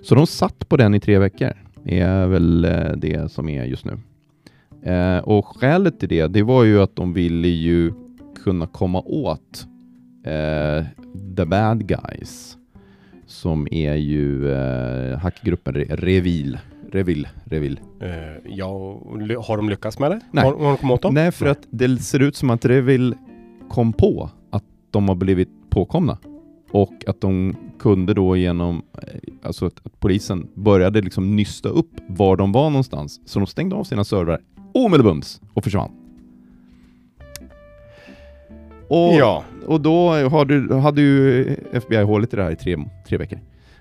Så 0.02 0.14
de 0.14 0.26
satt 0.26 0.68
på 0.68 0.76
den 0.76 0.94
i 0.94 1.00
tre 1.00 1.18
veckor. 1.18 1.52
Det 1.84 2.00
är 2.00 2.26
väl 2.26 2.64
eh, 2.64 2.92
det 2.96 3.32
som 3.32 3.48
är 3.48 3.64
just 3.64 3.84
nu. 3.84 3.98
Eh, 4.92 5.18
och 5.18 5.46
skälet 5.46 6.00
till 6.00 6.08
det, 6.08 6.26
det 6.26 6.42
var 6.42 6.64
ju 6.64 6.80
att 6.82 6.96
de 6.96 7.12
ville 7.12 7.48
ju 7.48 7.92
kunna 8.44 8.66
komma 8.66 9.00
åt 9.00 9.66
eh, 10.24 10.84
the 11.36 11.44
bad 11.44 11.86
guys. 11.86 12.56
Som 13.26 13.68
är 13.70 13.94
ju 13.94 14.52
eh, 14.52 15.18
hackgruppen 15.18 15.74
Re- 15.74 15.96
Revil. 15.96 16.58
Revil, 16.92 17.28
Revil. 17.44 17.80
Eh, 18.00 18.08
ja, 18.56 18.68
har 19.46 19.56
de 19.56 19.68
lyckats 19.68 19.98
med 19.98 20.10
det? 20.10 20.20
Nej. 20.30 20.44
Har, 20.44 20.52
har 20.52 20.64
de 20.64 20.76
kommit 20.76 20.94
åt 20.94 21.02
dem? 21.02 21.14
Nej, 21.14 21.32
för 21.32 21.46
att 21.46 21.66
det 21.70 21.98
ser 22.02 22.20
ut 22.20 22.36
som 22.36 22.50
att 22.50 22.64
Revil 22.64 23.14
kom 23.68 23.92
på 23.92 24.30
att 24.50 24.64
de 24.90 25.08
har 25.08 25.14
blivit 25.14 25.48
påkomna. 25.70 26.18
Och 26.70 27.04
att 27.06 27.20
de 27.20 27.56
kunde 27.78 28.14
då 28.14 28.36
genom, 28.36 28.82
eh, 29.02 29.20
alltså 29.42 29.66
att, 29.66 29.86
att 29.86 30.00
polisen 30.00 30.48
började 30.54 31.00
liksom 31.00 31.36
nysta 31.36 31.68
upp 31.68 31.90
var 32.08 32.36
de 32.36 32.52
var 32.52 32.70
någonstans. 32.70 33.20
Så 33.24 33.38
de 33.38 33.46
stängde 33.46 33.76
av 33.76 33.84
sina 33.84 34.04
servrar 34.04 34.40
omedelbums 34.74 35.40
och 35.54 35.64
försvann. 35.64 35.90
Och, 38.88 39.14
Ja, 39.14 39.44
och 39.66 39.80
då 39.80 40.08
har 40.08 40.44
du, 40.44 40.74
hade 40.74 41.00
ju 41.00 41.46
FBI 41.72 42.02
hållit 42.02 42.32
i 42.32 42.36
det 42.36 42.42
här 42.42 42.50
i 42.50 42.56
tre, 42.56 42.76
tre 43.08 43.18
veckor. 43.18 43.38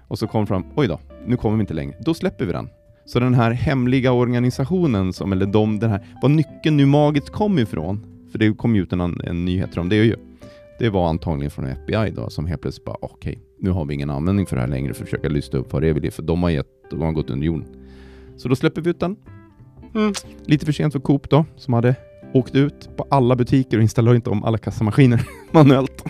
Och 0.07 0.19
så 0.19 0.27
kom 0.27 0.47
fram, 0.47 0.63
oj 0.75 0.87
då, 0.87 0.99
nu 1.25 1.37
kommer 1.37 1.57
vi 1.57 1.61
inte 1.61 1.73
längre. 1.73 1.95
Då 1.99 2.13
släpper 2.13 2.45
vi 2.45 2.51
den. 2.51 2.69
Så 3.05 3.19
den 3.19 3.33
här 3.33 3.51
hemliga 3.51 4.11
organisationen, 4.11 5.13
som, 5.13 5.31
eller 5.31 5.45
de, 5.45 5.79
den 5.79 5.89
här, 5.89 6.05
var 6.21 6.29
nyckeln 6.29 6.77
nu 6.77 6.85
magiskt 6.85 7.29
kom 7.29 7.59
ifrån, 7.59 8.05
för 8.31 8.39
det 8.39 8.53
kom 8.53 8.75
ju 8.75 8.81
ut 8.81 8.93
en, 8.93 9.01
en 9.01 9.45
nyhet 9.45 9.77
om 9.77 9.89
det 9.89 9.95
ju. 9.95 10.15
Det 10.79 10.89
var 10.89 11.09
antagligen 11.09 11.51
från 11.51 11.65
FBI 11.65 12.11
då, 12.15 12.29
som 12.29 12.45
helt 12.45 12.61
plötsligt 12.61 12.85
bara, 12.85 12.97
okej, 13.01 13.39
nu 13.59 13.69
har 13.69 13.85
vi 13.85 13.93
ingen 13.93 14.09
användning 14.09 14.45
för 14.45 14.55
det 14.55 14.61
här 14.61 14.69
längre, 14.69 14.93
för 14.93 15.03
att 15.03 15.09
försöka 15.09 15.29
lyssna 15.29 15.59
upp 15.59 15.73
vad 15.73 15.81
det 15.81 15.89
är 15.89 16.11
för 16.11 16.23
de 16.23 16.43
har, 16.43 16.49
gett, 16.49 16.67
de 16.89 17.01
har 17.01 17.11
gått 17.11 17.29
under 17.29 17.45
jorden. 17.45 17.67
Så 18.37 18.47
då 18.47 18.55
släpper 18.55 18.81
vi 18.81 18.89
ut 18.89 18.99
den. 18.99 19.15
Mm. 19.95 20.13
Lite 20.45 20.65
för 20.65 20.73
sent 20.73 20.93
för 20.93 20.99
Coop 20.99 21.29
då, 21.29 21.45
som 21.55 21.73
hade 21.73 21.95
åkt 22.33 22.55
ut 22.55 22.89
på 22.97 23.05
alla 23.09 23.35
butiker 23.35 23.77
och 23.77 23.83
installerat 23.83 24.27
om 24.27 24.43
alla 24.43 24.57
kassamaskiner 24.57 25.21
manuellt. 25.51 26.03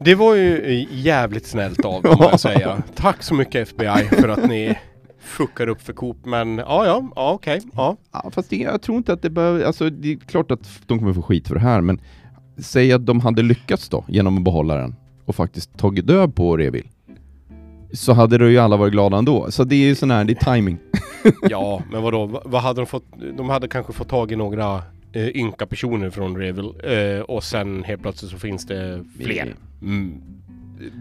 det 0.00 0.14
var 0.14 0.34
ju 0.34 0.60
eh, 0.64 0.86
jävligt 0.90 1.46
snällt 1.46 1.84
av 1.84 2.02
dem 2.02 2.16
må 2.20 2.24
jag 2.30 2.40
säga. 2.40 2.82
Tack 2.94 3.22
så 3.22 3.34
mycket 3.34 3.68
FBI 3.68 4.04
för 4.10 4.28
att 4.28 4.48
ni 4.48 4.78
fuckar 5.20 5.68
upp 5.68 5.82
för 5.82 5.92
Coop. 5.92 6.16
Men 6.24 6.58
ja, 6.58 6.86
ja, 6.86 7.08
ja 7.16 7.32
okej. 7.32 7.60
Ja. 7.72 7.96
Ja, 8.12 8.30
fast 8.34 8.50
det, 8.50 8.56
jag 8.56 8.82
tror 8.82 8.96
inte 8.98 9.12
att 9.12 9.22
det 9.22 9.30
behöver, 9.30 9.64
alltså 9.64 9.90
det 9.90 10.12
är 10.12 10.16
klart 10.16 10.50
att 10.50 10.68
de 10.86 10.98
kommer 10.98 11.12
få 11.12 11.22
skit 11.22 11.48
för 11.48 11.54
det 11.54 11.60
här, 11.60 11.80
men 11.80 12.00
säg 12.58 12.92
att 12.92 13.06
de 13.06 13.20
hade 13.20 13.42
lyckats 13.42 13.88
då 13.88 14.04
genom 14.08 14.38
att 14.38 14.44
behålla 14.44 14.74
den 14.74 14.94
och 15.24 15.34
faktiskt 15.34 15.78
tagit 15.78 16.06
död 16.06 16.34
på 16.34 16.56
Revil. 16.56 16.88
Så 17.92 18.12
hade 18.12 18.38
det 18.38 18.50
ju 18.50 18.58
alla 18.58 18.76
varit 18.76 18.92
glada 18.92 19.16
ändå. 19.16 19.50
Så 19.50 19.64
det 19.64 19.74
är 19.76 19.86
ju 19.86 19.94
sån 19.94 20.10
här, 20.10 20.24
det 20.24 20.32
är 20.32 20.54
timing. 20.54 20.78
ja, 21.50 21.82
men 21.92 22.02
vadå? 22.02 22.26
Va- 22.26 22.42
Vad 22.44 22.62
hade 22.62 22.80
de 22.80 22.86
fått? 22.86 23.04
De 23.36 23.48
hade 23.48 23.68
kanske 23.68 23.92
fått 23.92 24.08
tag 24.08 24.32
i 24.32 24.36
några 24.36 24.82
ynka 25.16 25.66
personer 25.66 26.10
från 26.10 26.36
Revil 26.36 26.72
eh, 26.84 27.20
och 27.20 27.44
sen 27.44 27.84
helt 27.84 28.02
plötsligt 28.02 28.30
så 28.30 28.38
finns 28.38 28.66
det 28.66 29.04
fler. 29.20 29.54
Mm. 29.82 30.22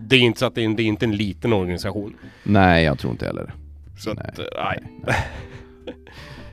Det 0.08 0.16
är 0.16 0.20
inte 0.20 0.40
så 0.40 0.46
att 0.46 0.56
det 0.56 0.62
är, 0.62 0.66
en, 0.66 0.76
det 0.76 0.84
är 0.84 0.88
inte 0.88 1.06
en 1.06 1.16
liten 1.16 1.54
organisation. 1.54 2.14
Nej, 2.44 2.84
jag 2.84 3.00
tror 3.00 3.12
inte 3.12 3.26
heller. 3.26 3.54
Så 3.98 4.14
Nej, 4.14 4.26
att, 4.28 4.40
eh, 4.40 4.46
nej. 4.58 5.16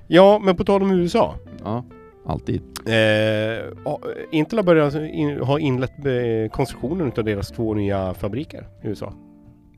Ja, 0.06 0.38
men 0.44 0.56
på 0.56 0.64
tal 0.64 0.82
om 0.82 0.90
USA. 0.90 1.34
Ja, 1.64 1.84
alltid. 2.26 2.60
Eh, 2.86 3.64
Intel 4.30 4.58
har 4.58 4.62
börjat 4.62 4.94
in, 4.94 5.40
har 5.40 5.58
inlett 5.58 6.06
eh, 6.06 6.50
konstruktionen 6.52 7.12
av 7.16 7.24
deras 7.24 7.48
två 7.48 7.74
nya 7.74 8.14
fabriker 8.14 8.66
i 8.82 8.88
USA. 8.88 9.12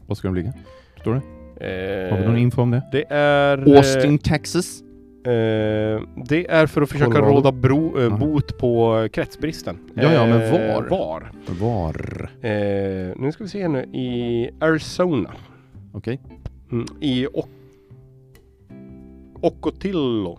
Var 0.06 0.14
ska 0.14 0.28
de 0.28 0.34
ligga? 0.34 0.52
Står 1.00 1.14
det? 1.14 1.20
Eh, 1.66 2.10
Har 2.10 2.18
vi 2.20 2.26
någon 2.26 2.38
info 2.38 2.62
om 2.62 2.70
det? 2.70 2.82
det 2.92 3.04
är... 3.08 3.76
Austin, 3.76 4.18
Texas. 4.18 4.83
Eh, 5.26 6.02
det 6.26 6.46
är 6.50 6.66
för 6.66 6.82
att 6.82 6.90
försöka 6.90 7.10
Colorado. 7.10 7.34
råda 7.34 7.52
bro, 7.52 8.00
eh, 8.00 8.18
bot 8.18 8.58
på 8.58 9.08
kretsbristen. 9.12 9.78
Ja, 9.94 10.12
ja, 10.12 10.26
men 10.26 10.42
Eh, 10.42 10.52
var? 10.52 10.82
Var? 10.88 11.30
Var? 11.60 12.30
Eh, 12.40 13.12
nu 13.16 13.30
ska 13.32 13.44
vi 13.44 13.50
se 13.50 13.68
nu. 13.68 13.82
I 13.82 14.50
Arizona. 14.60 15.30
Okej. 15.92 16.20
Mm, 16.72 16.86
I 17.00 17.26
o- 17.26 17.48
Ocotillo 19.40 20.38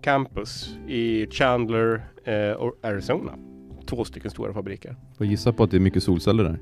Campus 0.00 0.76
i 0.88 1.26
Chandler, 1.30 2.04
eh, 2.24 2.90
Arizona. 2.90 3.32
Två 3.86 4.04
stycken 4.04 4.30
stora 4.30 4.52
fabriker. 4.52 4.96
Får 5.18 5.26
gissa 5.26 5.52
på 5.52 5.62
att 5.64 5.70
det 5.70 5.76
är 5.76 5.80
mycket 5.80 6.02
solceller 6.02 6.44
där. 6.44 6.58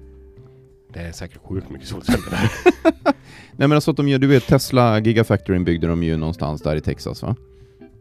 Det 0.92 1.00
är 1.00 1.12
säkert 1.12 1.38
sjukt 1.44 1.70
mycket 1.70 1.88
solceller 1.88 2.30
där. 2.30 2.50
Nej 3.56 3.68
men 3.68 3.72
alltså 3.72 3.90
att 3.90 3.96
de 3.96 4.08
gör, 4.08 4.18
du 4.18 4.26
vet 4.26 4.46
Tesla 4.46 4.98
Gigafactoryn 5.00 5.64
byggde 5.64 5.86
de 5.86 6.02
ju 6.02 6.16
någonstans 6.16 6.62
där 6.62 6.76
i 6.76 6.80
Texas 6.80 7.22
va? 7.22 7.36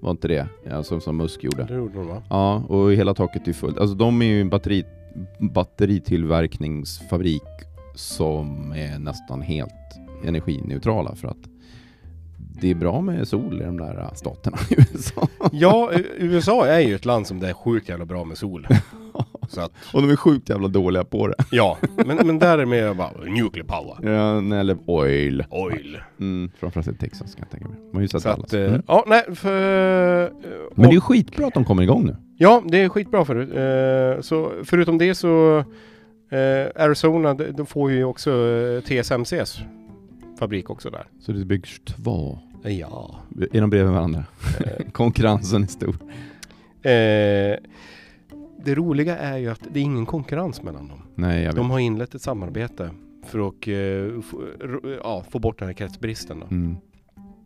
Var 0.04 0.12
inte 0.12 0.28
det? 0.28 0.48
Ja, 0.64 0.84
som, 0.84 1.18
Musk 1.18 1.44
gjorde. 1.44 1.64
det 1.64 1.74
gjorde 1.74 1.94
de 1.94 2.08
va? 2.08 2.24
Ja, 2.30 2.56
och 2.56 2.94
hela 2.94 3.14
taket 3.14 3.48
är 3.48 3.54
fullt. 3.54 3.78
Alltså 3.78 3.96
de 3.96 4.22
är 4.22 4.26
ju 4.26 4.42
en 4.42 4.50
batteri, 4.50 4.86
batteritillverkningsfabrik 5.40 7.44
som 7.96 8.72
är 8.72 9.00
nästan 9.00 9.42
helt 9.42 9.74
energineutrala 10.26 11.16
för 11.16 11.28
att 11.28 11.50
det 12.38 12.72
är 12.72 12.76
bra 12.76 13.02
med 13.02 13.28
sol 13.28 13.62
i 13.62 13.66
de 13.66 13.78
där 13.78 14.10
staterna 14.16 14.58
i 14.70 14.74
USA. 14.94 15.28
Ja, 15.52 15.92
USA 16.18 16.66
är 16.66 16.80
ju 16.80 16.96
ett 16.96 17.06
land 17.06 17.28
som 17.28 17.40
det 17.40 17.50
är 17.50 17.54
sjukt 17.54 17.90
jävla 17.90 18.06
bra 18.06 18.24
med 18.24 18.38
sol. 18.38 18.68
Så 19.50 19.62
att, 19.62 19.72
Och 19.94 20.02
de 20.02 20.10
är 20.12 20.16
sjukt 20.16 20.50
jävla 20.50 20.68
dåliga 20.68 21.04
på 21.04 21.28
det. 21.28 21.36
ja. 21.52 21.78
Men, 22.06 22.28
men 22.28 22.40
där 22.40 22.58
är 22.58 22.66
mer 22.66 22.94
bara 22.94 23.12
nuclear 23.26 23.66
power. 23.66 24.14
Ja, 24.14 24.42
nej, 24.42 24.60
eller 24.60 24.78
oil. 24.86 25.44
Oil. 25.50 25.98
Mm, 26.20 26.52
framförallt 26.60 26.88
i 26.88 26.94
Texas 26.94 27.36
kan 27.36 27.46
jag 27.46 27.52
tänka 27.52 27.68
mig. 27.68 27.78
Man 27.80 27.94
har 27.96 28.02
ju 28.02 28.08
sett 28.08 28.22
Så 28.22 28.30
alla. 28.30 28.44
att, 28.44 28.54
eh, 28.54 28.62
Mm. 28.64 28.82
ja, 28.88 29.04
nej, 29.08 29.36
för... 29.36 30.24
eh, 30.24 30.30
Men 30.76 30.84
det 30.84 30.90
är 30.90 30.94
ju 30.94 31.02
skitbra 31.02 31.48
att 31.48 31.54
de 31.54 31.66
kommer 31.66 31.84
igång 31.84 32.06
nu. 32.06 32.16
Ja, 32.38 32.64
det 32.68 32.78
är 32.78 32.90
skitbra 32.90 33.26
för 33.26 33.36
eh, 34.16 34.22
Så 34.22 34.52
förutom 34.64 34.98
det 34.98 35.16
så 35.16 35.58
eh, 36.30 36.84
Arizona, 36.84 37.34
de, 37.34 37.52
de 37.52 37.66
får 37.66 37.92
ju 37.92 38.04
också 38.04 38.32
eh, 38.32 38.82
TSMCs 39.02 39.60
fabrik 40.40 40.70
också 40.70 40.90
där. 40.90 41.04
Så 41.20 41.32
det 41.32 41.46
byggs 41.46 41.80
två. 41.86 42.40
Ja. 42.64 43.16
Är 43.52 43.62
de 43.62 43.70
bredvid 43.70 43.94
varandra? 43.94 44.24
Konkurrensen 44.92 45.64
är 45.64 45.68
stor. 45.68 45.96
Eh, 46.82 47.58
det 48.64 48.76
roliga 48.76 49.18
är 49.18 49.38
ju 49.38 49.50
att 49.50 49.62
det 49.72 49.80
är 49.80 49.84
ingen 49.84 50.06
konkurrens 50.06 50.64
mellan 50.64 50.88
dem. 50.88 51.02
Nej, 51.16 51.40
jag 51.40 51.48
vet. 51.48 51.56
De 51.56 51.72
har 51.72 51.80
inlett 51.80 52.16
ett 52.16 52.22
samarbete 52.22 52.90
för 53.26 53.48
att 53.48 53.68
eh, 53.68 54.22
få, 54.22 54.42
ja, 55.04 55.24
få 55.30 55.40
bort 55.40 55.60
den 55.60 55.68
här 55.68 55.74
kretsbristen. 55.74 56.40
Då. 56.40 56.46
Mm. 56.56 56.76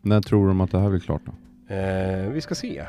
När 0.01 0.21
tror 0.21 0.47
de 0.47 0.61
att 0.61 0.71
det 0.71 0.79
här 0.79 0.89
blir 0.89 0.99
klart 0.99 1.21
då? 1.25 1.31
Eh, 1.75 2.29
vi 2.29 2.41
ska 2.41 2.55
se. 2.55 2.83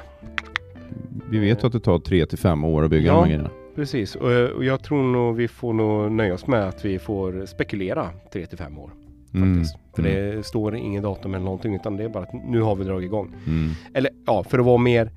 Vi 1.30 1.38
vet 1.38 1.62
ju 1.62 1.66
att 1.66 1.72
det 1.72 1.80
tar 1.80 1.98
tre 1.98 2.26
till 2.26 2.38
fem 2.38 2.64
år 2.64 2.82
att 2.84 2.90
bygga 2.90 3.06
Ja. 3.06 3.12
de 3.14 3.20
här 3.20 3.26
grejerna. 3.26 3.50
Precis, 3.74 4.16
och, 4.16 4.32
eh, 4.32 4.50
och 4.50 4.64
jag 4.64 4.82
tror 4.82 5.02
nog 5.02 5.36
vi 5.36 5.48
får 5.48 5.72
nog 5.72 6.12
nöja 6.12 6.34
oss 6.34 6.46
med 6.46 6.68
att 6.68 6.84
vi 6.84 6.98
får 6.98 7.46
spekulera 7.46 8.10
3 8.32 8.46
till 8.46 8.58
5 8.58 8.78
år. 8.78 8.90
Mm. 9.34 9.64
För 9.96 10.02
det 10.02 10.46
står 10.46 10.76
ingen 10.76 11.02
datum 11.02 11.34
eller 11.34 11.44
någonting 11.44 11.74
utan 11.74 11.96
det 11.96 12.04
är 12.04 12.08
bara 12.08 12.22
att 12.22 12.32
nu 12.48 12.60
har 12.60 12.76
vi 12.76 12.84
dragit 12.84 13.06
igång. 13.06 13.34
Mm. 13.46 13.70
Eller 13.94 14.10
ja, 14.26 14.44
för 14.44 14.58
att 14.58 14.64
vara 14.64 14.78
mer 14.78 15.10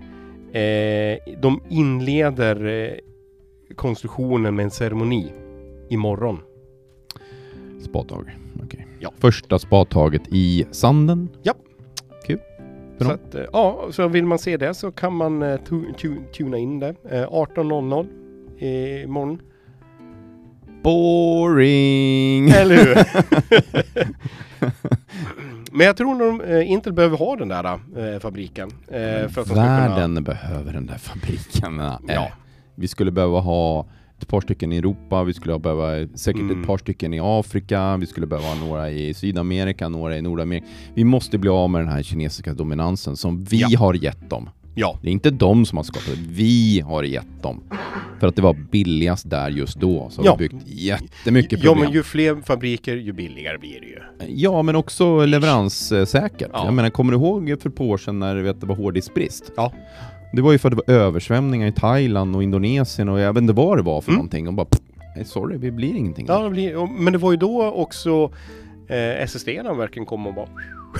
eh, 0.54 1.18
De 1.41 1.60
inleder 1.70 2.66
eh, 2.66 2.93
konstruktionen 3.76 4.56
med 4.56 4.64
en 4.64 4.72
ceremoni 4.72 5.32
imorgon. 5.89 6.38
Spadtag. 7.82 8.38
Okej. 8.64 8.88
Ja. 8.99 9.12
Första 9.20 9.60
spadtaget 9.60 10.22
i 10.30 10.66
sanden. 10.72 11.30
Ja. 11.43 11.54
Kul. 12.28 12.39
För 12.97 13.06
Så 13.06 13.12
att, 13.12 13.36
eh, 13.36 13.45
ja, 13.54 13.88
så 13.91 14.08
vill 14.08 14.26
man 14.26 14.39
se 14.39 14.58
det 14.58 14.74
så 14.74 14.91
kan 14.91 15.14
man 15.16 15.41
eh, 15.43 15.60
tu- 15.70 15.93
tu- 15.97 16.32
tuna 16.34 16.58
in 16.58 16.80
det. 16.80 16.95
Eh, 17.10 17.28
18.00 17.28 18.08
eh, 18.60 19.04
imorgon. 19.04 19.41
Boring! 20.84 22.49
Eller 22.49 22.76
hur? 22.76 22.95
Men 25.74 25.86
jag 25.88 25.97
tror 25.97 26.15
nog 26.15 26.41
eh, 26.49 26.72
Intel 26.72 26.93
behöver 26.93 27.17
ha 27.17 27.36
den 27.36 27.47
där 27.47 27.65
eh, 27.65 28.19
fabriken. 28.19 28.69
Eh, 28.88 29.28
för 29.30 29.41
att 29.41 29.49
Världen 29.51 29.95
kunna... 30.15 30.22
behöver 30.22 30.74
den 30.74 30.86
där 30.86 30.97
fabriken. 30.97 31.80
Eh, 31.80 31.93
Ja. 32.07 32.28
Vi 32.76 32.88
skulle 32.88 33.11
behöva 33.11 33.39
ha 33.39 33.86
ett 34.19 34.28
par 34.28 34.41
stycken 34.41 34.72
i 34.72 34.78
Europa, 34.78 35.24
vi 35.24 35.34
skulle 35.34 35.59
behöva 35.59 36.07
säkert 36.15 36.41
Mm. 36.41 36.61
ett 36.61 36.67
par 36.67 36.78
stycken 36.78 37.13
i 37.13 37.19
Afrika, 37.24 37.97
vi 37.97 38.05
skulle 38.05 38.28
behöva 38.28 38.47
ha 38.47 38.55
några 38.55 38.89
i 38.89 39.13
Sydamerika, 39.13 39.89
några 39.89 40.17
i 40.17 40.22
Nordamerika. 40.22 40.65
Vi 40.93 41.03
måste 41.03 41.38
bli 41.38 41.49
av 41.49 41.69
med 41.69 41.82
den 41.82 41.88
här 41.88 42.03
kinesiska 42.03 42.53
dominansen 42.53 43.15
som 43.17 43.43
vi 43.43 43.57
Ja. 43.69 43.80
har 43.80 43.93
gett 43.93 44.30
dem. 44.30 44.49
Ja, 44.76 44.99
Det 45.01 45.07
är 45.07 45.11
inte 45.11 45.30
de 45.30 45.65
som 45.65 45.78
har 45.78 45.84
skapat 45.84 46.05
det, 46.15 46.22
vi 46.30 46.80
har 46.86 47.03
gett 47.03 47.43
dem. 47.43 47.63
För 48.19 48.28
att 48.28 48.36
det 48.36 48.41
var 48.41 48.53
billigast 48.72 49.30
där 49.30 49.49
just 49.49 49.80
då, 49.80 50.09
så 50.11 50.22
har 50.22 50.26
Ja. 50.26 50.36
vi 50.39 50.49
byggt 50.49 50.67
jättemycket 50.67 51.63
ja 51.63 51.69
problem. 51.69 51.86
men 51.86 51.93
ju 51.93 52.03
fler 52.03 52.36
fabriker 52.45 52.95
ju 52.95 53.13
billigare 53.13 53.57
blir 53.57 53.80
det 53.82 53.88
ju. 53.88 53.99
Ja, 54.36 54.61
men 54.61 54.76
också 54.76 55.26
leveranssäkert. 55.26 56.49
Ja. 56.53 56.65
Jag 56.65 56.74
menar, 56.74 56.89
kommer 56.89 57.11
du 57.11 57.17
ihåg 57.17 57.55
för 57.61 57.69
ett 57.69 57.76
par 57.76 57.86
år 57.86 57.97
sedan 57.97 58.19
när 58.19 58.36
vet, 58.36 58.61
det 58.61 58.67
var 58.67 58.76
hårddiskbrist? 58.76 59.51
Ja. 59.55 59.74
Det 60.34 60.41
var 60.41 60.51
ju 60.51 60.57
för 60.57 60.69
att 60.72 60.78
det 60.78 60.84
var 60.88 60.95
översvämningar 60.95 61.67
i 61.67 61.72
Thailand 61.72 62.36
och 62.36 62.43
Indonesien 62.43 63.09
och 63.09 63.19
jag 63.19 63.34
vet 63.34 63.41
inte 63.41 63.53
vad 63.53 63.78
det 63.78 63.82
var 63.84 64.01
för 64.01 64.09
Mm. 64.11 64.17
någonting. 64.17 64.47
Och 64.47 64.53
bara, 64.53 64.65
pff, 64.65 65.28
sorry, 65.28 65.57
det 65.57 65.72
blir 65.72 65.95
ingenting. 65.95 66.26
Ja, 66.30 66.43
det 66.43 66.49
blir, 66.49 66.88
men 67.01 67.13
det 67.13 67.19
var 67.19 67.32
ju 67.32 67.38
då 67.38 67.63
också 67.72 68.32
eh, 68.91 69.23
SSD-erna 69.23 69.73
verkligen 69.73 70.05
kom 70.05 70.27
och 70.27 70.33
bara 70.33 70.49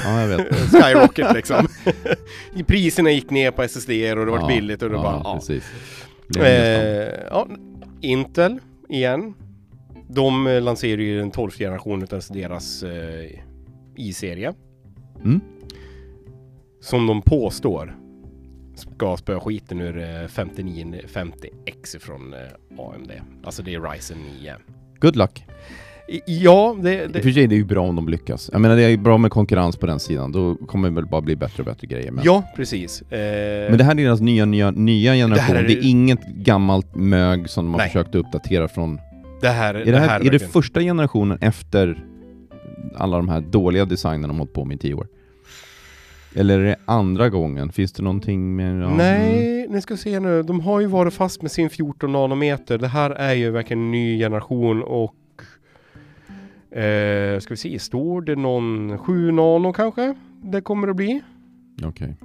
Ja, 0.04 0.22
jag 0.22 0.28
vet. 0.28 0.56
skyrocket 0.56 1.34
liksom. 1.34 1.68
Priserna 2.68 3.12
gick 3.12 3.30
ner 3.30 3.52
på 3.52 3.64
SSD 3.64 3.90
och 3.90 4.26
det 4.26 4.32
var 4.32 4.40
ja, 4.40 4.48
billigt 4.48 4.82
och 4.82 4.90
det 4.90 4.96
bara... 4.96 5.22
Ja. 5.24 5.36
precis. 5.36 5.72
Eh, 6.38 7.20
ja, 7.30 7.48
Intel 8.02 8.60
igen. 8.90 9.34
De 10.08 10.48
eh, 10.48 10.62
lanserar 10.62 11.02
ju 11.02 11.20
den 11.20 11.32
12 11.32 11.52
generationen 11.52 12.08
av 12.12 12.22
deras 12.30 12.84
eh, 12.84 13.40
i-serie. 13.96 14.54
Mm. 15.24 15.42
Som 16.82 17.08
de 17.08 17.22
påstår 17.22 17.98
ska 18.76 19.18
spöa 19.18 19.40
skiten 19.40 19.82
ur 19.82 19.98
eh, 19.98 20.28
5950X 20.28 22.00
från 22.00 22.34
eh, 22.34 22.40
AMD. 22.78 23.12
Alltså 23.44 23.64
det 23.64 23.74
är 23.74 23.92
Ryzen 23.92 24.18
9. 24.40 24.56
Good 25.00 25.16
luck. 25.16 25.46
Ja, 26.26 26.76
det... 26.82 27.04
I 27.04 27.08
och 27.08 27.12
det 27.12 27.22
för 27.22 27.32
sig, 27.32 27.48
det 27.48 27.56
är 27.56 27.58
ju 27.58 27.66
bra 27.66 27.82
om 27.88 27.96
de 27.96 28.10
lyckas. 28.10 28.50
Jag 28.54 28.62
menar, 28.62 28.76
det 28.76 28.84
är 28.84 28.90
ju 28.90 28.98
bra 28.98 29.18
med 29.18 29.32
konkurrens 29.32 29.78
på 29.78 29.86
den 29.86 30.00
sidan. 30.00 30.32
Då 30.32 30.56
kommer 30.56 30.90
det 30.90 30.96
väl 30.96 31.06
bara 31.06 31.22
bli 31.22 31.36
bättre 31.36 31.62
och 31.64 31.66
bättre 31.66 31.88
grejer. 31.88 32.12
Men, 32.12 32.24
ja, 32.26 32.44
precis. 32.56 33.02
Eh, 33.02 33.70
men 33.70 33.78
det 33.78 33.84
här 33.84 33.92
är 33.92 33.96
deras 34.04 34.22
nya, 34.22 34.46
nya, 34.46 34.72
nya 34.72 35.14
generation. 35.14 35.56
är- 35.58 35.64
Det 35.64 35.74
är 35.74 35.90
inget 35.90 36.26
gammalt 36.28 36.96
mög 36.96 37.50
som 37.50 37.66
de 37.66 37.72
har 37.74 37.78
Nej. 37.78 37.88
försökt 37.90 38.16
uppdatera 38.16 38.68
från 38.68 39.00
det 39.42 39.50
här, 39.50 39.74
Är 39.76 39.92
det, 39.92 40.00
här, 40.00 40.26
är 40.28 40.32
det 40.32 40.40
första 40.40 40.80
generationen 40.82 41.38
efter 41.42 42.06
alla 42.98 43.18
de 43.18 43.30
här 43.30 43.42
dåliga 43.42 43.86
designerna 43.86 44.28
de 44.28 44.38
hållit 44.38 44.54
på 44.54 44.66
med 44.66 44.76
i 44.76 44.80
tio 44.80 44.94
år? 44.94 45.08
Eller 46.36 46.60
är 46.60 46.64
det 46.64 46.76
andra 46.86 47.30
gången? 47.30 47.72
Finns 47.72 47.92
det 47.94 48.04
någonting 48.04 48.56
med... 48.56 48.82
ja. 48.84 48.96
Nej, 48.96 49.68
ni 49.70 49.82
ska 49.82 49.98
se 49.98 50.20
nu. 50.20 50.44
De 50.44 50.60
har 50.60 50.80
ju 50.80 50.88
varit 50.88 51.14
fast 51.14 51.42
med 51.42 51.52
sin 51.52 51.70
14 51.70 52.12
nanometer. 52.12 52.78
Det 52.78 52.88
här 52.88 53.10
är 53.12 53.34
ju 53.34 53.52
verkligen 53.52 53.82
en 53.82 53.92
ny 53.92 54.20
generation 54.20 54.84
och 54.84 55.14
eh, 56.72 57.40
ska 57.40 57.54
vi 57.54 57.58
se, 57.58 57.80
står 57.80 58.22
det 58.22 58.36
någon 58.36 58.98
7 58.98 59.32
nano 59.32 59.74
kanske? 59.74 60.16
Det 60.44 60.62
kommer 60.62 60.88
att 60.88 60.96
bli. 60.96 61.22
Okej. 61.84 62.16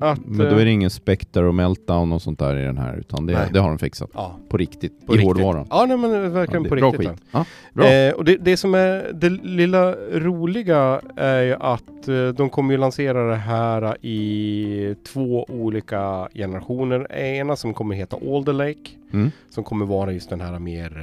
Att, 0.00 0.18
Men 0.26 0.38
då 0.38 0.44
är 0.44 0.58
eh, 0.58 0.64
det 0.64 0.70
ingen 0.70 0.90
Spectre 0.90 1.46
och 1.48 1.54
Meltdown 1.54 2.12
och 2.12 2.22
sånt 2.22 2.38
där 2.38 2.56
i 2.56 2.64
den 2.64 2.78
här, 2.78 2.96
utan 2.96 3.26
det, 3.26 3.48
det 3.52 3.60
har 3.60 3.68
de 3.68 3.78
fixat. 3.78 4.10
ja, 4.14 4.38
På 4.48 4.56
riktigt. 4.56 5.06
på 5.06 5.12
I 5.14 5.16
riktigt. 5.16 5.26
hårdvaran. 5.26 5.66
Ja, 5.70 5.84
nej, 5.88 5.96
men 5.96 6.32
verkligen 6.32 6.62
Ja, 6.64 6.68
på 6.68 6.74
är 6.76 6.80
bra 6.80 6.90
riktigt. 6.90 7.08
skit. 7.10 7.20
Ja, 7.30 7.44
bra. 7.72 7.86
Eh, 7.92 8.12
och 8.14 8.24
det, 8.24 8.36
det 8.36 8.56
som 8.56 8.74
är 8.74 9.10
det 9.14 9.28
lilla 9.28 9.92
roliga 10.12 11.00
är 11.16 11.42
ju 11.42 11.54
att 11.54 12.08
eh, 12.08 12.28
de 12.28 12.50
kommer 12.50 12.72
ju 12.74 12.78
lansera 12.80 13.30
det 13.30 13.36
här 13.36 14.06
i 14.06 14.94
två 15.12 15.44
olika 15.48 16.28
generationer. 16.34 17.12
Ena 17.12 17.56
som 17.56 17.74
kommer 17.74 17.94
heta 17.94 18.16
Alder 18.16 18.52
Lake 18.52 18.90
Mm. 19.12 19.30
som 19.50 19.64
kommer 19.64 19.86
vara 19.86 20.12
just 20.12 20.30
den 20.30 20.40
här 20.40 20.58
mer 20.58 20.98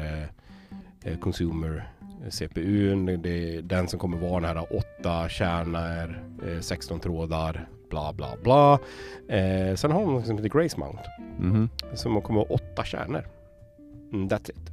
eh, 1.03 1.11
eh, 1.11 1.19
consumer 1.19 1.83
CPUn. 2.29 3.05
Det, 3.05 3.17
det, 3.17 3.61
den 3.61 3.87
som 3.87 3.99
kommer 3.99 4.17
vara 4.17 4.39
den 4.47 4.57
här 4.57 4.67
åtta 4.77 5.29
kärnor, 5.29 6.23
eh, 6.47 6.59
16 6.59 6.99
trådar, 6.99 7.67
bla 7.89 8.13
bla 8.13 8.27
bla. 8.43 8.73
Eh, 9.37 9.75
sen 9.75 9.91
har 9.91 10.01
de 10.01 10.13
något 10.13 10.25
som 10.27 10.37
heter 10.37 10.49
Grace 10.59 10.77
Mount 10.79 11.01
Mhm. 11.39 11.69
som 11.93 12.21
kommer 12.21 12.39
vara 12.39 12.49
åtta 12.49 12.83
kärnor. 12.83 13.23
Mm, 14.13 14.27
that's 14.27 14.49
it. 14.51 14.71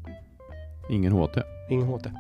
Ingen 0.91 1.13
HT. 1.13 1.43
Ingen 1.71 1.87
HT. 1.87 2.11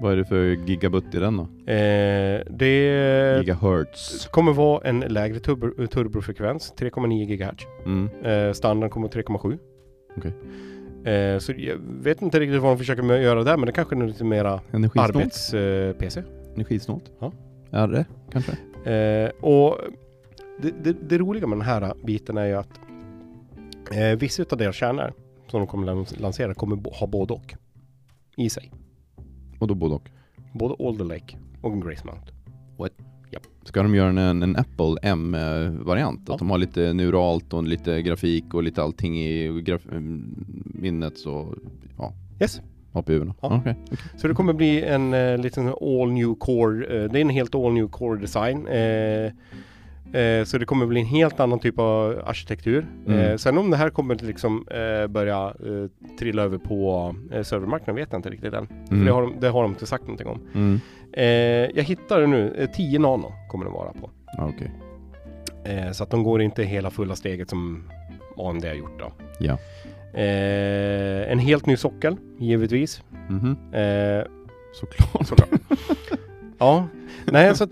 Vad 0.00 0.12
är 0.12 0.16
det 0.16 0.24
för 0.24 0.44
gigabit 0.44 1.14
i 1.14 1.18
den 1.18 1.36
då? 1.36 1.42
Eh, 1.72 2.40
det 2.50 3.38
Gigahertz. 3.38 4.26
kommer 4.30 4.52
vara 4.52 4.88
en 4.88 5.00
lägre 5.00 5.38
turbo, 5.40 5.86
turbofrekvens, 5.86 6.72
3,9 6.76 7.26
GHz. 7.26 7.66
Mm. 7.86 8.08
Eh, 8.24 8.52
standard 8.52 8.90
kommer 8.90 9.08
3,7. 9.08 9.58
Okej. 10.16 10.32
Eh, 11.04 11.38
så 11.38 11.52
jag 11.56 11.76
vet 11.78 12.22
inte 12.22 12.40
riktigt 12.40 12.62
vad 12.62 12.70
de 12.72 12.78
försöker 12.78 13.02
med- 13.02 13.22
göra 13.22 13.44
där, 13.44 13.56
men 13.56 13.66
det 13.66 13.72
kanske 13.72 13.96
är 13.96 14.06
lite 14.06 14.24
mera 14.24 14.60
arbets-PC. 15.08 16.22
Energisnålt? 16.54 17.12
Ja. 17.20 17.32
Är 17.70 17.88
det 17.88 18.06
kanske? 18.32 18.52
Eh, 18.92 19.30
och 19.40 19.78
det, 20.62 20.70
det, 20.84 20.96
det 21.08 21.18
roliga 21.18 21.46
med 21.46 21.58
den 21.58 21.66
här 21.66 21.94
biten 22.04 22.36
är 22.38 22.46
ju 22.46 22.54
att 22.54 22.80
eh, 23.92 24.18
vissa 24.18 24.44
av 24.50 24.58
deras 24.58 24.76
kärnor 24.76 25.12
som 25.48 25.60
de 25.60 25.66
kommer 25.66 25.86
lans- 25.86 26.20
lansera 26.20 26.54
kommer 26.54 26.94
ha 27.00 27.06
både 27.06 27.34
och 27.34 27.54
i 28.36 28.50
sig. 28.50 28.72
Och 29.58 29.66
då 29.68 29.74
både 29.74 29.94
och. 29.94 30.10
Både 30.54 30.88
Alder 30.88 31.04
Lake 31.04 31.36
och 31.62 31.82
Grace 31.82 32.06
Mount. 32.06 32.32
Ska 33.64 33.82
de 33.82 33.94
göra 33.94 34.08
en, 34.08 34.42
en 34.42 34.56
Apple 34.56 34.96
M-variant? 35.02 36.20
Ja. 36.26 36.32
Att 36.34 36.38
de 36.38 36.50
har 36.50 36.58
lite 36.58 36.92
neuralt 36.92 37.52
och 37.52 37.64
lite 37.64 38.02
grafik 38.02 38.54
och 38.54 38.62
lite 38.62 38.82
allting 38.82 39.18
i 39.18 39.46
mm, 39.46 40.34
minnet 40.64 41.18
så 41.18 41.54
ja, 41.98 42.12
Yes. 42.40 42.60
APU-erna? 42.92 43.34
Ja. 43.40 43.56
Okej. 43.60 43.76
Så 44.16 44.28
det 44.28 44.34
kommer 44.34 44.52
bli 44.52 44.82
en 44.82 45.14
eh, 45.14 45.38
liten 45.38 45.68
all 45.68 46.12
new 46.12 46.34
core, 46.34 46.86
eh, 46.86 47.10
det 47.10 47.18
är 47.18 47.20
en 47.20 47.30
helt 47.30 47.54
all 47.54 47.72
new 47.72 47.88
core 47.88 48.20
design. 48.20 48.66
Eh, 48.66 49.32
eh, 50.12 50.44
så 50.44 50.58
det 50.58 50.64
kommer 50.64 50.86
bli 50.86 51.00
en 51.00 51.06
helt 51.06 51.40
annan 51.40 51.58
typ 51.58 51.78
av 51.78 52.22
arkitektur. 52.26 52.86
Mm. 53.06 53.18
Eh, 53.20 53.36
sen 53.36 53.58
om 53.58 53.70
det 53.70 53.76
här 53.76 53.90
kommer 53.90 54.14
att 54.14 54.22
liksom 54.22 54.66
eh, 54.70 55.06
börja 55.06 55.46
eh, 55.46 56.14
trilla 56.18 56.42
över 56.42 56.58
på 56.58 57.14
eh, 57.32 57.42
servermarknaden 57.42 57.94
vet 57.94 58.08
jag 58.12 58.18
inte 58.18 58.30
riktigt 58.30 58.54
än. 58.54 58.66
För 58.66 58.94
Mm. 58.94 59.04
det, 59.06 59.12
har 59.12 59.22
de, 59.22 59.34
det 59.40 59.48
har 59.48 59.62
de 59.62 59.72
inte 59.72 59.86
sagt 59.86 60.02
någonting 60.04 60.26
om. 60.26 60.40
Mm. 60.54 60.80
Eh, 61.12 61.24
jag 61.76 61.82
hittade 61.84 62.26
nu, 62.26 62.54
eh, 62.58 62.70
10 62.70 62.98
nano 62.98 63.32
kommer 63.50 63.64
det 63.64 63.70
vara 63.70 63.92
på. 63.92 64.10
Okej. 64.38 64.70
Eh, 65.64 65.92
så 65.92 66.02
att 66.04 66.10
de 66.10 66.22
går 66.22 66.42
inte 66.42 66.62
hela 66.62 66.90
fulla 66.90 67.16
steget 67.16 67.50
som 67.50 67.84
AMD 68.36 68.64
har 68.64 68.74
gjort 68.74 68.98
då. 68.98 69.12
Ja. 69.38 69.58
En 71.28 71.38
helt 71.38 71.66
ny 71.66 71.76
sockel, 71.76 72.16
givetvis. 72.38 73.02
Mhm. 73.28 73.56
Eh, 73.72 74.24
Såklart. 74.74 75.26
såklart. 75.26 75.48
ja, 76.58 76.86
nej 77.24 77.56
så, 77.56 77.64
att, 77.64 77.70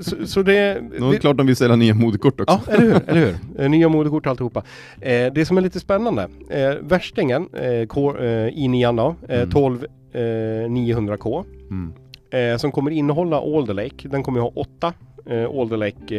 så, 0.00 0.26
så 0.26 0.42
det... 0.42 0.82
Det 0.92 1.00
var 1.00 1.14
klart 1.14 1.36
de 1.36 1.46
vill 1.46 1.56
sälja 1.56 1.76
nya 1.76 1.94
moderkort 1.94 2.40
också. 2.40 2.60
Ja, 2.66 2.72
eller 2.72 2.84
hur? 2.84 3.00
Eller 3.06 3.20
hur? 3.26 3.36
Eh, 3.64 3.70
Nya 3.70 3.88
moderkort 3.88 4.26
och 4.26 4.30
alltihopa. 4.30 4.62
Eh, 5.00 5.32
det 5.32 5.46
som 5.46 5.56
är 5.58 5.60
lite 5.62 5.80
spännande, 5.80 6.28
eh, 6.50 6.74
värstingen, 6.80 7.48
eh, 7.54 7.86
Core, 7.86 8.46
eh, 8.46 8.52
i9 8.54 8.96
då, 8.96 9.14
eh, 9.28 9.38
Mm. 9.40 9.50
12 9.50 9.84
eh, 10.12 10.20
900K, 10.68 11.44
Mm. 11.70 11.92
eh, 12.30 12.56
som 12.58 12.72
kommer 12.72 12.90
innehålla 12.90 13.36
Alder 13.40 13.74
Lake. 13.74 14.08
Den 14.08 14.22
kommer 14.22 14.40
ha 14.40 14.48
åtta 14.54 14.92
eh, 15.26 15.44
Alder 15.50 15.76
Lake 15.76 16.18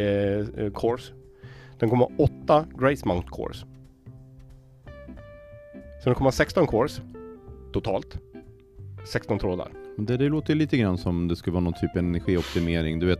eh, 0.57 0.69
cores. 0.71 1.11
Den 1.79 1.89
kommer 1.89 2.05
ha 2.05 2.11
åtta 2.17 2.65
Grace 2.79 3.07
Mount 3.07 3.27
cores. 3.29 3.65
Så 6.03 6.09
den 6.09 6.15
kommer 6.15 6.27
ha 6.27 6.31
16 6.31 6.67
cores 6.67 7.01
totalt. 7.73 8.17
16 9.05 9.39
trådar. 9.39 9.67
Det, 9.97 10.17
det 10.17 10.29
låter 10.29 10.55
lite 10.55 10.77
grann 10.77 10.97
som 10.97 11.27
det 11.27 11.35
skulle 11.35 11.53
vara 11.53 11.63
någon 11.63 11.73
typ 11.73 11.91
av 11.91 11.97
energioptimering. 11.97 12.99
Du 12.99 13.05
vet, 13.05 13.19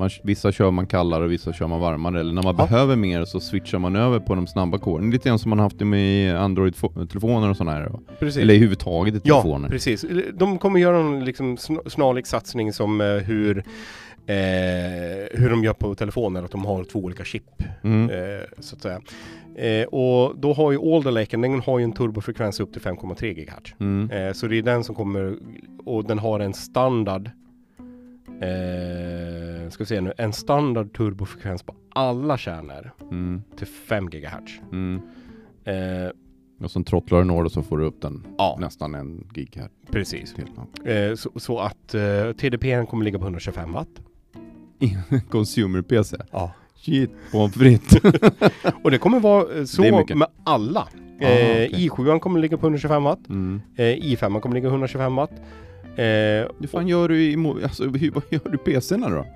man, 0.00 0.10
vissa 0.22 0.52
kör 0.52 0.70
man 0.70 0.86
kallare 0.86 1.24
och 1.24 1.32
vissa 1.32 1.52
kör 1.52 1.66
man 1.66 1.80
varmare. 1.80 2.20
Eller 2.20 2.32
när 2.32 2.42
man 2.42 2.54
Ja. 2.58 2.66
behöver 2.66 2.96
mer 2.96 3.24
så 3.24 3.40
switchar 3.40 3.78
man 3.78 3.96
över 3.96 4.18
på 4.20 4.34
de 4.34 4.46
snabba 4.46 4.78
koren. 4.78 5.10
Lite 5.10 5.28
grann 5.28 5.38
som 5.38 5.50
man 5.50 5.58
haft 5.58 5.78
det 5.78 5.84
med 5.84 6.36
Android-telefoner 6.36 7.50
och 7.50 7.56
sådana 7.56 7.72
här. 7.76 7.92
Precis. 8.18 8.42
Eller 8.42 8.54
överhuvudtaget 8.54 9.14
i 9.14 9.20
Ja, 9.24 9.34
telefoner. 9.42 9.68
precis. 9.68 10.04
De 10.34 10.58
kommer 10.58 10.80
göra 10.80 10.98
en 10.98 11.24
liksom 11.24 11.56
sn- 11.56 11.88
snarlik 11.88 12.26
satsning 12.26 12.72
som 12.72 13.00
eh, 13.00 13.06
hur, 13.06 13.58
eh, 14.26 14.34
hur 15.32 15.50
de 15.50 15.64
gör 15.64 15.72
på 15.72 15.94
telefoner, 15.94 16.42
att 16.42 16.50
de 16.50 16.64
har 16.64 16.84
två 16.84 16.98
olika 16.98 17.24
chip. 17.24 17.62
Mm. 17.84 18.10
Eh, 18.10 18.40
så 18.58 18.76
att 18.76 18.82
säga. 18.82 19.00
Eh, 19.54 19.86
och 19.86 20.38
då 20.38 20.52
har 20.52 20.72
ju 20.72 20.78
Alder 20.94 21.10
Laken, 21.10 21.40
den 21.40 21.60
har 21.60 21.78
ju 21.78 21.84
en 21.84 21.92
turbofrekvens 21.92 22.60
upp 22.60 22.72
till 22.72 22.82
5,3 22.82 23.32
GHz. 23.34 23.74
Mm. 23.80 24.10
Eh, 24.10 24.32
så 24.32 24.46
det 24.46 24.58
är 24.58 24.62
den 24.62 24.84
som 24.84 24.94
kommer, 24.94 25.36
och 25.84 26.04
den 26.04 26.18
har 26.18 26.40
en 26.40 26.54
standard 26.54 27.30
Eh, 28.42 29.39
ska 29.70 29.82
vi 29.84 29.88
se 29.88 30.00
nu, 30.00 30.12
en 30.16 30.32
standard 30.32 30.92
turbofrekvens 30.96 31.62
på 31.62 31.74
alla 31.92 32.38
kärnor 32.38 32.90
Mm. 33.10 33.42
till 33.56 33.66
5 33.66 34.10
GHz. 34.10 34.60
Mm. 34.72 35.00
Eh, 35.64 36.10
Och 36.64 36.70
sen 36.70 36.84
trottlar 36.84 37.18
du 37.18 37.24
några 37.24 37.44
och 37.44 37.52
så 37.52 37.62
får 37.62 37.78
du 37.78 37.84
upp 37.84 38.02
den 38.02 38.26
ja, 38.38 38.56
nästan 38.60 38.94
en 38.94 39.28
gig 39.32 39.52
här 39.56 39.68
precis. 39.90 40.34
till. 40.34 40.46
Ja. 40.84 40.90
Eh, 40.90 41.14
så, 41.14 41.30
så 41.36 41.58
att 41.58 41.94
eh, 41.94 42.32
TDP 42.32 42.86
kommer 42.86 43.04
ligga 43.04 43.18
på 43.18 43.24
125 43.24 43.72
watt. 43.72 43.88
Consumer-PC. 45.30 46.16
Ja. 46.32 46.52
Shit, 46.74 47.10
pommes 47.32 47.54
frites. 47.54 48.02
Och 48.84 48.90
det 48.90 48.98
kommer 48.98 49.20
vara 49.20 49.58
eh, 49.58 49.64
så 49.64 49.82
med 50.14 50.28
alla. 50.44 50.80
Ah, 50.80 50.86
Eh, 51.24 51.66
okej. 51.66 51.70
i7 51.72 52.18
kommer 52.18 52.40
ligga 52.40 52.56
på 52.56 52.66
125 52.66 53.02
watt. 53.02 53.28
Mm. 53.28 53.60
Eh, 53.76 53.84
i5 53.84 54.40
kommer 54.40 54.54
ligga 54.54 54.68
på 54.68 54.72
125 54.74 55.16
watt. 55.16 55.30
Eh, 55.96 56.04
Hur 56.60 56.66
fan 56.66 56.88
gör 56.88 57.08
du 57.08 57.22
i 57.22 57.36
alltså, 57.62 57.84
hur, 57.84 58.10
vad 58.10 58.22
gör 58.30 58.48
du 58.52 58.58
PCn 58.58 59.00
då? 59.00 59.26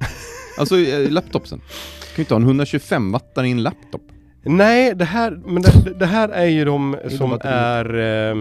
alltså 0.58 0.78
eh, 0.78 1.10
laptopsen. 1.10 1.58
Du 1.58 2.06
kan 2.06 2.16
ju 2.16 2.22
inte 2.22 2.34
ha 2.34 2.40
en 2.40 2.46
125 2.46 3.12
wattare 3.12 3.48
i 3.48 3.50
en 3.50 3.62
laptop. 3.62 4.02
nej, 4.42 4.94
det 4.94 5.04
här, 5.04 5.40
men 5.46 5.62
det, 5.62 5.94
det 5.98 6.06
här 6.06 6.28
är 6.28 6.46
ju 6.46 6.64
de 6.64 6.94
är 6.94 7.08
som 7.08 7.30
de 7.30 7.38
är, 7.48 7.94
eh, 7.94 8.36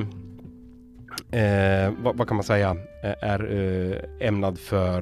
eh, 1.41 1.93
vad, 2.03 2.17
vad 2.17 2.27
kan 2.27 2.37
man 2.37 2.43
säga, 2.43 2.77
Eh, 3.03 3.13
är 3.21 3.51
eh, 4.21 4.27
ämnad 4.27 4.59
för 4.59 5.01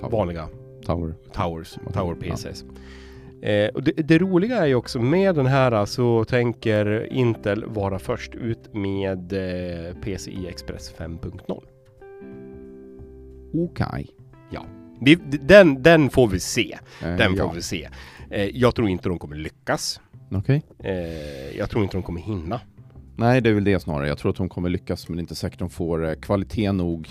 Tower. 0.00 0.10
vanliga 0.10 0.48
Tower. 0.86 1.14
Towers, 1.32 1.78
Ja. 1.86 1.92
Tower 1.92 2.14
PCs. 2.14 2.64
Eh, 3.42 3.68
och 3.68 3.82
det, 3.82 3.92
det 3.92 4.18
roliga 4.18 4.56
är 4.56 4.66
ju 4.66 4.74
också 4.74 4.98
med 4.98 5.34
den 5.34 5.46
här 5.46 5.84
så 5.86 6.24
tänker 6.24 7.12
Intel 7.12 7.64
vara 7.64 7.98
först 7.98 8.34
ut 8.34 8.74
med 8.74 9.32
eh, 9.32 9.94
PCI 9.94 10.46
Express 10.48 10.94
5.0. 10.98 11.62
Okej. 13.54 14.10
Vi, 15.00 15.14
den, 15.42 15.82
den 15.82 16.10
får 16.10 16.28
vi 16.28 16.40
se. 16.40 16.78
Eh, 17.02 17.16
Den 17.16 17.30
får 17.30 17.38
ja. 17.38 17.52
vi 17.54 17.62
se. 17.62 17.88
Eh, 18.30 18.44
jag 18.44 18.74
tror 18.74 18.88
inte 18.88 19.08
de 19.08 19.18
kommer 19.18 19.36
lyckas. 19.36 20.00
Okej. 20.30 20.62
Eh, 20.78 21.56
jag 21.58 21.70
tror 21.70 21.82
inte 21.84 21.96
de 21.96 22.02
kommer 22.02 22.20
hinna. 22.20 22.60
Nej, 23.18 23.40
det 23.40 23.48
är 23.50 23.54
väl 23.54 23.64
det 23.64 23.80
snarare. 23.80 24.08
Jag 24.08 24.18
tror 24.18 24.30
att 24.30 24.36
de 24.36 24.48
kommer 24.48 24.68
lyckas, 24.68 25.08
men 25.08 25.16
det 25.16 25.20
är 25.20 25.22
inte 25.22 25.34
säkert 25.34 25.58
de 25.58 25.70
får 25.70 26.08
eh, 26.08 26.14
kvalitet 26.14 26.72
nog 26.72 27.08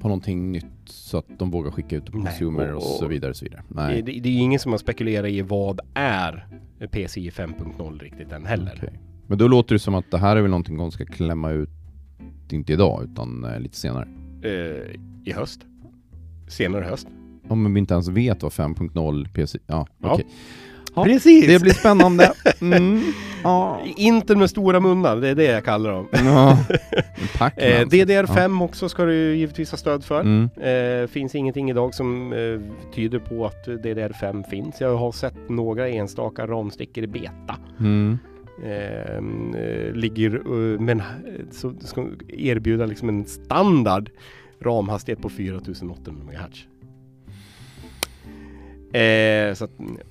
på 0.00 0.08
någonting 0.08 0.52
nytt 0.52 0.64
så 0.84 1.18
att 1.18 1.26
de 1.38 1.50
vågar 1.50 1.70
skicka 1.70 1.96
ut 1.96 2.04
på 2.06 2.12
consumer 2.12 2.70
och, 2.70 2.76
och- 2.76 2.82
så 2.82 3.06
vidare. 3.06 3.34
Så 3.34 3.44
vidare. 3.44 3.62
Nej. 3.68 4.02
det, 4.02 4.12
det 4.20 4.28
är 4.28 4.38
ingen 4.40 4.58
som 4.60 4.72
har 4.72 4.78
spekulerat 4.78 5.30
i 5.30 5.42
vad 5.42 5.80
är 5.94 6.46
PCI 6.90 7.30
5.0 7.30 7.98
riktigt 7.98 8.32
än 8.32 8.46
heller. 8.46 8.74
Okej. 8.76 8.98
Men 9.26 9.38
då 9.38 9.48
låter 9.48 9.74
det 9.74 9.78
som 9.78 9.94
att 9.94 10.10
det 10.10 10.18
här 10.18 10.36
är 10.36 10.40
väl 10.40 10.50
någonting 10.50 10.76
de 10.76 10.90
ska 10.90 11.04
klämma 11.04 11.50
ut, 11.50 11.70
inte 12.50 12.72
idag, 12.72 13.04
utan 13.10 13.44
eh, 13.44 13.60
lite 13.60 13.76
senare. 13.76 14.08
Eh, 14.42 14.94
I 15.24 15.32
höst. 15.32 15.60
Senare 16.48 16.84
höst. 16.84 17.08
Om 17.48 17.74
vi 17.74 17.78
inte 17.80 17.94
ens 17.94 18.08
vet 18.08 18.42
vad 18.42 18.52
5.0 18.52 19.28
PC... 19.34 19.58
Ja, 19.66 19.86
Ja. 20.02 20.12
okej. 20.14 20.26
Ja, 20.94 21.04
Precis! 21.04 21.46
Det 21.46 21.62
blir 21.62 21.72
spännande. 21.72 22.32
Mm. 22.60 23.02
Ja. 23.44 23.80
Intel 23.96 24.36
med 24.36 24.50
stora 24.50 24.80
munnar, 24.80 25.16
det 25.16 25.28
är 25.28 25.34
det 25.34 25.44
jag 25.44 25.64
kallar 25.64 25.92
dem. 25.92 26.06
ja. 26.12 26.58
Eh, 27.56 27.80
Lance. 27.80 27.96
DDR5 27.96 28.64
också 28.64 28.88
ska 28.88 29.04
du 29.04 29.36
givetvis 29.36 29.70
ha 29.70 29.78
stöd 29.78 30.04
för. 30.04 30.20
Mm. 30.20 30.48
Eh, 31.02 31.08
finns 31.08 31.34
ingenting 31.34 31.70
idag 31.70 31.94
som 31.94 32.32
eh, 32.32 32.60
tyder 32.94 33.18
på 33.18 33.46
att 33.46 33.66
DDR5 33.66 34.48
finns. 34.50 34.80
Jag 34.80 34.96
har 34.96 35.12
sett 35.12 35.34
några 35.48 35.88
enstaka 35.88 36.46
ramstickor 36.46 37.04
i 37.04 37.06
beta. 37.06 37.56
Mm. 37.80 38.18
Eh, 38.64 39.16
eh, 39.60 39.92
ligger, 39.94 40.34
eh, 40.34 40.80
men 40.80 41.00
eh, 41.00 41.04
så 41.50 41.72
ska 41.80 42.06
erbjuda 42.28 42.86
liksom 42.86 43.08
en 43.08 43.24
standard 43.24 44.10
ramhastighet 44.60 45.22
på 45.22 45.28
4800 45.28 46.24
MHz. 46.24 46.66
Eh, 48.92 49.54
så 49.54 49.64
att, 49.64 49.70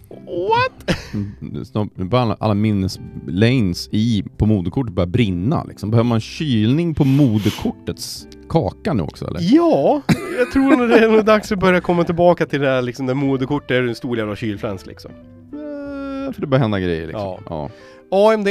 what? 0.10 0.98
Mm, 1.14 2.10
börjar 2.10 2.24
alla, 2.24 2.38
alla 2.40 2.54
minneslanes 2.54 3.90
i, 3.92 4.24
på 4.38 4.46
moderkortet 4.46 4.94
börja 4.94 5.08
brinna. 5.08 5.64
Liksom. 5.64 5.92
Behöver 5.92 6.10
man 6.10 6.20
kylning 6.20 6.96
på 6.96 7.06
moderkortets 7.06 8.28
kaka 8.50 8.94
nu 8.94 9.04
också 9.04 9.28
eller? 9.28 9.40
Ja, 9.44 10.02
jag 10.38 10.52
tror 10.52 10.78
nog 10.78 10.90
det 10.90 11.00
är 11.00 11.12
nog 11.12 11.26
dags 11.26 11.52
att 11.52 11.60
börja 11.60 11.82
komma 11.82 12.04
tillbaka 12.04 12.46
till 12.46 12.62
det 12.62 12.68
här 12.68 12.82
liksom, 12.82 13.06
där 13.06 13.14
moderkort 13.14 13.72
är 13.72 13.88
en 13.88 13.96
stor 13.96 14.18
jävla 14.18 14.36
kylfläns 14.36 14.86
liksom. 14.86 15.12
Eh, 15.12 16.34
För 16.34 16.42
det 16.42 16.48
börjar 16.48 16.62
hända 16.62 16.80
grejer 16.80 17.08
liksom. 17.08 17.38
Ja. 17.50 17.70
Ja. 18.10 18.34
AMD 18.34 18.48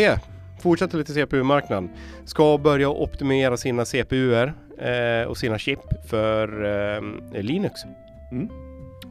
fortsätter 0.62 0.98
lite 0.98 1.12
CPU-marknaden. 1.12 1.90
Ska 2.24 2.58
börja 2.58 2.88
optimera 2.88 3.56
sina 3.56 3.84
CPUer 3.84 4.54
eh, 4.78 5.28
och 5.28 5.36
sina 5.36 5.58
chip 5.58 5.80
för 6.10 6.64
eh, 7.34 7.42
Linux. 7.42 7.80
Mm. 8.32 8.48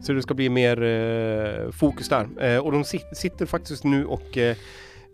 Så 0.02 0.12
det 0.12 0.22
ska 0.22 0.34
bli 0.34 0.48
mer 0.48 0.82
eh, 0.82 1.70
fokus 1.70 2.08
där. 2.08 2.28
Eh, 2.54 2.58
och 2.58 2.72
de 2.72 2.82
sit- 2.82 3.14
sitter 3.14 3.46
faktiskt 3.46 3.84
nu 3.84 4.04
och 4.04 4.38
eh, 4.38 4.56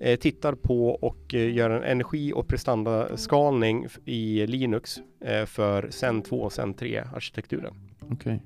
eh, 0.01 0.19
tittar 0.19 0.55
på 0.55 0.89
och 0.91 1.35
eh, 1.35 1.55
gör 1.55 1.71
en 1.71 1.83
energi 1.83 2.33
och 2.33 2.49
prestandaskalning 2.49 3.87
i 4.05 4.47
Linux 4.47 4.99
eh, 5.25 5.45
för 5.45 5.91
Zen 5.91 6.23
2 6.23 6.37
och 6.41 6.53
Zen 6.53 6.75
3 6.75 6.99
arkitekturen. 7.15 7.75
Okej. 8.11 8.43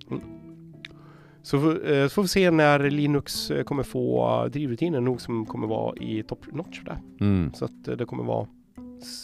Så, 1.42 1.60
får- 1.60 1.90
eh, 1.92 2.04
så 2.08 2.14
får 2.14 2.22
vi 2.22 2.28
se 2.28 2.50
när 2.50 2.90
Linux 2.90 3.52
kommer 3.64 3.82
få 3.82 4.48
drivrutiner 4.52 5.00
nog 5.00 5.20
som 5.20 5.46
kommer 5.46 5.66
vara 5.66 5.96
i 5.96 6.22
top 6.22 6.46
notch 6.52 6.80
där. 6.84 6.98
Mm. 7.20 7.52
Så 7.54 7.64
att 7.64 7.84
det 7.98 8.04
kommer 8.04 8.24
vara 8.24 8.46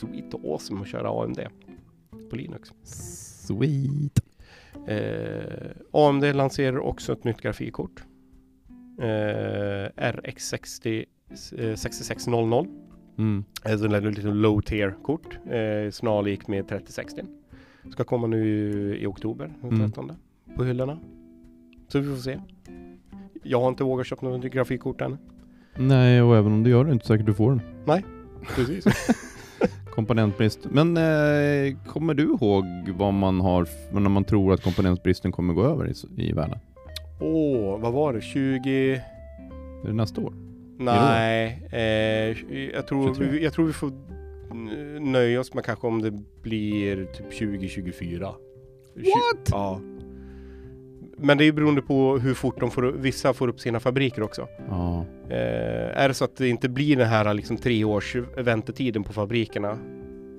sweet 0.01 0.35
och 0.35 0.45
awesome 0.53 0.81
att 0.81 0.89
köra 0.89 1.23
AMD 1.25 1.41
på 2.31 2.37
Linux. 2.37 2.69
Sweet. 3.47 4.16
Eh, 4.89 5.70
AMD 5.93 6.24
lanserar 6.24 6.79
också 6.79 7.12
ett 7.12 7.24
nytt 7.24 7.41
grafikkort. 7.41 8.05
Eh, 8.99 9.91
RX60 9.97 11.05
eh, 11.59 11.74
6600. 11.74 12.64
Mm. 13.18 13.45
Alltså 13.64 13.87
en 13.87 14.05
lite 14.05 14.22
low 14.22 14.61
tier 14.61 14.95
kort. 15.03 15.39
Eh, 15.51 15.91
snarlik 15.91 16.49
med 16.49 16.68
3060. 16.68 17.22
Ska 17.93 18.05
komma 18.05 18.27
nu 18.27 18.97
i 19.01 19.07
oktober 19.07 19.53
den 19.61 19.70
Mm. 19.72 19.87
13 19.91 20.12
på 20.57 20.64
hyllorna. 20.64 20.99
Så 21.89 21.99
vi 21.99 22.09
får 22.09 22.16
se. 22.22 22.41
Jag 23.43 23.61
har 23.61 23.68
inte 23.68 23.85
vågat 23.85 24.07
köpa 24.07 24.27
något 24.29 24.53
grafikkort 24.53 25.01
än. 25.01 25.18
Nej, 25.77 26.22
och 26.22 26.37
även 26.37 26.53
om 26.53 26.62
du 26.62 26.70
gör 26.70 26.85
det 26.85 26.91
är 26.91 26.93
inte 26.93 27.07
säkert 27.07 27.27
du 27.27 27.35
får 27.35 27.51
den. 27.51 27.61
Precis. 28.57 28.85
Komponentbrist. 29.97 30.61
Men 30.71 30.97
eh, 30.97 31.77
kommer 31.87 32.15
du 32.15 32.23
ihåg 32.23 32.65
vad 32.89 33.15
man 33.15 33.41
har, 33.41 33.69
när 33.93 34.01
man 34.01 34.25
tror 34.25 34.53
att 34.53 34.63
komponentbristen 34.63 35.33
kommer 35.33 35.55
gå 35.55 35.65
över 35.65 35.89
i, 35.89 36.29
i 36.29 36.33
världen? 36.33 36.59
Åh, 37.21 37.81
vad 37.81 37.93
var 37.93 38.13
det? 38.13 38.21
20... 38.21 38.93
Är 39.85 39.87
det 39.87 39.93
nästa 39.93 40.21
år? 40.21 40.33
Nej, 40.79 41.63
eh, 41.73 41.81
jag, 42.75 42.87
tror 42.87 43.15
23? 43.15 43.27
vi, 43.27 43.45
jag 43.45 43.53
tror 43.53 43.67
vi 43.67 43.73
får 43.73 43.93
nöja 45.01 45.41
oss 45.41 45.55
med 45.55 45.65
kanske 45.65 45.87
om 45.87 46.03
det 46.03 46.13
blir 46.43 47.05
typ 47.05 47.39
2024. 47.39 48.27
What? 48.95 49.49
Ja. 49.51 49.81
Men 51.19 51.39
det 51.39 51.45
är 51.45 51.47
ju 51.47 51.53
beroende 51.53 51.83
på 51.83 52.19
hur 52.19 52.35
fort 52.35 52.61
de 52.61 52.71
får, 52.71 52.83
vissa 52.83 53.33
får 53.35 53.49
upp 53.49 53.61
sina 53.61 53.81
fabriker 53.81 54.23
också. 54.23 54.49
Ja. 54.69 55.05
Eh, 55.31 56.03
är 56.03 56.09
det 56.09 56.14
så 56.14 56.25
att 56.25 56.37
det 56.37 56.49
inte 56.49 56.69
blir 56.69 56.97
den 56.97 57.09
här 57.09 57.35
liksom 57.35 57.57
tre 57.57 57.85
års 57.85 58.17
väntetiden 58.37 59.03
på 59.05 59.12
fabrikerna. 59.12 59.71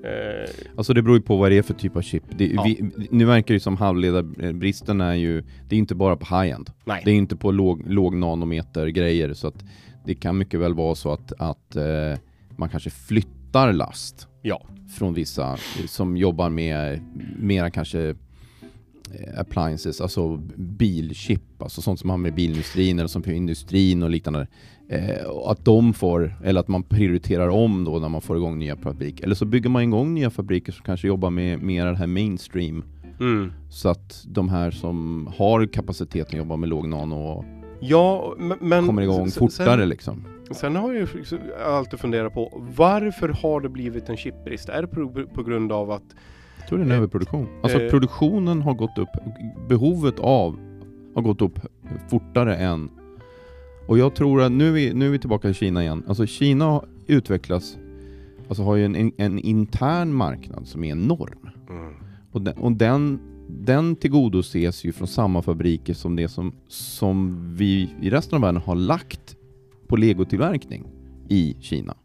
Eh, 0.03 0.49
Alltså 0.78 0.93
det 0.93 1.01
beror 1.01 1.17
ju 1.17 1.21
på 1.23 1.38
vad 1.38 1.51
det 1.51 1.57
är 1.57 1.61
för 1.61 1.73
typ 1.73 1.95
av 1.95 2.01
chip. 2.01 2.23
Det, 2.38 2.47
Ja. 2.47 2.63
vi, 2.65 2.89
nu 3.11 3.25
verkar 3.25 3.53
det 3.53 3.59
som 3.59 3.78
halvledarbristen 3.78 5.01
är 5.01 5.13
ju, 5.13 5.43
det 5.69 5.75
är 5.75 5.80
inte 5.80 5.95
bara 5.95 6.15
på 6.15 6.36
high-end. 6.36 6.69
nej. 6.86 7.01
Det 7.05 7.11
är 7.11 7.15
inte 7.15 7.36
på 7.36 7.51
låg, 7.51 7.82
låg 7.88 8.15
nanometer 8.15 8.88
grejer 8.88 9.34
så 9.34 9.47
att 9.47 9.63
det 10.05 10.15
kan 10.15 10.38
mycket 10.38 10.59
väl 10.59 10.73
vara 10.73 10.95
så 10.95 11.11
att, 11.11 11.34
att 11.39 11.75
eh, 11.75 12.19
man 12.57 12.69
kanske 12.69 12.89
flyttar 12.89 13.73
last 13.73 14.28
Ja. 14.41 14.65
från 14.97 15.13
vissa 15.13 15.57
som 15.88 16.17
jobbar 16.17 16.49
med 16.49 16.99
mera 17.39 17.69
kanske 17.69 18.15
appliances, 19.38 20.01
alltså 20.01 20.38
bilchip, 20.55 21.62
alltså 21.62 21.82
sånt 21.82 21.99
som 21.99 22.10
har 22.10 22.18
med 22.18 22.34
bilindustrin 22.36 22.99
eller 22.99 23.08
som 23.08 23.24
för 23.24 23.32
industrin 23.32 24.03
och 24.03 24.10
liknande. 24.10 24.47
Eh, 24.89 25.30
att 25.45 25.66
de 25.66 25.93
får, 25.93 26.36
eller 26.43 26.60
att 26.60 26.68
man 26.68 26.84
prioriterar 26.84 27.49
om 27.49 27.84
då 27.84 27.99
när 27.99 28.10
man 28.10 28.22
får 28.22 28.38
igång 28.38 28.60
nya 28.60 28.76
fabriker. 28.78 29.24
Eller 29.24 29.36
så 29.36 29.45
bygger 29.45 29.70
man 29.70 29.84
igång 29.84 30.14
nya 30.14 30.30
fabriker 30.30 30.72
som 30.72 30.86
kanske 30.86 31.08
jobbar 31.08 31.30
med 31.30 31.62
mer 31.62 31.86
det 31.86 31.95
här 31.97 32.08
mainstream. 32.08 32.84
Mm. 33.20 33.51
Så 33.70 33.89
att 33.89 34.24
de 34.28 34.49
här 34.49 34.72
som 34.72 35.28
har 35.38 35.66
kapaciteten 35.66 36.36
att 36.36 36.38
jobba 36.38 36.55
med 36.55 36.70
låg 36.70 36.88
nano 36.88 37.16
och 37.16 37.45
Ja, 37.80 38.36
men... 38.62 38.86
kommer 38.86 39.01
igång 39.01 39.28
s- 39.28 39.36
fortare 39.38 39.80
Sen, 39.80 39.89
liksom. 39.89 40.26
sen 40.51 40.76
har 40.76 40.93
jag 40.93 41.08
alltid 41.66 41.99
funderat 41.99 42.34
på 42.34 42.64
varför 42.78 43.30
har 43.30 43.62
det 43.62 43.70
blivit 43.70 44.10
en 44.10 44.18
chipbrist? 44.18 44.70
Är 44.70 44.82
det 44.82 44.88
på, 44.88 45.26
på 45.34 45.43
grund 45.43 45.72
av 45.72 45.91
att 45.91 46.16
Jag 46.68 46.70
tror 46.70 46.80
det 46.80 46.84
är 46.84 46.86
en 46.86 46.91
Eh, 46.91 46.97
överproduktion. 46.97 47.47
Alltså 47.63 47.82
eh, 47.82 47.89
produktionen 47.89 48.61
har 48.61 48.74
gått 48.74 48.97
upp, 48.97 49.09
behovet 49.70 50.20
av 50.20 50.59
har 51.15 51.22
gått 51.22 51.41
upp 51.41 51.59
fortare 52.09 52.55
än 52.55 52.89
Och 53.88 53.97
jag 53.97 54.15
tror 54.15 54.41
att 54.41 54.51
nu 54.51 54.68
är 54.68 54.72
vi, 54.72 54.93
nu 54.93 55.05
är 55.07 55.09
vi 55.09 55.20
tillbaka 55.20 55.49
i 55.49 55.53
Kina 55.53 55.84
igen. 55.84 56.03
Alltså 56.07 56.26
Kina 56.26 56.82
utvecklas, 57.05 57.78
alltså 58.47 58.63
har 58.63 58.76
ju 58.76 58.86
en, 58.86 58.95
en, 58.95 59.11
en 59.18 59.39
intern 59.39 60.13
marknad 60.13 60.68
som 60.68 60.84
är 60.84 60.91
enorm. 60.91 61.49
Mm. 61.70 61.93
Och 62.32 62.41
den, 62.41 62.57
och 62.57 62.72
den, 62.72 63.20
den 63.49 63.95
tillgodoses 63.95 64.84
ju 64.84 64.91
från 64.91 65.07
samma 65.07 65.41
fabriker 65.41 65.93
som 65.93 66.15
det 66.15 66.28
som, 66.28 66.53
som 66.68 67.39
vi 67.55 67.89
i 68.01 68.09
resten 68.09 68.36
av 68.36 68.41
världen 68.41 68.61
har 68.61 68.76
lagt 68.76 69.36
på 69.88 69.95
legotillverkning 69.95 70.84
i 71.30 71.55
Kina. 71.59 71.95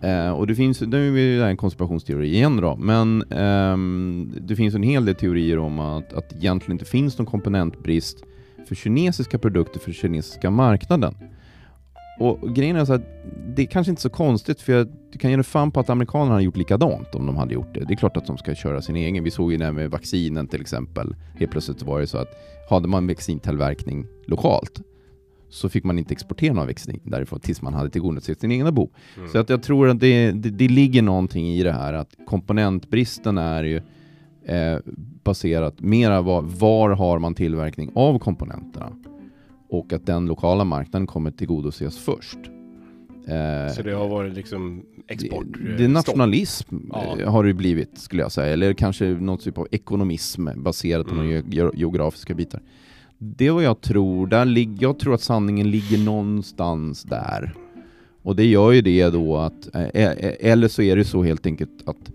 Eh, 0.00 0.30
och 0.30 0.46
det 0.46 0.54
finns, 0.54 0.80
nu 0.80 1.08
är 1.08 1.32
det 1.32 1.38
där 1.38 1.48
en 1.48 1.56
konspirationsteori 1.56 2.34
igen 2.34 2.56
då, 2.56 2.76
men 2.76 3.22
eh, 3.22 3.76
det 4.40 4.56
finns 4.56 4.74
en 4.74 4.82
hel 4.82 5.04
del 5.04 5.14
teorier 5.14 5.58
om 5.58 5.78
att, 5.78 6.12
att 6.12 6.32
egentligen 6.32 6.72
inte 6.72 6.84
finns 6.84 7.18
någon 7.18 7.26
komponentbrist 7.26 8.24
för 8.68 8.74
kinesiska 8.74 9.38
produkter 9.38 9.80
för 9.80 9.92
kinesiska 9.92 10.50
marknaden. 10.50 11.14
Och 12.20 12.54
grejen 12.54 12.76
är 12.76 12.84
så 12.84 12.92
att 12.92 13.02
det 13.56 13.62
är 13.62 13.66
kanske 13.66 13.90
inte 13.90 14.02
så 14.02 14.10
konstigt 14.10 14.60
för 14.60 14.72
jag, 14.72 14.88
du 15.12 15.18
kan 15.18 15.30
ge 15.30 15.36
dig 15.36 15.44
fan 15.44 15.70
på 15.70 15.80
att 15.80 15.90
amerikanerna 15.90 16.32
hade 16.32 16.44
gjort 16.44 16.56
likadant 16.56 17.14
om 17.14 17.26
de 17.26 17.36
hade 17.36 17.54
gjort 17.54 17.74
det. 17.74 17.84
Det 17.84 17.94
är 17.94 17.96
klart 17.96 18.16
att 18.16 18.26
de 18.26 18.38
ska 18.38 18.54
köra 18.54 18.82
sin 18.82 18.96
egen. 18.96 19.24
Vi 19.24 19.30
såg 19.30 19.52
ju 19.52 19.58
det 19.58 19.64
här 19.64 19.72
med 19.72 19.90
vaccinen 19.90 20.46
till 20.46 20.60
exempel. 20.60 21.16
Helt 21.38 21.50
plötsligt 21.50 21.82
var 21.82 22.00
det 22.00 22.06
så 22.06 22.18
att 22.18 22.28
hade 22.70 22.88
man 22.88 23.06
vaccintillverkning 23.06 24.06
lokalt 24.26 24.80
så 25.50 25.68
fick 25.68 25.84
man 25.84 25.98
inte 25.98 26.12
exportera 26.12 26.54
någon 26.54 26.66
vaccin 26.66 27.00
därifrån 27.04 27.40
tills 27.40 27.62
man 27.62 27.74
hade 27.74 27.90
tillgodosett 27.90 28.40
sin 28.40 28.52
egna 28.52 28.72
behov. 28.72 28.90
Mm. 29.16 29.28
Så 29.28 29.38
att 29.38 29.50
jag 29.50 29.62
tror 29.62 29.88
att 29.88 30.00
det, 30.00 30.30
det, 30.32 30.50
det 30.50 30.68
ligger 30.68 31.02
någonting 31.02 31.48
i 31.48 31.62
det 31.62 31.72
här 31.72 31.92
att 31.92 32.14
komponentbristen 32.26 33.38
är 33.38 33.64
ju 33.64 33.76
eh, 34.44 34.78
baserat 35.24 35.80
mera 35.80 36.22
var, 36.22 36.42
var 36.42 36.90
har 36.90 37.18
man 37.18 37.34
tillverkning 37.34 37.90
av 37.94 38.18
komponenterna 38.18 38.92
och 39.70 39.92
att 39.92 40.06
den 40.06 40.26
lokala 40.26 40.64
marknaden 40.64 41.06
kommer 41.06 41.30
tillgodoses 41.30 41.98
först. 41.98 42.38
Eh, 43.28 43.72
Så 43.74 43.82
det 43.82 43.92
har 43.92 44.08
varit 44.08 44.34
liksom 44.34 44.82
export? 45.08 45.46
det, 45.66 45.76
det 45.76 45.84
är 45.84 45.88
nationalism 45.88 46.76
Ja. 46.92 47.16
eh, 47.20 47.30
har 47.32 47.44
det 47.44 47.54
blivit 47.54 47.98
skulle 47.98 48.22
jag 48.22 48.32
säga, 48.32 48.52
eller 48.52 48.72
kanske 48.72 49.04
någon 49.08 49.38
typ 49.38 49.58
av 49.58 49.66
ekonomism 49.70 50.48
baserat 50.56 51.06
på 51.06 51.14
Mm. 51.14 51.42
geografiska 51.74 52.34
bitar. 52.34 52.60
Det 53.18 53.46
är 53.46 53.50
vad 53.50 53.62
jag 53.62 53.80
tror, 53.80 54.26
där 54.26 54.66
jag 54.82 54.98
tror 54.98 55.14
att 55.14 55.20
sanningen 55.20 55.70
ligger 55.70 55.98
någonstans 55.98 57.02
där. 57.02 57.54
Och 58.22 58.36
det 58.36 58.46
gör 58.46 58.72
ju 58.72 58.80
det 58.80 59.08
då 59.08 59.36
att, 59.36 59.74
eh, 59.74 59.82
eh, 59.82 60.34
eller 60.40 60.68
så 60.68 60.82
är 60.82 60.96
det 60.96 61.04
så 61.04 61.22
helt 61.22 61.46
enkelt 61.46 61.88
att 61.88 62.10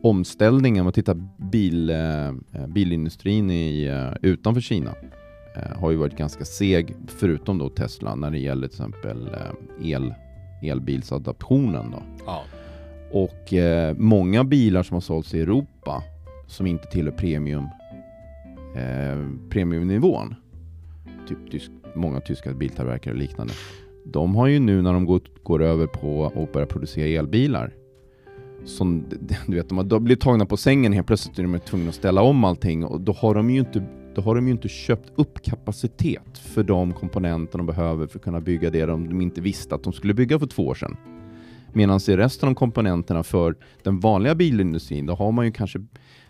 omställningen, 0.00 0.80
om 0.80 0.84
man 0.84 0.92
tittar 0.92 1.26
bil, 1.50 1.90
eh, 1.90 2.28
eh, 2.28 2.66
bilindustrin 2.68 3.50
i, 3.50 3.84
eh, 3.84 4.30
utanför 4.30 4.60
Kina 4.60 4.94
eh, 5.56 5.78
har 5.80 5.90
ju 5.90 5.96
varit 5.96 6.16
ganska 6.16 6.44
seg, 6.44 6.96
förutom 7.06 7.58
då 7.58 7.68
Tesla, 7.68 8.14
när 8.14 8.30
det 8.30 8.38
gäller 8.38 8.68
till 8.68 8.74
exempel 8.74 9.26
eh, 9.26 9.90
el, 9.90 10.14
elbilsadaptionen 10.62 11.90
då. 11.90 12.02
Ja. 12.26 12.42
Och 13.12 13.52
eh, 13.52 13.96
många 13.98 14.44
bilar 14.44 14.82
som 14.82 14.94
har 14.94 15.00
sålts 15.00 15.34
i 15.34 15.40
Europa 15.40 16.02
som 16.46 16.66
inte 16.66 16.86
tillhör 16.86 17.12
premium, 17.12 17.64
eh, 18.74 19.48
premiumnivån, 19.48 20.34
typ 21.28 21.50
tysk, 21.50 21.70
många 21.94 22.20
tyska 22.20 22.52
biltillverkare 22.52 23.14
och 23.14 23.20
liknande, 23.20 23.52
de 24.04 24.34
har 24.34 24.46
ju 24.46 24.58
nu 24.58 24.82
när 24.82 24.92
de 24.92 25.04
går, 25.04 25.20
går 25.42 25.62
över 25.62 25.86
på 25.86 26.26
att 26.26 26.52
börja 26.52 26.66
producera 26.66 27.06
elbilar, 27.06 27.74
som, 28.64 29.04
du 29.46 29.54
vet, 29.54 29.68
de 29.68 29.78
har, 29.78 30.00
blivit 30.00 30.22
tagna 30.22 30.46
på 30.46 30.56
sängen 30.56 30.92
helt 30.92 31.06
plötsligt 31.06 31.38
är 31.38 31.42
de 31.42 31.60
tvungna 31.60 31.88
att 31.88 31.94
ställa 31.94 32.22
om 32.22 32.44
allting 32.44 32.84
och 32.84 33.00
då 33.00 33.12
har 33.12 33.34
de 33.34 33.50
ju 33.50 33.60
inte 33.60 33.84
då 34.14 34.22
har 34.22 34.34
de 34.34 34.46
ju 34.46 34.52
inte 34.52 34.68
köpt 34.68 35.12
upp 35.14 35.42
kapacitet 35.42 36.38
för 36.38 36.62
de 36.62 36.92
komponenter 36.92 37.58
de 37.58 37.66
behöver 37.66 38.06
för 38.06 38.18
att 38.18 38.24
kunna 38.24 38.40
bygga 38.40 38.70
det 38.70 38.86
de, 38.86 39.08
de 39.08 39.20
inte 39.20 39.40
visste 39.40 39.74
att 39.74 39.82
de 39.82 39.92
skulle 39.92 40.14
bygga 40.14 40.38
för 40.38 40.46
två 40.46 40.66
år 40.66 40.74
sedan. 40.74 40.96
Medan 41.72 42.00
i 42.08 42.16
resten 42.16 42.48
av 42.48 42.54
komponenterna 42.54 43.22
för 43.22 43.56
den 43.82 44.00
vanliga 44.00 44.34
bilindustrin, 44.34 45.06
då 45.06 45.14
har 45.14 45.32
man 45.32 45.44
ju 45.44 45.52
kanske 45.52 45.78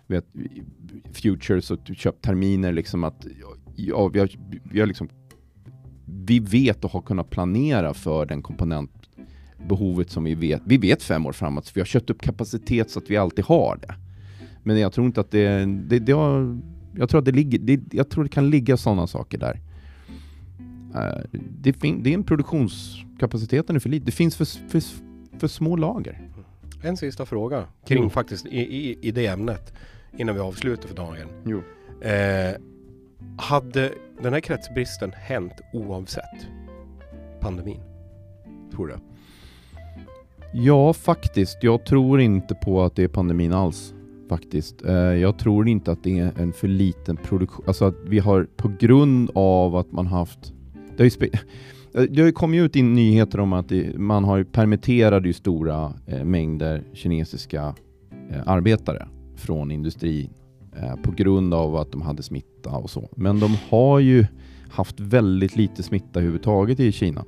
vet, 0.06 0.24
futures 1.12 1.70
och 1.70 1.78
köpt 1.96 2.24
terminer 2.24 2.72
liksom 2.72 3.04
att 3.04 3.26
ja, 3.76 4.08
vi, 4.08 4.18
har, 4.18 4.30
vi 4.72 4.80
har 4.80 4.86
liksom 4.86 5.08
vi 6.06 6.38
vet 6.38 6.84
och 6.84 6.90
har 6.90 7.02
kunnat 7.02 7.30
planera 7.30 7.94
för 7.94 8.26
den 8.26 8.42
komponentbehovet 8.42 10.10
som 10.10 10.24
vi 10.24 10.34
vet. 10.34 10.62
Vi 10.64 10.76
vet 10.76 11.02
fem 11.02 11.26
år 11.26 11.32
framåt, 11.32 11.66
så 11.66 11.72
vi 11.74 11.80
har 11.80 11.86
köpt 11.86 12.10
upp 12.10 12.22
kapacitet 12.22 12.90
så 12.90 12.98
att 12.98 13.10
vi 13.10 13.16
alltid 13.16 13.44
har 13.44 13.78
det. 13.82 13.94
Men 14.62 14.78
jag 14.78 14.92
tror 14.92 15.06
inte 15.06 15.20
att 15.20 15.30
det, 15.30 15.64
det, 15.64 15.98
det 15.98 16.12
har, 16.12 16.60
jag 16.96 17.08
tror 17.08 17.18
att 17.18 17.24
det 17.24 17.32
ligger, 17.32 17.58
det, 17.58 17.80
jag 17.90 18.10
tror 18.10 18.24
det 18.24 18.30
kan 18.30 18.50
ligga 18.50 18.76
sådana 18.76 19.06
saker 19.06 19.38
där. 19.38 19.60
Eh, 20.94 21.40
det, 21.60 21.72
fin, 21.72 22.02
det 22.02 22.10
är 22.10 22.14
en 22.14 22.24
produktionskapaciteten 22.24 23.76
är 23.76 23.80
för 23.80 23.88
lite. 23.88 24.06
Det 24.06 24.12
finns 24.12 24.36
för, 24.36 24.44
för, 24.44 24.82
för 25.38 25.48
små 25.48 25.76
lager. 25.76 26.30
En 26.82 26.96
sista 26.96 27.26
fråga 27.26 27.64
kring 27.86 28.02
Jo. 28.02 28.10
faktiskt 28.10 28.46
i, 28.46 28.58
i, 28.58 28.98
i 29.08 29.10
det 29.10 29.26
ämnet 29.26 29.72
innan 30.18 30.34
vi 30.34 30.40
avslutar 30.40 30.88
för 30.88 30.96
dagen. 30.96 31.28
Jo. 31.44 31.62
Eh, 32.08 32.54
hade 33.38 33.92
den 34.22 34.32
här 34.32 34.40
kretsbristen 34.40 35.12
hänt 35.12 35.60
oavsett 35.72 36.48
pandemin? 37.40 37.80
Tror 38.72 38.86
du? 38.86 38.94
Ja, 40.52 40.92
faktiskt. 40.92 41.58
Jag 41.62 41.84
tror 41.84 42.20
inte 42.20 42.54
på 42.54 42.82
att 42.82 42.96
det 42.96 43.02
är 43.04 43.08
pandemin 43.08 43.52
alls. 43.52 43.94
Faktiskt. 44.28 44.84
Eh, 44.84 44.94
jag 44.94 45.38
tror 45.38 45.68
inte 45.68 45.92
att 45.92 46.04
det 46.04 46.18
är 46.18 46.32
en 46.38 46.52
för 46.52 46.68
liten 46.68 47.16
produktion. 47.16 47.64
Alltså 47.66 47.84
att 47.84 47.96
vi 48.06 48.18
har 48.18 48.46
på 48.56 48.72
grund 48.78 49.30
av 49.34 49.76
att 49.76 49.92
man 49.92 50.06
haft... 50.06 50.52
Det 50.96 50.98
har 50.98 51.04
ju, 51.04 51.10
spe... 51.10 51.28
Det 51.92 52.20
har 52.20 52.26
ju 52.26 52.32
kommit 52.32 52.60
ut 52.60 52.76
in 52.76 52.94
nyheter 52.94 53.40
om 53.40 53.52
att 53.52 53.68
det, 53.68 53.98
man 53.98 54.24
har 54.24 54.44
permitterat 54.44 55.26
ju 55.26 55.32
stora 55.32 55.92
eh, 56.06 56.24
mängder 56.24 56.84
kinesiska 56.92 57.74
eh, 58.30 58.42
arbetare 58.46 59.08
från 59.36 59.70
industrin 59.70 60.30
eh, 60.76 60.96
på 60.96 61.10
grund 61.10 61.54
av 61.54 61.76
att 61.76 61.92
de 61.92 62.02
hade 62.02 62.22
smitta 62.22 62.70
och 62.70 62.90
så. 62.90 63.08
Men 63.16 63.40
de 63.40 63.56
har 63.68 63.98
ju 63.98 64.26
haft 64.70 65.00
väldigt 65.00 65.56
lite 65.56 65.82
smitta 65.82 66.20
överhuvudtaget 66.20 66.80
i 66.80 66.92
Kina. 66.92 67.24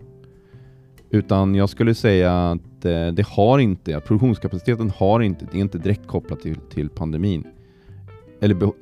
Utan 1.10 1.54
jag 1.54 1.68
skulle 1.68 1.94
säga 1.94 2.50
att 2.50 2.84
eh, 2.84 3.06
det 3.06 3.26
har 3.26 3.58
inte, 3.58 3.96
att 3.96 4.04
produktionskapaciteten 4.04 4.90
har 4.90 5.20
inte, 5.20 5.46
det 5.52 5.58
är 5.58 5.60
inte 5.60 5.78
direkt 5.78 6.06
kopplat 6.06 6.40
till, 6.40 6.56
till 6.56 6.88
pandemin. 6.88 7.44
Eller 8.40 8.72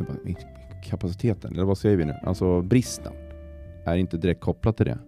kapaciteten, 0.84 1.54
eller 1.54 1.64
vad 1.64 1.78
säger 1.78 1.96
vi 1.96 2.04
nu? 2.04 2.14
Alltså 2.22 2.62
bristen 2.62 3.12
är 3.84 3.96
inte 3.96 4.16
direkt 4.16 4.40
kopplat 4.40 4.76
till 4.76 4.86
det. 4.86 4.98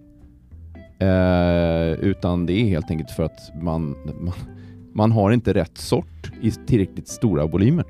Eh, 0.99 1.93
utan 1.93 2.47
det 2.47 2.53
är 2.53 2.65
helt 2.65 2.91
enkelt 2.91 3.11
för 3.11 3.23
att 3.23 3.63
man, 3.63 3.97
man, 4.21 4.35
man 4.93 5.13
har 5.13 5.31
inte 5.31 5.55
rätt 5.55 5.79
sort 5.79 6.33
i 6.43 6.51
tillräckligt 6.51 7.09
stora 7.09 7.47
volymer. 7.47 7.85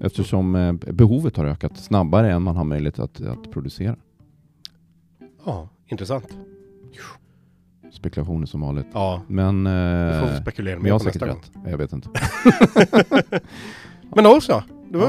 Eftersom 0.00 0.54
eh, 0.54 0.72
behovet 0.72 1.36
har 1.36 1.44
ökat 1.44 1.76
snabbare 1.76 2.32
än 2.32 2.42
man 2.42 2.56
har 2.56 2.64
möjlighet 2.64 2.98
att, 2.98 3.20
att 3.20 3.50
producera. 3.50 3.96
Ja, 5.44 5.68
intressant. 5.86 6.38
Spekulationer 7.92 8.46
som 8.46 8.60
vanligt. 8.60 8.86
Ja, 8.92 9.22
Men... 9.28 9.66
Eh, 9.66 10.20
får 10.20 10.40
spekulera 10.42 10.78
mer 10.78 10.88
jag 10.88 11.00
på 11.00 11.06
nästa 11.06 11.26
gång. 11.26 11.36
rätt. 11.36 11.52
Jag 11.70 11.78
vet 11.78 11.92
inte. 11.92 12.08
Men 14.16 14.26
också, 14.26 14.62
det 14.90 14.98
var 14.98 15.08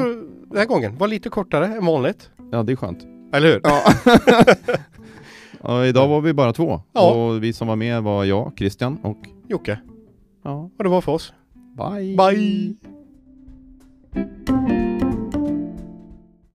den 0.50 0.58
här 0.58 0.66
gången 0.66 0.98
var 0.98 1.08
lite 1.08 1.30
kortare 1.30 1.66
än 1.66 1.86
vanligt. 1.86 2.30
Ja, 2.52 2.64
det 2.64 2.72
är 2.72 2.76
skönt. 2.76 3.06
Eller 3.34 3.48
hur? 3.48 3.62
Ja. 3.64 3.82
ja, 5.62 5.86
idag 5.86 6.08
var 6.08 6.22
vi 6.22 6.34
bara 6.34 6.54
två. 6.54 6.82
Ja. 6.94 7.14
Och 7.14 7.44
vi 7.44 7.54
som 7.54 7.68
var 7.68 7.76
med 7.76 8.04
var 8.04 8.24
jag, 8.24 8.52
Christian 8.58 8.98
och... 9.02 9.18
Jocke, 9.48 9.80
Ja, 10.44 10.70
och 10.78 10.84
det 10.84 10.90
var 10.90 11.02
för 11.02 11.12
oss. 11.12 11.34
bye! 11.78 12.18
Bye! 12.18 12.76